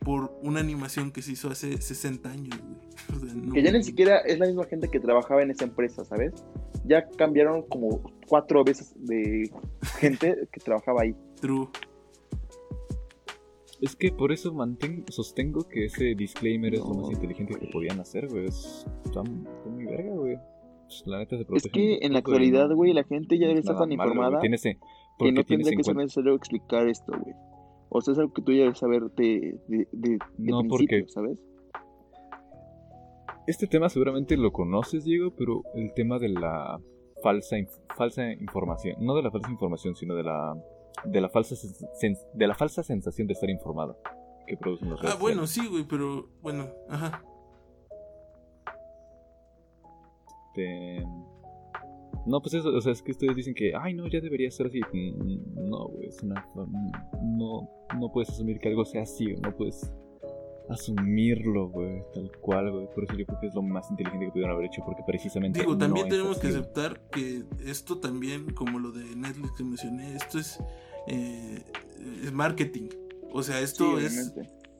por 0.00 0.38
una 0.42 0.60
animación 0.60 1.10
que 1.10 1.22
se 1.22 1.32
hizo 1.32 1.50
hace 1.50 1.80
60 1.80 2.30
años, 2.30 2.58
güey. 2.60 2.86
O 3.16 3.20
sea, 3.24 3.34
no- 3.34 3.52
Que 3.52 3.62
ya 3.62 3.70
ni 3.72 3.82
siquiera 3.84 4.18
es 4.18 4.38
la 4.38 4.46
misma 4.46 4.64
gente 4.64 4.88
que 4.88 4.98
trabajaba 5.00 5.42
en 5.42 5.50
esa 5.50 5.64
empresa, 5.64 6.04
¿sabes? 6.04 6.32
Ya 6.84 7.08
cambiaron 7.08 7.62
como 7.62 8.02
cuatro 8.26 8.62
veces 8.64 8.92
de 8.96 9.50
gente 9.98 10.48
que 10.52 10.60
trabajaba 10.60 11.02
ahí. 11.02 11.14
True. 11.40 11.68
Es 13.80 13.94
que 13.94 14.10
por 14.10 14.32
eso 14.32 14.52
mantengo, 14.54 15.04
sostengo 15.10 15.68
que 15.68 15.84
ese 15.84 16.14
disclaimer 16.14 16.74
es 16.74 16.80
lo 16.80 16.94
más 16.94 17.10
inteligente 17.10 17.58
que 17.58 17.66
podían 17.66 18.00
hacer, 18.00 18.26
güey. 18.28 18.46
Es, 18.46 18.86
está, 19.04 19.20
está 19.22 19.68
muy 19.68 19.84
verga, 19.84 20.12
güey. 20.14 20.38
Pues, 20.86 21.02
la 21.06 21.18
neta 21.18 21.36
se 21.36 21.42
Es 21.42 21.46
protegen 21.48 21.72
que 21.72 22.06
en 22.06 22.12
la 22.12 22.18
actualidad, 22.20 22.68
no- 22.68 22.76
güey, 22.76 22.92
la 22.92 23.04
gente 23.04 23.38
ya 23.38 23.46
debe 23.48 23.60
es 23.60 23.64
estar 23.66 23.76
tan 23.78 23.88
malo, 23.96 24.10
informada 24.12 24.40
que 24.40 24.48
porque 25.18 25.32
no 25.32 25.44
tendría 25.44 25.72
en 25.72 25.76
que 25.78 25.84
ser 25.84 25.96
necesario 25.96 26.34
explicar 26.34 26.86
esto, 26.88 27.12
güey. 27.12 27.34
O 27.88 28.00
sea, 28.00 28.12
es 28.12 28.18
algo 28.18 28.32
que 28.32 28.42
tú 28.42 28.52
ya 28.52 28.62
debes 28.64 28.78
saber 28.78 29.02
de, 29.16 29.58
de, 29.68 29.88
de, 29.92 30.10
de 30.10 30.18
No, 30.38 30.60
principio, 30.60 30.68
porque- 30.68 31.04
¿sabes? 31.08 31.38
Este 33.46 33.66
tema 33.68 33.88
seguramente 33.88 34.36
lo 34.36 34.52
conoces, 34.52 35.04
Diego, 35.04 35.32
pero 35.36 35.62
el 35.74 35.92
tema 35.94 36.18
de 36.18 36.28
la 36.30 36.80
falsa, 37.22 37.56
inf- 37.56 37.80
falsa 37.96 38.32
información, 38.32 38.96
no 39.00 39.14
de 39.14 39.22
la 39.22 39.30
falsa 39.30 39.50
información, 39.50 39.94
sino 39.94 40.14
de 40.14 40.24
la 40.24 40.54
de 41.04 41.20
la 41.20 41.28
falsa 41.28 41.54
de 42.34 42.46
la 42.46 42.54
falsa 42.54 42.82
sensación 42.82 43.26
de 43.28 43.34
estar 43.34 43.48
informado 43.50 43.98
que 44.46 44.56
producen 44.56 44.90
los 44.90 45.04
Ah, 45.04 45.16
bueno, 45.20 45.46
sí, 45.46 45.66
güey, 45.68 45.84
pero 45.88 46.28
bueno, 46.42 46.68
ajá. 46.88 47.22
Este, 50.56 51.06
No, 52.26 52.40
pues 52.40 52.54
eso, 52.54 52.70
o 52.70 52.80
sea, 52.80 52.92
es 52.92 53.02
que 53.02 53.12
ustedes 53.12 53.36
dicen 53.36 53.54
que, 53.54 53.72
ay, 53.74 53.94
no, 53.94 54.08
ya 54.08 54.20
debería 54.20 54.50
ser 54.50 54.66
así. 54.66 54.80
Mm, 54.92 55.68
No, 55.68 55.88
güey, 55.88 56.08
es 56.08 56.22
una. 56.22 56.46
No, 57.22 57.68
no 57.98 58.12
puedes 58.12 58.30
asumir 58.30 58.58
que 58.58 58.68
algo 58.68 58.84
sea 58.84 59.02
así, 59.02 59.34
no 59.42 59.54
puedes 59.56 59.92
asumirlo, 60.68 61.68
güey, 61.68 62.02
tal 62.12 62.30
cual, 62.40 62.72
güey. 62.72 62.88
Por 62.92 63.04
eso 63.04 63.14
yo 63.14 63.24
creo 63.26 63.38
que 63.40 63.46
es 63.46 63.54
lo 63.54 63.62
más 63.62 63.88
inteligente 63.90 64.26
que 64.26 64.32
pudieron 64.32 64.54
haber 64.54 64.66
hecho, 64.66 64.82
porque 64.84 65.02
precisamente. 65.06 65.60
Digo, 65.60 65.78
también 65.78 66.08
no 66.08 66.14
es 66.14 66.18
tenemos 66.18 66.38
que 66.38 66.48
aceptar 66.48 67.08
que 67.10 67.44
esto 67.64 67.98
también, 67.98 68.50
como 68.54 68.80
lo 68.80 68.90
de 68.90 69.04
Netflix 69.14 69.52
que 69.52 69.64
mencioné, 69.64 70.16
esto 70.16 70.38
es, 70.38 70.58
eh, 71.06 71.62
es 72.24 72.32
marketing. 72.32 72.88
O 73.32 73.42
sea, 73.42 73.60
esto 73.60 73.98
Sí, 74.00 74.06
es 74.06 74.34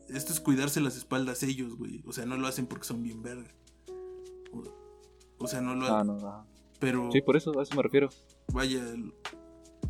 esto 0.09 0.33
es 0.33 0.41
cuidarse 0.41 0.81
las 0.81 0.97
espaldas 0.97 1.43
ellos, 1.43 1.77
güey. 1.77 2.03
O 2.07 2.13
sea, 2.13 2.27
no 2.27 2.37
lo 2.37 2.47
hacen 2.47 2.67
porque 2.67 2.85
son 2.85 3.03
bien 3.03 3.23
verga. 3.23 3.53
O, 5.39 5.47
sea, 5.47 5.61
no 5.61 5.75
lo 5.75 5.87
Ah, 5.87 6.01
hacen. 6.01 6.07
no, 6.19 6.29
ajá. 6.29 6.47
Pero 6.79 7.11
Sí, 7.13 7.21
por 7.23 7.37
eso, 7.37 7.59
a 7.59 7.63
eso 7.63 7.75
me 7.75 7.83
refiero. 7.83 8.09
vaya, 8.53 8.83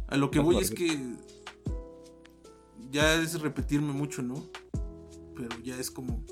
a 0.09 0.17
lo 0.17 0.31
que 0.31 0.39
Ah, 0.39 0.43
voy 0.43 0.59
es 0.59 0.71
que 0.71 1.17
ya 2.91 3.15
es 3.15 3.41
repetirme 3.41 3.93
mucho, 3.93 4.23
¿no? 4.23 4.35
Pero 5.37 5.49
ya 5.63 5.77
es 5.79 5.91
como 5.91 6.25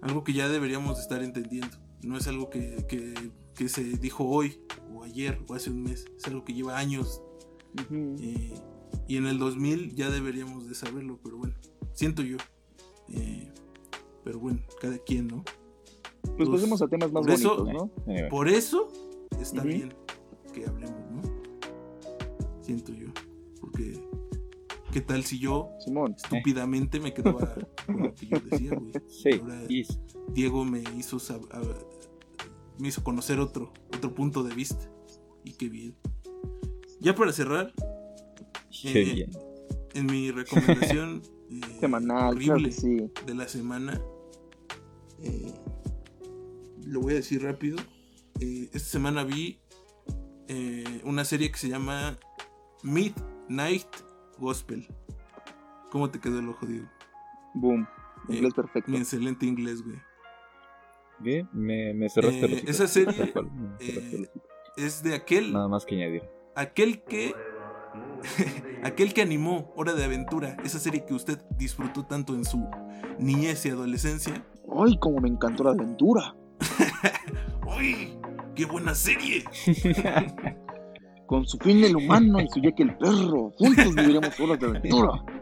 algo 0.00 0.24
que 0.24 0.32
ya 0.32 0.48
deberíamos 0.48 0.98
estar 1.00 1.22
entendiendo. 1.22 1.76
No 2.02 2.16
es 2.16 2.26
algo 2.28 2.48
que, 2.50 2.86
que, 2.88 3.14
que 3.54 3.68
se 3.68 3.82
dijo 3.84 4.24
hoy 4.24 4.60
o 4.94 5.02
ayer 5.04 5.42
o 5.48 5.54
hace 5.54 5.70
un 5.70 5.82
mes. 5.82 6.06
Es 6.16 6.26
algo 6.26 6.44
que 6.44 6.54
lleva 6.54 6.78
años 6.78 7.20
eh, 7.90 8.54
y 9.06 9.16
en 9.16 9.26
el 9.26 9.38
2000 9.38 9.94
ya 9.94 10.08
deberíamos 10.10 10.68
de 10.68 10.74
saberlo, 10.74 11.18
pero 11.22 11.36
bueno, 11.36 11.54
siento 11.92 12.22
yo. 12.22 12.36
Eh, 13.08 13.52
pero 14.24 14.38
bueno, 14.38 14.60
cada 14.80 14.98
quien, 14.98 15.26
¿no? 15.28 15.44
Pues 16.36 16.48
pasemos 16.48 16.80
a 16.82 16.88
temas 16.88 17.12
más 17.12 17.26
eso- 17.26 17.56
bonitos, 17.64 17.90
¿no? 18.06 18.12
Anyway. 18.12 18.30
Por 18.30 18.48
eso 18.48 18.88
está 19.40 19.62
bien 19.62 19.92
que 20.52 20.66
hablemos, 20.66 20.98
¿no? 21.10 21.22
Siento 22.62 22.92
yo. 22.92 23.08
Porque, 23.60 24.00
¿qué 24.92 25.00
tal 25.00 25.24
si 25.24 25.38
yo 25.38 25.70
Simón. 25.84 26.14
estúpidamente 26.16 26.98
me 27.00 27.12
quedaba 27.12 27.54
con 27.86 28.02
lo 28.02 28.14
que 28.14 28.26
yo 28.26 28.38
decía, 28.50 28.70
güey? 28.74 28.92
Sí, 29.08 29.30
Ahora- 29.40 29.62
is. 29.68 29.98
Diego 30.28 30.64
me 30.64 30.82
hizo 30.96 31.18
me 32.78 32.88
hizo 32.88 33.02
conocer 33.04 33.40
otro, 33.40 33.72
otro 33.94 34.14
punto 34.14 34.42
de 34.42 34.54
vista. 34.54 34.90
Y 35.44 35.52
qué 35.54 35.68
bien. 35.68 35.94
Ya 37.00 37.14
para 37.14 37.32
cerrar, 37.32 37.72
Qué 38.82 39.02
Eh, 39.02 39.04
bien. 39.14 39.30
en 39.94 40.06
mi 40.06 40.30
recomendación 41.10 41.22
eh, 41.50 41.60
Semanal, 41.80 42.34
horrible 42.34 42.70
sí. 42.72 43.10
de 43.26 43.34
la 43.34 43.48
semana, 43.48 44.00
eh, 45.22 45.52
lo 46.86 47.00
voy 47.00 47.12
a 47.14 47.16
decir 47.16 47.42
rápido. 47.42 47.78
Eh, 48.40 48.70
esta 48.72 48.88
semana 48.88 49.24
vi 49.24 49.60
eh, 50.48 51.00
una 51.04 51.24
serie 51.24 51.50
que 51.50 51.58
se 51.58 51.68
llama 51.68 52.16
Midnight 52.82 53.86
Gospel. 54.38 54.86
¿Cómo 55.90 56.10
te 56.10 56.20
quedó 56.20 56.38
el 56.38 56.48
ojo, 56.48 56.66
Diego? 56.66 56.86
Boom. 57.54 57.86
Eh, 58.28 58.36
Inglés 58.36 58.54
perfecto. 58.54 58.90
Mi 58.90 58.98
excelente 58.98 59.46
inglés, 59.46 59.82
güey. 59.82 59.96
Bien, 61.18 61.48
me, 61.52 61.92
me 61.92 62.08
cerraste 62.08 62.46
Eh, 62.46 62.54
hocico, 62.54 62.70
esa 62.70 62.86
serie, 62.88 63.32
eh. 63.80 64.30
Es 64.76 65.02
de 65.02 65.14
aquel, 65.14 65.52
Nada 65.52 65.68
más 65.68 65.84
que 65.84 65.96
añadir. 65.96 66.22
aquel 66.54 67.02
que, 67.02 67.34
aquel 68.84 69.12
que 69.12 69.20
animó 69.20 69.70
Hora 69.76 69.92
de 69.92 70.04
Aventura, 70.04 70.56
esa 70.64 70.78
serie 70.78 71.04
que 71.04 71.12
usted 71.12 71.38
disfrutó 71.58 72.06
tanto 72.06 72.34
en 72.34 72.44
su 72.46 72.66
niñez 73.18 73.66
y 73.66 73.70
adolescencia. 73.70 74.46
Ay, 74.74 74.96
como 74.98 75.18
me 75.20 75.28
encantó 75.28 75.64
la 75.64 75.72
aventura. 75.72 76.34
¡Uy! 77.78 78.18
¡Qué 78.54 78.64
buena 78.66 78.94
serie! 78.94 79.44
Con 81.26 81.46
su 81.46 81.58
fin 81.58 81.84
el 81.84 81.96
humano 81.96 82.40
y 82.40 82.48
su 82.48 82.60
Jack 82.60 82.80
el 82.80 82.96
perro. 82.96 83.52
Juntos 83.56 83.94
viviremos 83.94 84.38
horas 84.40 84.58
de 84.58 84.66
aventura. 84.66 85.24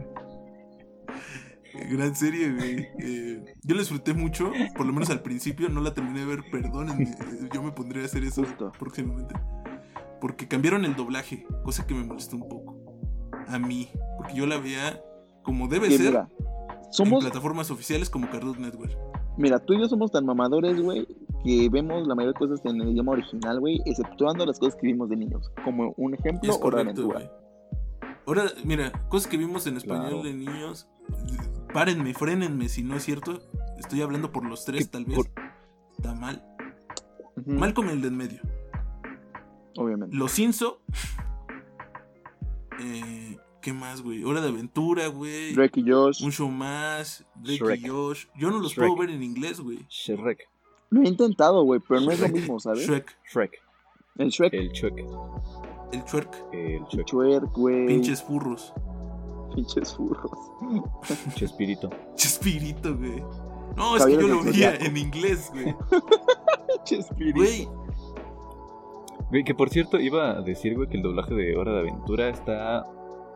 Gran 1.91 2.14
serie, 2.14 2.53
güey. 2.53 2.89
Eh, 2.99 3.45
yo 3.62 3.75
la 3.75 3.81
disfruté 3.81 4.12
mucho, 4.12 4.51
por 4.77 4.85
lo 4.87 4.93
menos 4.93 5.11
al 5.11 5.23
principio, 5.23 5.69
no 5.69 5.81
la 5.81 5.95
terminé 5.95 6.21
de 6.21 6.27
ver, 6.27 6.41
perdónenme. 6.51 7.05
eh, 7.05 7.49
Yo 7.55 7.62
me 7.62 7.73
pondré 7.73 8.03
a 8.03 8.07
hacer 8.07 8.25
eso 8.25 8.45
Justo. 8.45 8.73
próximamente. 8.79 9.35
Porque 10.21 10.49
cambiaron 10.49 10.85
el 10.85 10.97
doblaje, 10.97 11.47
cosa 11.64 11.87
que 11.87 11.95
me 11.95 12.05
molestó 12.05 12.37
un 12.37 12.49
poco. 12.49 12.77
A 13.47 13.59
mí. 13.59 13.89
Porque 14.19 14.35
yo 14.35 14.47
la 14.47 14.59
veía 14.59 15.01
como 15.43 15.69
debe 15.69 15.91
ser 15.91 16.01
mira, 16.11 16.29
en 16.29 16.93
somos, 16.93 17.25
plataformas 17.25 17.71
oficiales 17.71 18.11
como 18.11 18.29
Cartoon 18.29 18.61
Network. 18.61 18.93
Mira, 19.39 19.59
tú 19.59 19.72
y 19.74 19.80
yo 19.80 19.89
somos 19.89 20.11
tan 20.12 20.26
mamadores, 20.26 20.80
güey, 20.80 21.07
que 21.45 21.68
vemos 21.70 22.07
la 22.07 22.14
mayoría 22.14 22.32
de 22.39 22.47
cosas 22.47 22.64
en 22.66 22.80
el 22.80 22.91
idioma 22.91 23.12
original, 23.12 23.61
güey, 23.61 23.80
exceptuando 23.86 24.45
las 24.45 24.59
cosas 24.59 24.76
que 24.76 24.86
vimos 24.86 25.09
de 25.09 25.16
niños. 25.16 25.51
Como 25.64 25.95
un 25.97 26.14
ejemplo, 26.14 26.51
es 26.51 26.59
correcto. 26.59 27.09
Ahora, 28.26 28.45
mira, 28.64 28.93
cosas 29.09 29.28
que 29.30 29.36
vimos 29.39 29.66
en 29.66 29.76
español 29.78 30.09
Claro. 30.09 30.22
de 30.22 30.34
niños. 30.34 30.89
Párenme, 31.72 32.12
frénenme 32.14 32.68
si 32.68 32.82
no 32.82 32.97
es 32.97 33.05
cierto. 33.05 33.39
Estoy 33.78 34.03
hablando 34.03 34.32
por 34.32 34.45
los 34.45 34.64
tres, 34.64 34.91
tal 34.91 35.05
vez. 35.07 35.16
por- 35.16 35.30
Está 35.97 36.14
mal. 36.14 36.45
Mal 37.47 37.72
como 37.74 37.91
el 37.91 38.03
de 38.03 38.09
en 38.09 38.16
medio. 38.16 38.41
Obviamente. 39.76 40.14
Los 40.16 40.39
Inso. 40.39 40.80
Eh, 42.80 43.28
¿Qué 43.69 43.75
más, 43.75 44.01
güey? 44.01 44.25
Hora 44.25 44.41
de 44.41 44.49
aventura, 44.49 45.09
güey. 45.09 45.53
Drake 45.53 45.81
y 45.81 45.91
Josh. 45.91 46.25
Un 46.25 46.33
show 46.33 46.49
más. 46.49 47.23
Drake 47.35 47.59
Shrek. 47.59 47.81
y 47.85 47.89
Josh. 47.89 48.25
Yo 48.35 48.51
no 48.51 48.61
los 48.61 48.73
Shrek. 48.73 48.89
puedo 48.89 49.01
ver 49.01 49.11
en 49.11 49.23
inglés, 49.23 49.61
güey. 49.61 49.81
Shrek. 49.91 50.49
Lo 50.89 51.03
he 51.03 51.09
intentado, 51.09 51.62
güey, 51.64 51.79
pero 51.87 52.01
no 52.01 52.11
es 52.11 52.19
lo 52.19 52.29
mismo, 52.31 52.59
¿sabes? 52.59 52.87
Shrek. 52.87 53.14
Shrek. 53.31 53.61
El 54.16 54.31
Shrek. 54.31 54.55
El 54.55 54.71
Shrek. 54.71 54.99
El 55.93 56.03
Shrek. 56.03 56.29
El 56.55 56.61
El 56.61 56.83
Shrek. 56.85 57.07
Shrek, 57.09 57.53
güey. 57.53 57.87
Pinches 57.89 58.23
furros. 58.23 58.73
Pinches 59.55 59.95
furros. 59.95 60.33
Chespirito. 61.35 61.91
Chespirito, 62.14 62.97
güey. 62.97 63.23
No, 63.77 63.99
es 63.99 64.07
que 64.07 64.12
yo 64.14 64.29
lo 64.29 64.45
veía 64.45 64.77
en 64.77 64.97
inglés, 64.97 65.51
güey. 65.53 65.77
Chespirito. 66.85 67.37
Güey, 67.39 67.69
Güey, 69.29 69.45
que 69.45 69.55
por 69.55 69.69
cierto, 69.69 70.01
iba 70.01 70.39
a 70.39 70.41
decir, 70.41 70.75
güey, 70.75 70.89
que 70.89 70.97
el 70.97 71.03
doblaje 71.03 71.35
de 71.35 71.55
Hora 71.55 71.73
de 71.73 71.81
Aventura 71.81 72.31
está 72.31 72.87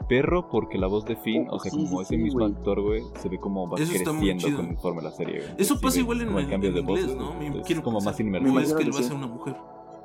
perro 0.06 0.48
porque 0.48 0.78
la 0.78 0.86
voz 0.86 1.04
de 1.04 1.16
Finn, 1.16 1.46
Oh, 1.50 1.56
o 1.56 1.58
sea, 1.58 1.70
sí, 1.70 1.76
como 1.84 1.96
sí, 1.98 2.02
ese 2.02 2.16
sí, 2.16 2.22
mismo 2.22 2.44
actor, 2.44 2.80
güey, 2.80 3.02
se 3.20 3.28
ve 3.28 3.38
como 3.38 3.68
va 3.68 3.78
Eso 3.78 3.92
creciendo 3.92 4.56
conforme 4.56 5.02
la 5.02 5.10
serie, 5.10 5.40
güey. 5.40 5.50
Eso 5.58 5.80
pasa 5.80 5.98
igual 6.00 6.20
en, 6.22 6.36
en 6.38 6.48
cambio 6.48 6.72
de 6.72 6.80
voz, 6.80 7.00
inglés, 7.00 7.16
güey, 7.16 7.28
¿no? 7.28 7.34
Me 7.54 7.60
es 7.60 7.66
quiero 7.66 7.82
como 7.82 7.98
pensar. 7.98 8.12
más 8.12 8.20
¿No 8.20 8.26
inmersivo. 8.26 8.58
es 8.60 8.74
que 8.74 8.84
lo 8.84 8.96
hace 8.98 9.14
una 9.14 9.26
mujer? 9.26 9.56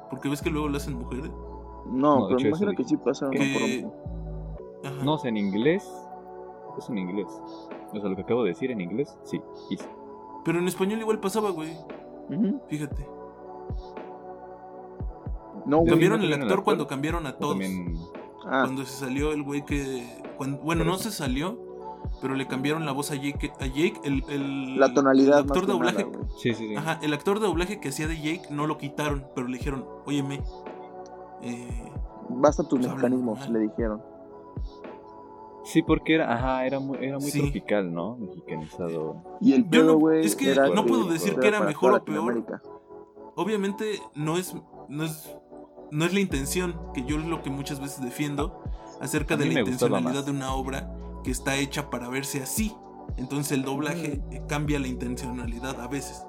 Porque 0.10 0.30
ves 0.30 0.42
que 0.42 0.50
luego 0.50 0.68
lo 0.70 0.78
hacen 0.78 0.94
mujeres. 0.98 1.32
No, 1.88 2.20
No, 2.20 2.28
pero 2.28 2.40
me 2.40 2.48
imagino 2.50 2.72
que 2.74 2.84
sí 2.84 2.98
pasa 2.98 3.30
que-. 3.30 3.86
Ajá. 4.84 5.04
No, 5.04 5.14
o 5.16 5.18
sea, 5.18 5.30
en 5.30 5.38
inglés. 5.38 5.90
Es 6.78 6.90
en 6.90 6.98
inglés. 6.98 7.28
O 7.94 8.00
sea, 8.00 8.10
lo 8.10 8.16
que 8.16 8.22
acabo 8.22 8.44
de 8.44 8.50
decir 8.50 8.72
en 8.72 8.82
inglés, 8.82 9.18
sí. 9.24 9.42
is. 9.70 9.88
Pero 10.46 10.60
en 10.60 10.68
español 10.68 11.00
igual 11.00 11.20
pasaba, 11.20 11.50
güey. 11.50 11.74
Fíjate. 12.68 13.08
No, 15.66 15.80
güey. 15.80 15.90
Cambiaron 15.90 16.20
¿no 16.20 16.26
el 16.26 16.34
actor 16.34 16.64
cuando 16.64 16.88
cambiaron 16.88 17.26
a 17.28 17.38
todos. 17.38 17.54
También. 17.54 17.98
Ah, 18.50 18.62
Cuando 18.64 18.86
se 18.86 18.98
salió 19.06 19.32
el 19.34 19.44
güey 19.44 19.66
que. 19.66 20.08
cuando- 20.38 20.60
bueno, 20.60 20.84
no 20.84 20.98
se 20.98 21.12
salió. 21.12 21.66
Pero 22.22 22.36
le 22.36 22.48
cambiaron 22.48 22.86
la 22.86 22.94
voz 22.94 23.12
a 23.12 23.16
Jake. 23.16 23.52
A 23.60 23.66
Jake, 23.66 24.00
el. 24.04 24.24
el 24.30 24.80
la 24.80 24.94
tonalidad 24.94 25.40
el 25.40 25.46
actor 25.46 25.66
de 25.68 25.74
doblaje. 25.74 26.06
nada. 26.06 26.26
Sí, 26.40 26.54
sí, 26.54 26.68
sí. 26.70 26.76
Ajá, 26.76 27.00
el 27.02 27.14
actor 27.14 27.40
de 27.40 27.48
doblaje 27.48 27.80
que 27.80 27.90
hacía 27.90 28.08
de 28.08 28.16
Jake 28.16 28.44
no 28.50 28.66
lo 28.66 28.78
quitaron. 28.78 29.26
Pero 29.36 29.48
le 29.48 29.58
dijeron, 29.58 29.86
óyeme. 30.06 30.42
Eh, 31.42 31.92
Basta 32.30 32.64
tus 32.68 32.80
Pues 32.80 32.92
hablan 32.92 33.24
normal. 33.24 33.54
le 33.54 33.60
dijeron. 33.60 34.02
Sí, 35.64 35.82
porque 35.82 36.16
era, 36.16 36.34
ajá, 36.34 36.66
era 36.66 36.80
muy, 36.80 36.98
era 37.02 37.20
muy 37.20 37.30
Sí. 37.30 37.42
tropical, 37.42 37.94
¿no? 37.94 38.16
Mexicanizado. 38.18 39.18
Y 39.42 39.54
el 39.54 39.66
pedo, 39.66 39.94
no- 39.94 39.98
güey. 40.00 40.26
es 40.26 40.36
que 40.36 40.52
era 40.52 40.70
no 40.70 40.86
puedo 40.86 41.06
decir 41.06 41.36
que 41.38 41.48
era 41.48 41.60
mejor 41.62 41.94
o 41.94 42.04
peor. 42.06 42.44
Obviamente 43.36 44.00
no 44.16 44.38
es. 44.38 44.56
No 44.88 45.04
es. 45.04 45.36
No 45.92 46.06
es 46.06 46.14
la 46.14 46.20
intención, 46.20 46.76
que 46.94 47.04
yo 47.06 47.18
es 47.18 47.26
lo 47.26 47.42
que 47.42 47.50
muchas 47.50 47.80
veces 47.80 48.02
defiendo, 48.02 48.62
acerca 49.02 49.38
de 49.38 49.46
la 49.46 49.60
intencionalidad 49.62 50.26
de 50.26 50.32
una 50.32 50.54
obra 50.54 50.94
que 51.24 51.32
está 51.32 51.56
hecha 51.56 51.90
para 51.90 52.10
verse 52.10 52.42
así. 52.44 52.76
Entonces 53.16 53.52
el 53.54 53.64
doblaje 53.64 54.22
eh, 54.32 54.42
cambia 54.48 54.80
la 54.80 54.88
intencionalidad 54.88 55.80
a 55.82 55.88
veces. 55.88 56.26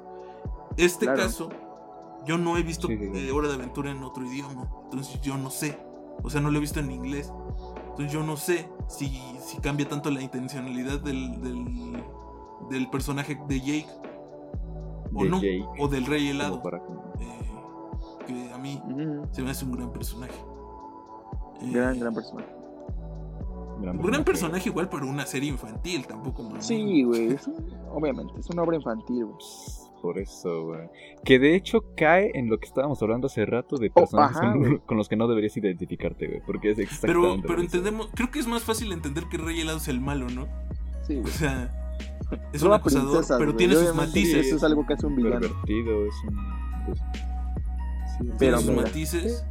Este 0.77 1.07
Claro. 1.07 1.23
caso, 1.23 1.49
yo 2.25 2.39
no 2.39 2.57
he 2.57 2.63
visto 2.63 2.87
Sí, 2.89 2.97
sí, 2.97 3.11
sí. 3.13 3.29
eh, 3.29 3.33
Hora 3.33 3.49
de 3.49 3.55
Aventura 3.55 3.91
en 3.91 4.03
otro 4.05 4.25
idioma. 4.25 4.69
Entonces 4.85 5.21
yo 5.21 5.37
no 5.37 5.51
sé. 5.51 5.79
O 6.23 6.31
sea, 6.31 6.41
no 6.41 6.51
lo 6.51 6.59
he 6.59 6.61
visto 6.61 6.79
en 6.81 6.91
inglés. 6.91 7.33
Entonces 7.91 8.13
yo 8.13 8.23
no 8.23 8.37
sé 8.37 8.69
si, 8.87 9.21
si 9.41 9.59
cambia 9.59 9.89
tanto 9.89 10.11
la 10.11 10.23
intencionalidad 10.23 11.01
del, 11.01 11.41
del, 11.43 12.03
del 12.71 12.91
personaje 12.91 13.39
de 13.49 13.61
Jake 13.61 13.87
o 15.15 15.25
de 15.25 15.31
no. 15.31 15.37
Jake, 15.41 15.67
O 15.81 15.89
del 15.89 16.07
Rey 16.07 16.29
Helado. 16.29 16.63
para- 16.63 16.81
que 18.29 18.53
a 18.53 18.59
mí 18.59 18.81
se 19.33 19.43
me 19.43 19.51
hace 19.51 19.65
un 19.65 19.73
gran 19.73 19.93
personaje. 19.93 20.39
Eh, 21.63 21.71
Gran, 21.73 21.99
gran 21.99 22.15
persona. 22.15 22.45
gran 23.81 23.97
un 23.99 24.03
gran 24.07 24.25
personaje 24.25 24.69
igual 24.69 24.89
para 24.89 25.05
una 25.07 25.27
serie 25.27 25.49
infantil, 25.51 26.07
tampoco 26.07 26.43
más. 26.45 26.67
Sí, 26.67 27.03
güey. 27.03 27.37
Obviamente, 27.91 28.35
es 28.39 28.49
una 28.51 28.63
obra 28.63 28.77
infantil, 28.77 29.25
güey. 29.25 29.39
Por 30.03 30.19
eso, 30.19 30.67
güey. 30.67 30.89
Que 31.25 31.41
de 31.41 31.57
hecho 31.57 31.81
cae 31.97 32.31
en 32.35 32.49
lo 32.49 32.59
que 32.61 32.67
estábamos 32.67 33.03
hablando 33.03 33.27
hace 33.27 33.45
rato 33.45 33.77
de 33.79 33.91
personajes 33.91 34.37
Oh, 34.41 34.41
ajá, 34.41 34.79
con, 34.87 34.97
los 34.97 35.09
que 35.09 35.17
no 35.17 35.27
deberías 35.27 35.57
identificarte, 35.57 36.29
güey. 36.29 36.41
Porque 36.47 36.71
es 36.71 36.77
Pero, 36.77 36.85
exactamente. 36.89 37.43
pero 37.43 37.57
lo 37.57 37.63
mismo. 37.63 37.63
entendemos, 37.65 38.09
creo 38.15 38.31
que 38.31 38.39
es 38.39 38.47
más 38.47 38.63
fácil 38.63 38.93
entender 38.93 39.25
que 39.29 39.39
Rey 39.39 39.61
Helado 39.61 39.79
es 39.79 39.89
el 39.89 40.01
malo, 40.01 40.29
¿no? 40.31 40.47
Sí, 41.03 41.17
O 41.17 41.23
güey. 41.23 41.33
sea, 41.33 41.75
es 42.53 42.61
Son 42.61 42.71
un 42.71 42.81
princesas, 42.81 43.37
pero 43.41 43.57
tiene 43.57 43.75
sus 43.75 43.93
matices. 43.95 44.47
Eso 44.47 44.57
es 44.57 44.63
algo 44.63 44.87
que 44.87 44.95
hace 44.95 45.07
un 45.07 45.17
villano. 45.17 45.41
Pervertido, 45.41 46.07
es 46.07 46.15
un. 46.29 46.37
pues, 46.87 47.01
Pero 48.39 48.61
sus 48.61 48.71
matices. 48.75 49.45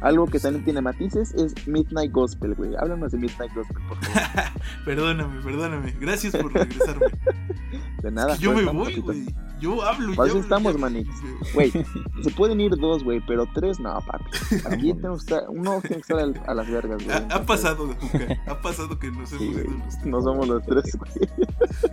Algo 0.00 0.26
que 0.26 0.38
también 0.38 0.64
tiene 0.64 0.80
matices 0.82 1.32
es 1.34 1.54
Midnight 1.66 2.12
Gospel, 2.12 2.54
güey. 2.54 2.74
Háblanos 2.76 3.12
de 3.12 3.18
Midnight 3.18 3.54
Gospel, 3.54 3.76
por 3.88 3.96
favor. 4.04 4.50
Perdóname, 4.84 5.40
perdóname. 5.42 5.94
Gracias 5.98 6.36
por 6.36 6.52
regresarme. 6.52 7.06
De 8.02 8.10
nada. 8.10 8.34
Es 8.34 8.38
que 8.38 8.44
yo 8.44 8.52
me 8.52 8.64
voy, 8.64 8.96
güey. 9.00 9.24
Yo 9.58 9.82
hablo 9.82 10.12
y 10.12 10.16
Para 10.16 10.28
eso 10.28 10.38
estamos. 10.38 10.78
Manix. 10.78 11.08
Güey, 11.54 11.70
se 12.22 12.30
pueden 12.36 12.60
ir 12.60 12.72
dos, 12.76 13.02
güey, 13.04 13.22
pero 13.26 13.46
tres 13.54 13.80
no, 13.80 13.98
papi. 14.06 14.24
Aquí 14.70 14.92
tenemos 14.92 15.24
que 15.24 15.34
estar, 15.34 15.48
uno 15.48 15.80
tiene 15.80 15.96
que 15.96 16.00
estar 16.02 16.18
al- 16.18 16.42
a 16.46 16.54
las 16.54 16.68
vergas, 16.70 17.02
güey. 17.02 17.16
Ha, 17.16 17.26
ha 17.34 17.46
pasado, 17.46 17.88
Juca. 17.98 18.36
Ha 18.48 18.60
pasado 18.60 18.98
que 18.98 19.10
nos 19.10 19.32
hemos 19.32 19.42
ido 19.42 19.64
los 19.64 19.88
tres 19.88 20.06
No 20.06 20.20
somos 20.20 20.46
los 20.48 20.62
tres, 20.66 20.96
güey. 20.98 21.30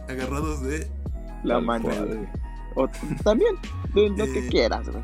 agarrados 0.09 0.61
de. 0.63 0.91
La 1.45 1.61
mano, 1.61 1.85
güey. 2.05 2.27
O 2.75 2.87
también, 3.23 3.55
de 3.93 4.09
lo 4.09 4.25
que 4.25 4.39
Eh, 4.45 4.49
quieras, 4.49 4.87
güey. 4.89 5.03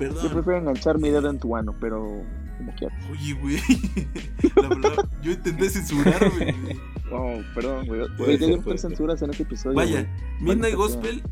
Yo 0.00 0.30
prefiero 0.32 0.58
enganchar 0.58 0.98
mi 0.98 1.10
dedo 1.10 1.30
en 1.30 1.38
tu 1.38 1.54
ano, 1.54 1.74
pero 1.80 2.24
como 2.58 2.74
quieras. 2.74 2.98
Oye, 3.10 3.34
güey. 3.34 3.58
La 4.56 4.68
verdad, 4.68 5.08
yo 5.22 5.32
intenté 5.32 5.70
censurarme, 5.70 6.52
güey. 6.52 6.80
Oh, 7.12 7.40
perdón, 7.54 7.86
güey. 7.86 8.78
Censuras 8.78 9.22
en 9.22 9.30
este 9.30 9.42
episodio. 9.44 9.76
Vaya. 9.76 10.06
Midnight. 10.40 10.74
Gospel 10.74 11.22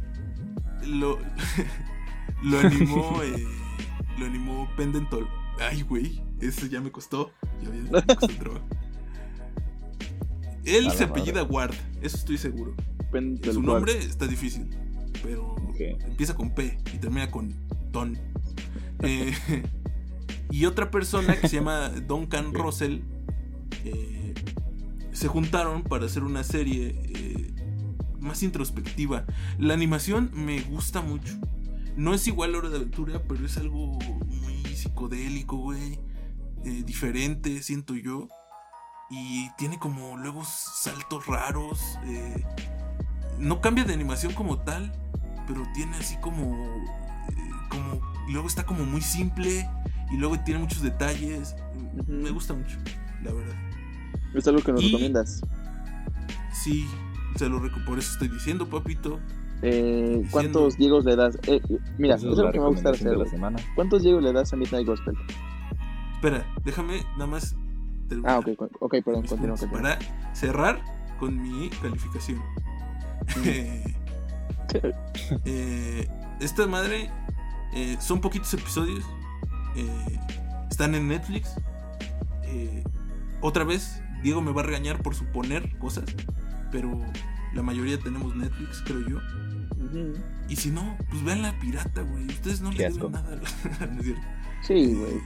lo, 0.86 1.18
lo 2.42 2.58
animó, 2.60 3.22
eh, 3.22 3.46
lo 4.18 4.26
animó 4.26 4.68
Pendentol. 4.76 5.26
Ay, 5.58 5.82
güey, 5.82 6.22
eso 6.40 6.66
ya 6.66 6.80
me 6.80 6.90
costó. 6.92 7.32
Ya 7.62 7.70
me 7.70 8.04
costó 8.06 8.26
el 8.26 8.38
trabajo. 8.38 8.64
Él 10.64 10.90
se 10.92 11.04
apellida 11.04 11.42
Ward, 11.42 11.74
eso 12.02 12.16
estoy 12.18 12.38
seguro. 12.38 12.74
Pendel 13.10 13.52
Su 13.52 13.60
Ward. 13.60 13.66
nombre 13.66 13.98
está 13.98 14.26
difícil, 14.26 14.68
pero 15.22 15.56
empieza 15.78 16.34
con 16.34 16.54
P 16.54 16.78
y 16.94 16.98
termina 16.98 17.30
con 17.30 17.54
Ton. 17.92 18.18
Eh, 19.02 19.32
y 20.50 20.66
otra 20.66 20.90
persona 20.90 21.36
que 21.40 21.48
se 21.48 21.56
llama 21.56 21.88
Duncan 21.90 22.52
Russell 22.54 23.00
eh, 23.84 24.34
se 25.12 25.28
juntaron 25.28 25.82
para 25.82 26.06
hacer 26.06 26.22
una 26.22 26.44
serie 26.44 26.94
eh, 27.04 27.54
más 28.20 28.42
introspectiva. 28.42 29.24
La 29.58 29.74
animación 29.74 30.30
me 30.32 30.60
gusta 30.62 31.00
mucho. 31.00 31.34
No 31.96 32.14
es 32.14 32.26
igual 32.26 32.54
a 32.54 32.58
Hora 32.58 32.68
de 32.70 32.76
Aventura, 32.76 33.22
pero 33.28 33.44
es 33.44 33.56
algo 33.58 33.98
muy 34.26 34.64
psicodélico, 34.74 35.56
güey. 35.56 35.98
eh, 36.64 36.82
diferente, 36.84 37.62
siento 37.62 37.94
yo. 37.96 38.28
Y 39.10 39.50
tiene 39.58 39.78
como 39.78 40.16
luego 40.16 40.44
saltos 40.44 41.26
raros. 41.26 41.80
eh, 42.04 42.44
no 43.40 43.60
cambia 43.60 43.84
de 43.84 43.94
animación 43.94 44.32
como 44.34 44.58
tal, 44.58 44.92
pero 45.46 45.62
tiene 45.74 45.96
así 45.96 46.16
como. 46.20 46.54
eh, 47.28 47.50
como 47.68 48.00
luego 48.28 48.46
está 48.46 48.64
como 48.64 48.84
muy 48.84 49.00
simple 49.00 49.68
y 50.12 50.16
luego 50.16 50.38
tiene 50.40 50.60
muchos 50.60 50.82
detalles. 50.82 51.56
Me 52.06 52.30
gusta 52.30 52.54
mucho, 52.54 52.76
la 53.24 53.32
verdad. 53.32 53.54
Es 54.34 54.46
algo 54.46 54.62
que 54.62 54.72
nos 54.72 54.82
Y- 54.82 54.86
recomiendas. 54.86 55.40
Sí, 56.52 56.86
se 57.36 57.48
lo 57.48 57.60
por 57.86 57.98
eso 57.98 58.12
estoy 58.12 58.28
diciendo, 58.28 58.68
papito. 58.68 59.18
Eh, 59.62 60.22
¿Cuántos 60.30 60.76
Diegos 60.78 61.04
le 61.04 61.16
das? 61.16 61.36
Eh, 61.46 61.60
mira, 61.98 62.14
eso 62.16 62.30
es 62.30 62.38
lo 62.38 62.50
que 62.50 62.58
me 62.58 62.62
va 62.64 62.66
a 62.66 62.72
gustar 62.72 62.94
hacer. 62.94 63.16
la 63.16 63.26
semana. 63.26 63.58
¿Cuántos 63.74 64.02
Diegos 64.02 64.22
le 64.22 64.32
das 64.32 64.52
a 64.52 64.56
Midnight 64.56 64.86
Gospel? 64.86 65.14
Espera, 66.14 66.46
déjame 66.64 67.02
nada 67.12 67.26
más. 67.26 67.56
terminar 68.08 68.32
Ah, 68.32 68.38
ok, 68.38 68.48
ok, 68.80 68.94
perdón, 69.04 69.26
continúa. 69.26 69.56
Para 69.70 69.98
cerrar 70.32 70.80
con 71.18 71.40
mi 71.40 71.68
calificación. 71.82 72.40
Eh, 73.44 73.94
eh, 75.44 76.08
esta 76.40 76.66
madre 76.66 77.10
eh, 77.74 77.96
son 78.00 78.20
poquitos 78.20 78.52
episodios. 78.54 79.04
eh, 79.76 80.18
están 80.70 80.94
en 80.94 81.08
Netflix. 81.08 81.54
otra 83.40 83.64
vez, 83.64 84.02
Diego 84.22 84.40
me 84.42 84.52
va 84.52 84.62
a 84.62 84.64
regañar 84.64 85.02
por 85.02 85.14
suponer 85.14 85.76
cosas. 85.78 86.04
Pero 86.70 87.00
la 87.54 87.62
mayoría 87.62 87.98
tenemos 87.98 88.34
Netflix, 88.36 88.82
creo 88.84 89.00
yo. 89.08 89.18
Y 90.48 90.56
si 90.56 90.70
no, 90.70 90.96
pues 91.08 91.24
vean 91.24 91.42
la 91.42 91.58
pirata, 91.58 92.02
güey. 92.02 92.26
Ustedes 92.26 92.60
no 92.60 92.70
le 92.70 92.78
deben 92.78 93.12
nada. 93.12 93.40
No 93.90 93.98
es 94.00 94.04
cierto. 94.04 94.22
Sí, 94.62 94.94
güey. 94.94 95.20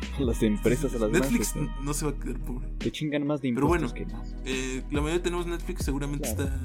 Las 0.18 0.42
empresas 0.42 0.94
a 0.94 0.98
las 0.98 1.10
Netflix 1.10 1.54
no 1.82 1.92
se 1.94 2.06
va 2.06 2.12
a 2.12 2.14
quedar 2.18 2.38
pobre. 2.40 2.68
te 2.78 2.90
chingan 2.90 3.26
más 3.26 3.40
de 3.42 3.52
Pero 3.52 3.66
impuestos 3.66 3.92
bueno. 3.92 4.06
que 4.08 4.14
más. 4.14 4.34
Eh, 4.44 4.82
la 4.90 5.00
mayoría 5.02 5.22
tenemos 5.22 5.46
Netflix, 5.46 5.84
seguramente 5.84 6.28
Claro. 6.34 6.44
está 6.50 6.64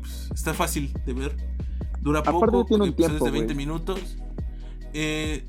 pues, 0.00 0.30
está 0.34 0.54
fácil 0.54 0.92
de 1.06 1.12
ver. 1.12 1.36
Dura 2.00 2.20
Aparte 2.20 2.38
poco, 2.40 2.64
tiene 2.66 2.82
un 2.84 2.88
episodios 2.90 3.12
tiempo, 3.20 3.24
de 3.26 3.30
20 3.30 3.54
güey. 3.54 3.66
minutos. 3.66 4.16
Eh, 4.92 5.46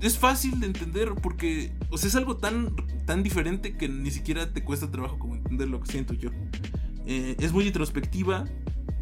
es 0.00 0.18
fácil 0.18 0.58
de 0.60 0.66
entender 0.66 1.12
porque, 1.22 1.72
o 1.90 1.98
sea, 1.98 2.08
es 2.08 2.16
algo 2.16 2.36
tan, 2.36 2.74
tan 3.06 3.22
diferente 3.22 3.76
que 3.76 3.88
ni 3.88 4.10
siquiera 4.10 4.52
te 4.52 4.64
cuesta 4.64 4.90
trabajo 4.90 5.18
como 5.18 5.36
entender 5.36 5.68
lo 5.68 5.80
que 5.80 5.90
siento 5.92 6.14
yo. 6.14 6.30
Eh, 7.06 7.36
es 7.38 7.52
muy 7.52 7.66
introspectiva. 7.66 8.44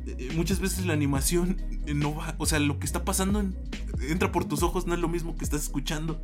eh, 0.06 0.30
muchas 0.34 0.58
veces 0.60 0.86
la 0.86 0.94
animación 0.94 1.58
eh, 1.86 1.92
no 1.94 2.14
va, 2.14 2.34
o 2.38 2.46
sea, 2.46 2.58
lo 2.58 2.78
que 2.78 2.86
está 2.86 3.04
pasando 3.04 3.40
en- 3.40 3.54
entra 4.08 4.32
por 4.32 4.44
tus 4.46 4.62
ojos, 4.62 4.86
no 4.86 4.94
es 4.94 5.00
lo 5.00 5.08
mismo 5.08 5.36
que 5.36 5.44
estás 5.44 5.62
escuchando. 5.64 6.22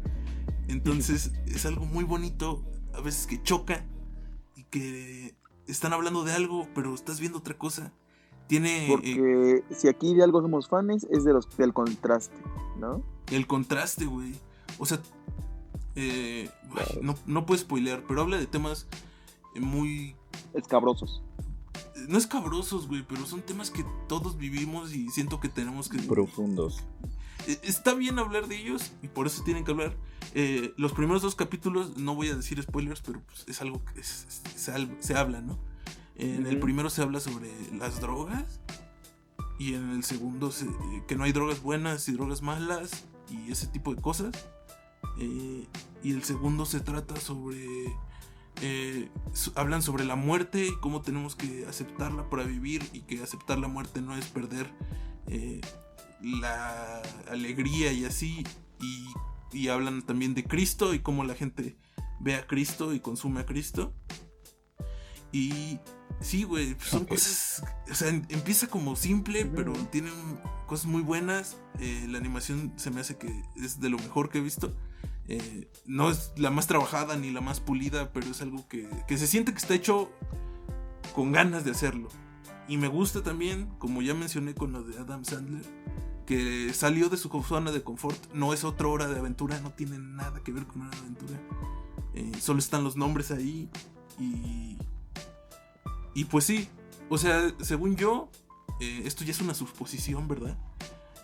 Entonces 0.69 1.33
es 1.47 1.67
algo 1.67 1.85
muy 1.85 2.05
bonito, 2.05 2.65
a 2.95 3.01
veces 3.01 3.27
que 3.27 3.43
choca 3.43 3.85
y 4.57 4.65
que 4.65 5.35
están 5.67 5.93
hablando 5.93 6.25
de 6.25 6.33
algo, 6.33 6.69
pero 6.75 6.95
estás 6.95 7.21
viendo 7.21 7.39
otra 7.39 7.57
cosa. 7.57 7.93
Tiene 8.47 8.87
eh, 8.87 8.89
Porque 8.91 9.65
si 9.75 9.89
aquí 9.89 10.15
de 10.15 10.23
algo 10.23 10.43
somos 10.43 10.69
fans, 10.69 11.07
es 11.11 11.25
de 11.25 11.33
los 11.33 11.49
del 11.57 11.73
contraste, 11.73 12.37
¿no? 12.79 13.03
el 13.31 13.47
contraste, 13.47 14.07
güey. 14.07 14.35
O 14.79 14.87
sea, 14.87 15.01
eh, 15.95 16.51
no, 17.01 17.15
no 17.27 17.47
puedo 17.47 17.59
spoilear, 17.61 18.05
pero 18.07 18.21
habla 18.23 18.37
de 18.37 18.47
temas 18.47 18.87
eh, 19.55 19.61
muy 19.61 20.17
Escabrosos. 20.53 21.23
no 22.09 22.19
escabrosos, 22.19 22.89
güey, 22.89 23.05
pero 23.07 23.25
son 23.27 23.43
temas 23.43 23.71
que 23.71 23.85
todos 24.09 24.37
vivimos 24.37 24.95
y 24.95 25.09
siento 25.11 25.41
que 25.41 25.49
tenemos 25.49 25.89
que... 25.89 25.99
Profundos. 25.99 26.83
Está 27.63 27.95
bien 27.95 28.19
hablar 28.19 28.47
de 28.49 28.57
ellos 28.57 28.93
y 29.03 29.09
por 29.09 29.27
eso 29.27 29.43
tienen 29.45 29.65
que 29.65 29.73
hablar. 29.73 29.97
Eh, 30.35 30.73
los 30.77 30.93
primeros 30.93 31.23
dos 31.23 31.35
capítulos, 31.35 31.97
no 31.97 32.15
voy 32.15 32.29
a 32.29 32.37
decir 32.37 32.61
spoilers, 32.63 33.01
pero 33.03 33.21
pues, 33.23 33.45
es 33.47 33.61
algo 33.61 33.85
que 33.85 34.01
es- 34.01 34.27
es- 34.57 34.83
se, 35.01 35.15
habla, 35.17 35.41
¿no? 35.41 35.59
En 36.17 36.47
el 36.47 36.59
primero 36.61 36.91
se 36.91 37.03
habla 37.03 37.21
sobre 37.21 37.51
las 37.73 38.01
drogas 38.01 38.61
y 39.59 39.75
en 39.75 39.91
el 39.91 40.05
segundo 40.05 40.51
se- 40.53 40.67
eh, 40.67 41.03
que 41.09 41.17
no 41.17 41.25
hay 41.25 41.33
drogas 41.33 41.61
buenas 41.63 42.09
y 42.09 42.13
drogas 42.13 42.41
malas 42.43 43.05
y 43.31 43.51
ese 43.53 43.67
tipo 43.67 43.95
de 43.95 44.01
cosas. 44.01 44.33
Eh, 45.19 45.67
y 46.03 46.13
el 46.13 46.23
segundo 46.25 46.67
se 46.67 46.81
trata 46.81 47.17
sobre... 47.17 47.67
eh, 48.63 49.11
hablan 49.57 49.83
sobre 49.83 50.05
la 50.05 50.17
muerte 50.17 50.67
y 50.67 50.77
cómo 50.81 51.03
tenemos 51.03 51.35
que 51.37 51.67
aceptarla 51.69 52.31
para 52.31 52.45
vivir 52.45 52.89
y 52.93 53.01
que 53.03 53.23
aceptar 53.23 53.59
la 53.59 53.69
muerte 53.69 54.01
no 54.01 54.17
es 54.17 54.27
perder 54.27 54.73
eh, 55.27 55.61
la 56.25 57.03
alegría 57.31 57.93
y 57.93 58.05
así. 58.05 58.45
Y, 58.81 59.07
y 59.53 59.69
hablan 59.69 60.03
también 60.03 60.35
de 60.35 60.45
Cristo 60.45 60.95
y 60.95 60.99
cómo 61.01 61.25
la 61.25 61.35
gente 61.35 61.77
ve 62.21 62.35
a 62.37 62.47
Cristo 62.47 62.93
y 62.95 63.01
consume 63.01 63.41
a 63.41 63.47
Cristo. 63.47 63.95
Y 65.33 65.79
sí, 66.21 66.45
güey, 66.45 66.77
son 66.81 67.05
cosas. 67.07 67.65
O 67.91 67.95
sea, 67.95 68.09
em- 68.09 68.25
empieza 68.29 68.69
como 68.69 68.95
simple, 68.97 69.47
pero 69.47 69.73
Ujú. 69.73 69.85
tiene 69.87 70.11
cosas 70.67 70.87
muy 70.87 71.03
buenas. 71.03 71.57
Eh, 71.81 72.07
la 72.09 72.19
animación 72.19 72.73
se 72.77 72.91
me 72.91 73.01
hace 73.01 73.17
que 73.17 73.43
es 73.57 73.81
de 73.81 73.89
lo 73.91 73.99
mejor 73.99 74.31
que 74.31 74.39
he 74.39 74.41
visto. 74.41 74.75
Eh, 75.27 75.69
no 75.87 76.11
es 76.11 76.33
la 76.37 76.51
más 76.51 76.67
trabajada 76.67 77.17
ni 77.17 77.31
la 77.31 77.41
más 77.41 77.59
pulida, 77.61 78.13
pero 78.13 78.27
es 78.27 78.43
algo 78.43 78.69
que, 78.69 78.89
que 79.09 79.17
se 79.19 79.27
siente 79.27 79.53
que 79.53 79.59
está 79.59 79.75
hecho 79.75 80.13
con 81.15 81.33
ganas 81.33 81.65
de 81.65 81.71
hacerlo. 81.73 82.09
Y 82.69 82.77
me 82.77 82.89
gusta 82.89 83.23
también, 83.23 83.67
como 83.79 84.03
ya 84.03 84.15
mencioné 84.15 84.55
con 84.55 84.73
lo 84.73 84.83
de 84.83 84.99
Adam 84.99 85.25
Sandler, 85.25 85.65
que 86.27 86.73
salió 86.75 87.09
de 87.09 87.17
su 87.17 87.29
zona 87.43 87.71
de 87.73 87.83
confort. 87.83 88.33
No 88.33 88.53
es 88.53 88.65
otra 88.65 88.89
hora 88.89 89.07
de 89.09 89.19
aventura, 89.19 89.61
no 89.61 89.71
tiene 89.71 89.99
nada 89.99 90.41
que 90.43 90.53
ver 90.53 90.67
con 90.67 90.83
una 90.83 90.97
aventura. 90.99 91.41
Eh, 92.15 92.33
solo 92.41 92.59
están 92.59 92.85
los 92.85 92.97
nombres 92.97 93.31
ahí. 93.31 93.69
Y. 94.19 94.79
Y 96.15 96.25
pues 96.27 96.45
sí, 96.45 96.69
o 97.09 97.19
sea, 97.19 97.53
según 97.61 97.97
yo, 97.97 98.31
eh, 98.81 99.03
esto 99.05 99.25
ya 99.25 99.33
es 99.33 99.41
una 99.41 99.53
suposición, 99.55 100.29
¿verdad? 100.29 100.57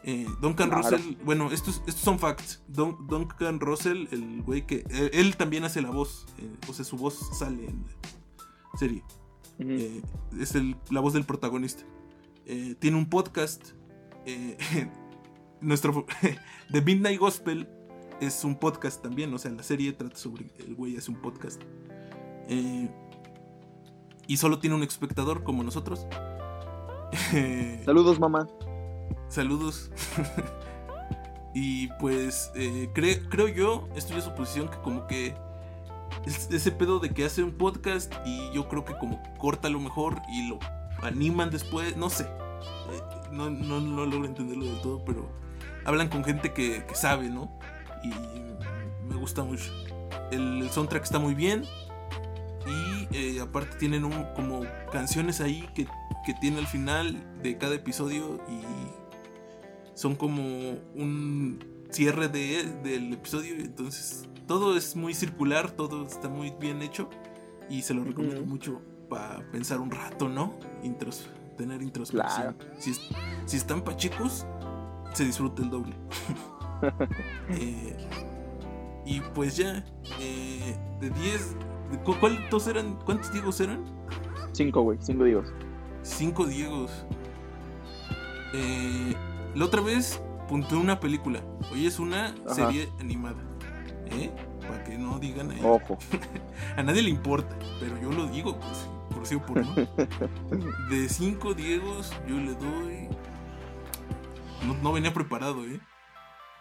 Eh, 0.03 0.27
Duncan 0.41 0.69
Claro. 0.71 0.83
Russell, 0.83 1.15
bueno, 1.25 1.53
estos, 1.53 1.77
estos 1.87 2.03
son 2.03 2.19
facts. 2.19 2.63
Dun- 2.69 3.07
Duncan 3.07 3.61
Russell, 3.61 4.09
el 4.11 4.43
güey 4.43 4.67
que. 4.67 4.85
Él, 4.91 5.11
él 5.13 5.37
también 5.37 5.63
hace 5.65 5.81
la 5.83 5.91
voz, 5.91 6.27
eh, 6.39 6.51
o 6.69 6.73
sea, 6.73 6.85
su 6.85 6.97
voz 6.97 7.19
sale 7.39 7.67
en 7.67 7.85
la 8.73 8.79
serie. 8.79 9.05
Eh, 9.61 10.03
es 10.41 10.55
el- 10.55 10.77
la 10.91 11.01
voz 11.01 11.13
del 11.13 11.25
protagonista. 11.25 11.85
Eh, 12.47 12.75
tiene 12.81 12.97
un 12.97 13.09
podcast. 13.09 13.73
Eh, 14.27 14.57
nuestro 15.61 16.07
The 16.73 16.81
Midnight 16.83 17.19
Gospel 17.19 17.69
es 18.21 18.45
un 18.45 18.57
podcast 18.57 19.03
también. 19.03 19.33
O 19.35 19.39
sea, 19.39 19.51
la 19.51 19.63
serie 19.63 19.93
trata 19.93 20.17
sobre 20.17 20.51
el 20.59 20.75
güey 20.75 20.97
hace 20.97 21.11
un 21.11 21.21
podcast. 21.21 21.61
Eh, 22.49 22.89
y 24.27 24.37
solo 24.37 24.59
tiene 24.59 24.77
un 24.77 24.83
espectador 24.83 25.43
como 25.43 25.63
nosotros. 25.63 26.07
Saludos, 27.85 28.21
mamá. 28.21 28.47
Saludos. 29.29 29.91
y 31.55 31.89
pues 31.99 32.51
eh, 32.55 32.89
cre- 32.95 33.27
creo 33.29 33.49
yo, 33.49 33.89
esto 33.97 34.17
es 34.17 34.25
suposición, 34.25 34.69
que 34.69 34.77
como 34.79 35.07
que 35.07 35.35
es- 36.27 36.49
ese 36.51 36.71
pedo 36.73 36.99
de 37.01 37.11
que 37.11 37.25
hace 37.25 37.43
un 37.43 37.53
podcast 37.53 38.13
y 38.25 38.51
yo 38.53 38.69
creo 38.69 38.85
que 38.85 38.97
como 38.99 39.21
corta 39.39 39.69
lo 39.69 39.81
mejor 39.81 40.21
y 40.33 40.49
lo 40.49 40.59
animan 41.03 41.51
después, 41.51 41.97
no 41.97 42.11
sé. 42.11 42.25
Eh, 42.25 43.01
no, 43.33 43.51
no, 43.51 43.81
no 43.81 44.07
logro 44.07 44.27
entenderlo 44.27 44.65
del 44.67 44.81
todo, 44.81 45.05
pero 45.05 45.31
hablan 45.85 46.09
con 46.09 46.25
gente 46.25 46.53
que, 46.53 46.85
que 46.87 46.95
sabe, 46.95 47.29
¿no? 47.29 47.59
Y 48.03 48.11
me 49.09 49.17
gusta 49.17 49.43
mucho. 49.43 49.71
El, 50.31 50.63
el 50.63 50.71
soundtrack 50.71 51.03
está 51.05 51.19
muy 51.19 51.35
bien. 51.35 51.65
Y 52.67 53.17
eh, 53.17 53.41
aparte 53.41 53.77
tienen 53.79 54.05
un, 54.05 54.25
como 54.35 54.63
canciones 54.93 55.41
ahí 55.41 55.69
que, 55.75 55.87
que 56.25 56.35
tiene 56.41 56.59
al 56.59 56.67
final 56.67 57.17
de 57.43 57.57
cada 57.59 57.75
episodio 57.75 58.39
y 58.49 58.61
son 59.95 60.15
como 60.15 60.43
un 60.95 61.59
cierre 61.91 62.29
de, 62.29 62.65
del 62.83 63.15
episodio. 63.15 63.55
Entonces 63.57 64.29
todo 64.47 64.77
es 64.77 64.95
muy 64.95 65.15
circular, 65.15 65.71
todo 65.71 66.07
está 66.07 66.29
muy 66.29 66.51
bien 66.51 66.83
hecho 66.83 67.09
y 67.69 67.83
se 67.83 67.95
lo 67.95 68.05
recomiendo 68.05 68.43
Ujú. 68.43 68.51
mucho 68.51 68.83
para 69.09 69.41
pensar 69.51 69.81
un 69.81 69.91
rato, 69.91 70.29
¿no? 70.29 70.55
Intros 70.83 71.29
tener 71.61 71.83
introspección. 71.83 72.57
Si, 72.79 72.95
si 73.47 73.57
están 73.57 73.83
pachecos, 73.83 74.47
se 75.13 75.25
disfruta 75.25 75.63
el 75.63 75.71
doble. 75.71 75.95
Eh, 77.51 77.95
y 79.05 79.21
pues 79.21 79.55
ya, 79.59 79.85
eh, 80.19 80.77
de 80.99 81.11
10, 81.11 81.57
de 81.91 81.99
cu- 81.99 82.17
¿cuántos 82.19 82.67
eran? 82.69 82.95
¿Cuántos 83.05 83.31
Diegos 83.35 83.61
eran? 83.61 83.85
Cinco, 84.53 84.81
güey, 84.81 84.97
cinco 85.03 85.25
digo. 85.25 85.43
Cinco 86.03 86.47
Diegos. 86.47 86.91
Eh, 88.55 89.15
la 89.55 89.65
otra 89.67 89.83
vez 89.83 90.23
puntué 90.49 90.79
una 90.79 90.99
película. 91.01 91.43
Hoy 91.71 91.85
es 91.87 91.99
una 91.99 92.35
Ajá. 92.47 92.55
serie 92.55 92.89
animada. 92.99 93.37
¿Eh? 94.13 94.31
Para 94.67 94.83
que 94.85 94.97
no 94.97 95.19
digan. 95.19 95.51
Ojo. 95.63 95.99
A 96.79 96.83
nadie 96.83 97.03
le 97.03 97.11
importa, 97.11 97.55
pero 97.79 98.01
yo 98.01 98.11
lo 98.11 98.27
digo, 98.29 98.59
pues, 98.59 98.89
De 100.89 101.09
cinco 101.09 101.55
Diegos, 101.55 102.13
yo 102.27 102.37
le 102.37 102.55
doy. 102.55 103.09
No, 104.67 104.75
no 104.83 104.93
venía 104.93 105.13
preparado, 105.13 105.65
¿eh? 105.65 105.81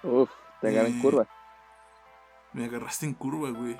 Uf, 0.04 0.30
te 0.62 0.70
agarran 0.70 0.98
Eh, 0.98 1.02
curva. 1.02 1.28
Me 2.54 2.66
agarraste 2.66 3.06
en 3.06 3.14
curva, 3.14 3.50
güey. 3.52 3.78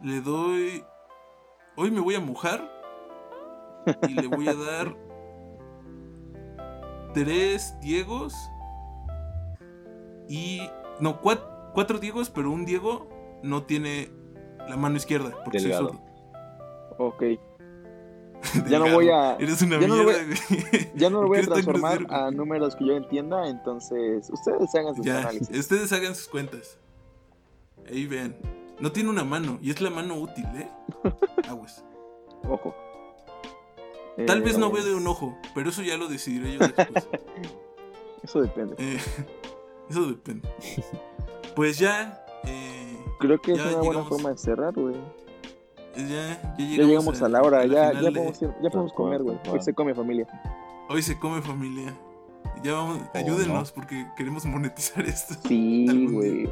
Le 0.00 0.20
doy. 0.20 0.84
Hoy 1.76 1.90
me 1.90 2.00
voy 2.00 2.14
a 2.14 2.20
mojar. 2.20 2.70
Y 4.08 4.14
le 4.14 4.26
voy 4.28 4.48
a 4.48 4.54
dar. 4.54 4.96
Tres 7.12 7.78
Diegos. 7.80 8.34
Y. 10.28 10.62
No, 11.00 11.20
cuat- 11.20 11.70
cuatro 11.74 11.98
Diegos, 11.98 12.30
pero 12.30 12.50
un 12.50 12.64
Diego 12.64 13.08
no 13.42 13.64
tiene 13.64 14.10
la 14.68 14.76
mano 14.76 14.96
izquierda. 14.96 15.32
Porque 15.44 15.60
soy 15.60 15.70
Delgado. 15.70 15.88
zurdo. 15.90 16.04
Ok. 16.98 17.22
Ya 18.68 18.78
no 18.78 18.90
voy 18.92 19.08
a. 19.10 19.36
Eres 19.36 19.62
una 19.62 19.80
ya 19.80 19.86
no 19.88 20.02
voy-. 20.04 20.14
Ya 20.94 21.10
no 21.10 21.22
lo 21.22 21.28
voy 21.28 21.38
a 21.38 21.40
¿Qué 21.40 21.46
tan 21.46 21.54
transformar 21.62 22.06
a 22.10 22.30
números 22.30 22.76
que 22.76 22.86
yo 22.86 22.92
entienda, 22.94 23.48
entonces 23.48 24.28
ustedes 24.30 24.74
hagan 24.74 24.94
sus 24.94 25.04
Ya, 25.04 25.18
análisis. 25.20 25.58
ustedes 25.58 25.92
hagan 25.92 26.14
sus 26.14 26.28
cuentas. 26.28 26.78
Ahí 27.88 28.06
vean. 28.06 28.36
No 28.80 28.90
tiene 28.92 29.08
una 29.10 29.24
mano, 29.24 29.58
y 29.62 29.70
es 29.70 29.80
la 29.80 29.90
mano 29.90 30.16
útil, 30.16 30.44
¿eh? 30.56 30.68
Aguas. 31.48 31.84
Ojo. 32.48 32.74
Tal 34.26 34.38
Eh, 34.38 34.44
vez 34.44 34.58
no 34.58 34.70
veo 34.70 34.84
de 34.84 34.94
un 34.94 35.06
ojo, 35.06 35.36
pero 35.54 35.70
eso 35.70 35.82
ya 35.82 35.96
lo 35.96 36.08
decidiré 36.08 36.52
yo 36.54 36.58
después. 36.60 37.08
Eso 38.22 38.40
depende. 38.42 38.74
Eh, 38.78 38.98
eso 39.90 40.06
depende. 40.06 40.48
Pues 41.54 41.78
ya. 41.78 42.24
eh, 42.44 42.98
Creo 43.20 43.40
que 43.40 43.52
es 43.52 43.60
una 43.60 43.78
buena 43.78 44.02
forma 44.04 44.30
de 44.30 44.38
cerrar, 44.38 44.72
güey. 44.74 44.94
Ya, 45.96 46.04
ya 46.04 46.56
llegamos, 46.58 46.76
Ya 46.76 46.84
llegamos 46.84 47.22
a 47.22 47.28
la 47.28 47.42
hora, 47.42 47.66
ya, 47.66 47.92
ya, 47.92 48.00
de- 48.00 48.12
podemos, 48.12 48.42
ir- 48.42 48.54
ya 48.62 48.70
podemos 48.70 48.92
comer, 48.92 49.22
güey. 49.22 49.38
Hoy 49.50 49.60
se 49.62 49.72
come 49.74 49.94
familia. 49.94 50.26
Hoy 50.88 51.02
se 51.02 51.18
come 51.18 51.40
familia. 51.42 51.94
Ya 52.62 52.72
vamos, 52.74 53.00
Oh, 53.02 53.18
ayúdenos 53.18 53.72
porque 53.72 54.06
queremos 54.16 54.44
monetizar 54.46 55.04
esto. 55.06 55.34
Sí, 55.46 56.08
güey. 56.10 56.48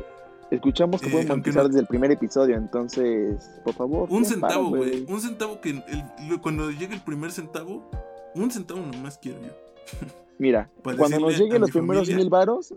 Escuchamos 0.50 1.00
que 1.00 1.08
Eh, 1.08 1.10
pueden 1.10 1.28
monetizar 1.28 1.62
no- 1.62 1.68
desde 1.68 1.80
el 1.80 1.86
primer 1.86 2.10
episodio, 2.10 2.56
entonces, 2.56 3.48
por 3.64 3.74
favor. 3.74 4.08
Un 4.10 4.24
centavo, 4.24 4.68
güey. 4.68 5.06
Un 5.08 5.20
centavo 5.20 5.60
que 5.60 5.70
el- 5.70 6.40
cuando 6.42 6.70
llegue 6.70 6.94
el 6.94 7.00
primer 7.00 7.32
centavo, 7.32 7.88
un 8.34 8.50
centavo 8.50 8.80
nomás 8.80 9.16
quiero 9.18 9.38
yo. 9.40 9.48
Mira, 10.38 10.68
Para 10.82 10.96
cuando 10.96 11.20
nos 11.20 11.38
lleguen 11.38 11.60
los 11.60 11.70
primeros 11.70 12.02
familia- 12.02 12.16
mil 12.18 12.30
varos, 12.30 12.74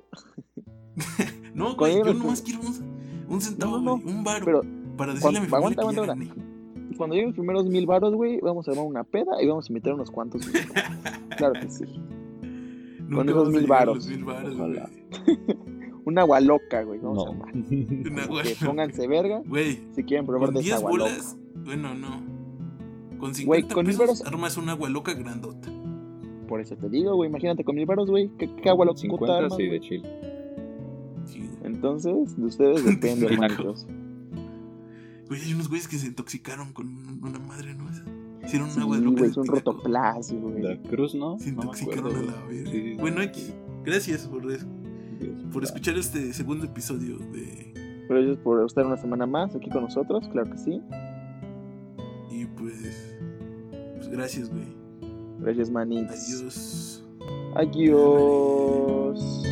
No, 1.54 1.76
Cuando 1.78 2.00
güey, 2.00 2.14
yo 2.14 2.20
nomás 2.20 2.42
quiero 2.42 2.60
un, 2.62 3.26
un 3.30 3.42
centavo, 3.42 3.78
No, 3.80 3.82
no, 3.84 3.98
güey, 3.98 4.14
un 4.16 4.24
baro. 4.24 4.46
pero 4.46 4.62
para 4.98 5.14
decirle 5.14 5.38
a 5.40 5.42
mi 5.42 5.48
cuando- 5.48 5.68
familia 5.76 5.82
aguanta, 5.82 5.82
que 5.82 5.96
ya 5.96 6.02
aguanta, 6.14 6.36
gané. 6.36 6.55
Cuando 6.98 7.16
lleguen 7.16 7.30
los 7.30 7.36
primeros 7.36 7.66
mil 7.68 7.86
varos, 7.86 8.14
güey, 8.14 8.40
vamos 8.42 8.68
a 8.68 8.72
armar 8.72 8.86
una 8.86 9.04
peda 9.04 9.42
y 9.42 9.48
vamos 9.48 9.66
a 9.70 9.72
invitar 9.72 9.94
unos 9.94 10.12
cuantos. 10.12 10.50
güey. 10.50 10.64
claro 11.38 11.54
que 11.60 11.70
sí. 11.70 11.86
Nunca 13.08 13.16
Con 13.16 13.30
esos 13.30 13.48
a 13.48 13.52
mil 13.52 13.66
a 13.66 13.68
varos. 13.68 14.08
mil. 14.08 14.26
Una 16.06 16.22
agua 16.22 16.40
loca, 16.40 16.84
güey. 16.84 17.00
Vamos 17.00 17.24
a 17.24 17.26
No. 17.26 17.32
armar. 17.32 17.54
Una 17.70 18.22
Que 18.22 18.28
guay. 18.28 18.56
pónganse 18.66 19.08
verga 19.08 19.42
Güey, 19.46 19.80
si 19.94 20.04
quieren 20.04 20.26
probar 20.26 20.50
de 20.52 20.60
esa 20.60 20.64
10 20.64 20.76
agua 20.78 20.92
loca. 20.92 21.04
bolas, 21.12 21.38
bueno, 21.66 21.94
no. 21.96 22.24
Con 23.20 23.34
50 23.34 23.46
Güey, 23.46 23.64
con 23.64 23.86
mil 23.88 23.98
pesos 23.98 24.20
varos- 24.22 24.28
armas 24.28 24.58
una 24.58 24.74
agua 24.74 24.90
loca 24.90 25.14
grandota. 25.14 25.70
Por 26.48 26.62
eso 26.62 26.76
te 26.76 26.90
digo, 26.90 27.16
güey. 27.16 27.30
Imagínate 27.30 27.64
con 27.64 27.76
mil 27.76 27.86
varos, 27.88 28.10
güey. 28.10 28.30
¿Qué, 28.38 28.48
qué 28.56 28.70
agua 28.70 28.86
loca 28.86 28.96
puta 28.96 29.02
50 29.02 29.38
armas, 29.38 29.56
sí, 29.58 29.68
güey? 29.68 29.80
de. 29.80 29.86
Sí, 31.26 31.40
güey. 31.40 31.50
Entonces, 31.64 32.38
de 32.38 32.46
ustedes 32.46 32.86
depende, 32.86 33.26
hermanitos. 33.26 33.88
Güey, 35.28 35.42
hay 35.42 35.54
unos 35.54 35.70
güeyes 35.70 35.88
que 35.88 35.98
se 35.98 36.08
intoxicaron 36.08 36.72
con 36.74 36.88
una 37.24 37.40
madre, 37.40 37.74
¿no? 37.74 37.86
Hicieron 38.46 38.68
un 38.70 38.74
Sí, 38.76 38.80
agua 38.80 38.98
de 38.98 39.04
loca. 39.04 39.26
es 39.26 39.36
un 39.38 39.48
rotoplas, 39.48 40.32
güey. 40.32 40.62
La 40.62 40.78
cruz, 40.82 41.16
¿no? 41.16 41.40
Se 41.40 41.50
intoxicaron 41.50 42.06
a 42.06 42.10
la 42.22 42.42
verga. 42.46 42.72
Sí, 42.72 42.72
sí, 42.72 42.96
Bueno. 43.00 43.22
X. 43.24 43.54
Gracias 43.84 44.28
por 44.28 44.52
eso. 44.52 44.66
Por 45.52 45.64
escuchar 45.64 45.98
este 45.98 46.32
segundo 46.34 46.66
episodio 46.66 47.18
de. 47.18 48.06
Gracias 48.10 48.38
por 48.38 48.64
estar 48.66 48.86
una 48.86 48.98
semana 48.98 49.26
más 49.26 49.56
aquí 49.56 49.70
con 49.72 49.84
nosotros, 49.84 50.28
claro 50.30 50.52
que 50.52 50.58
sí. 50.58 50.82
Y 52.30 52.46
pues. 52.46 53.16
Pues 53.96 54.08
gracias, 54.10 54.50
güey. 54.50 54.76
Gracias, 55.40 55.72
manix. 55.72 56.12
Adiós. 56.12 57.04
Adiós. 57.56 59.44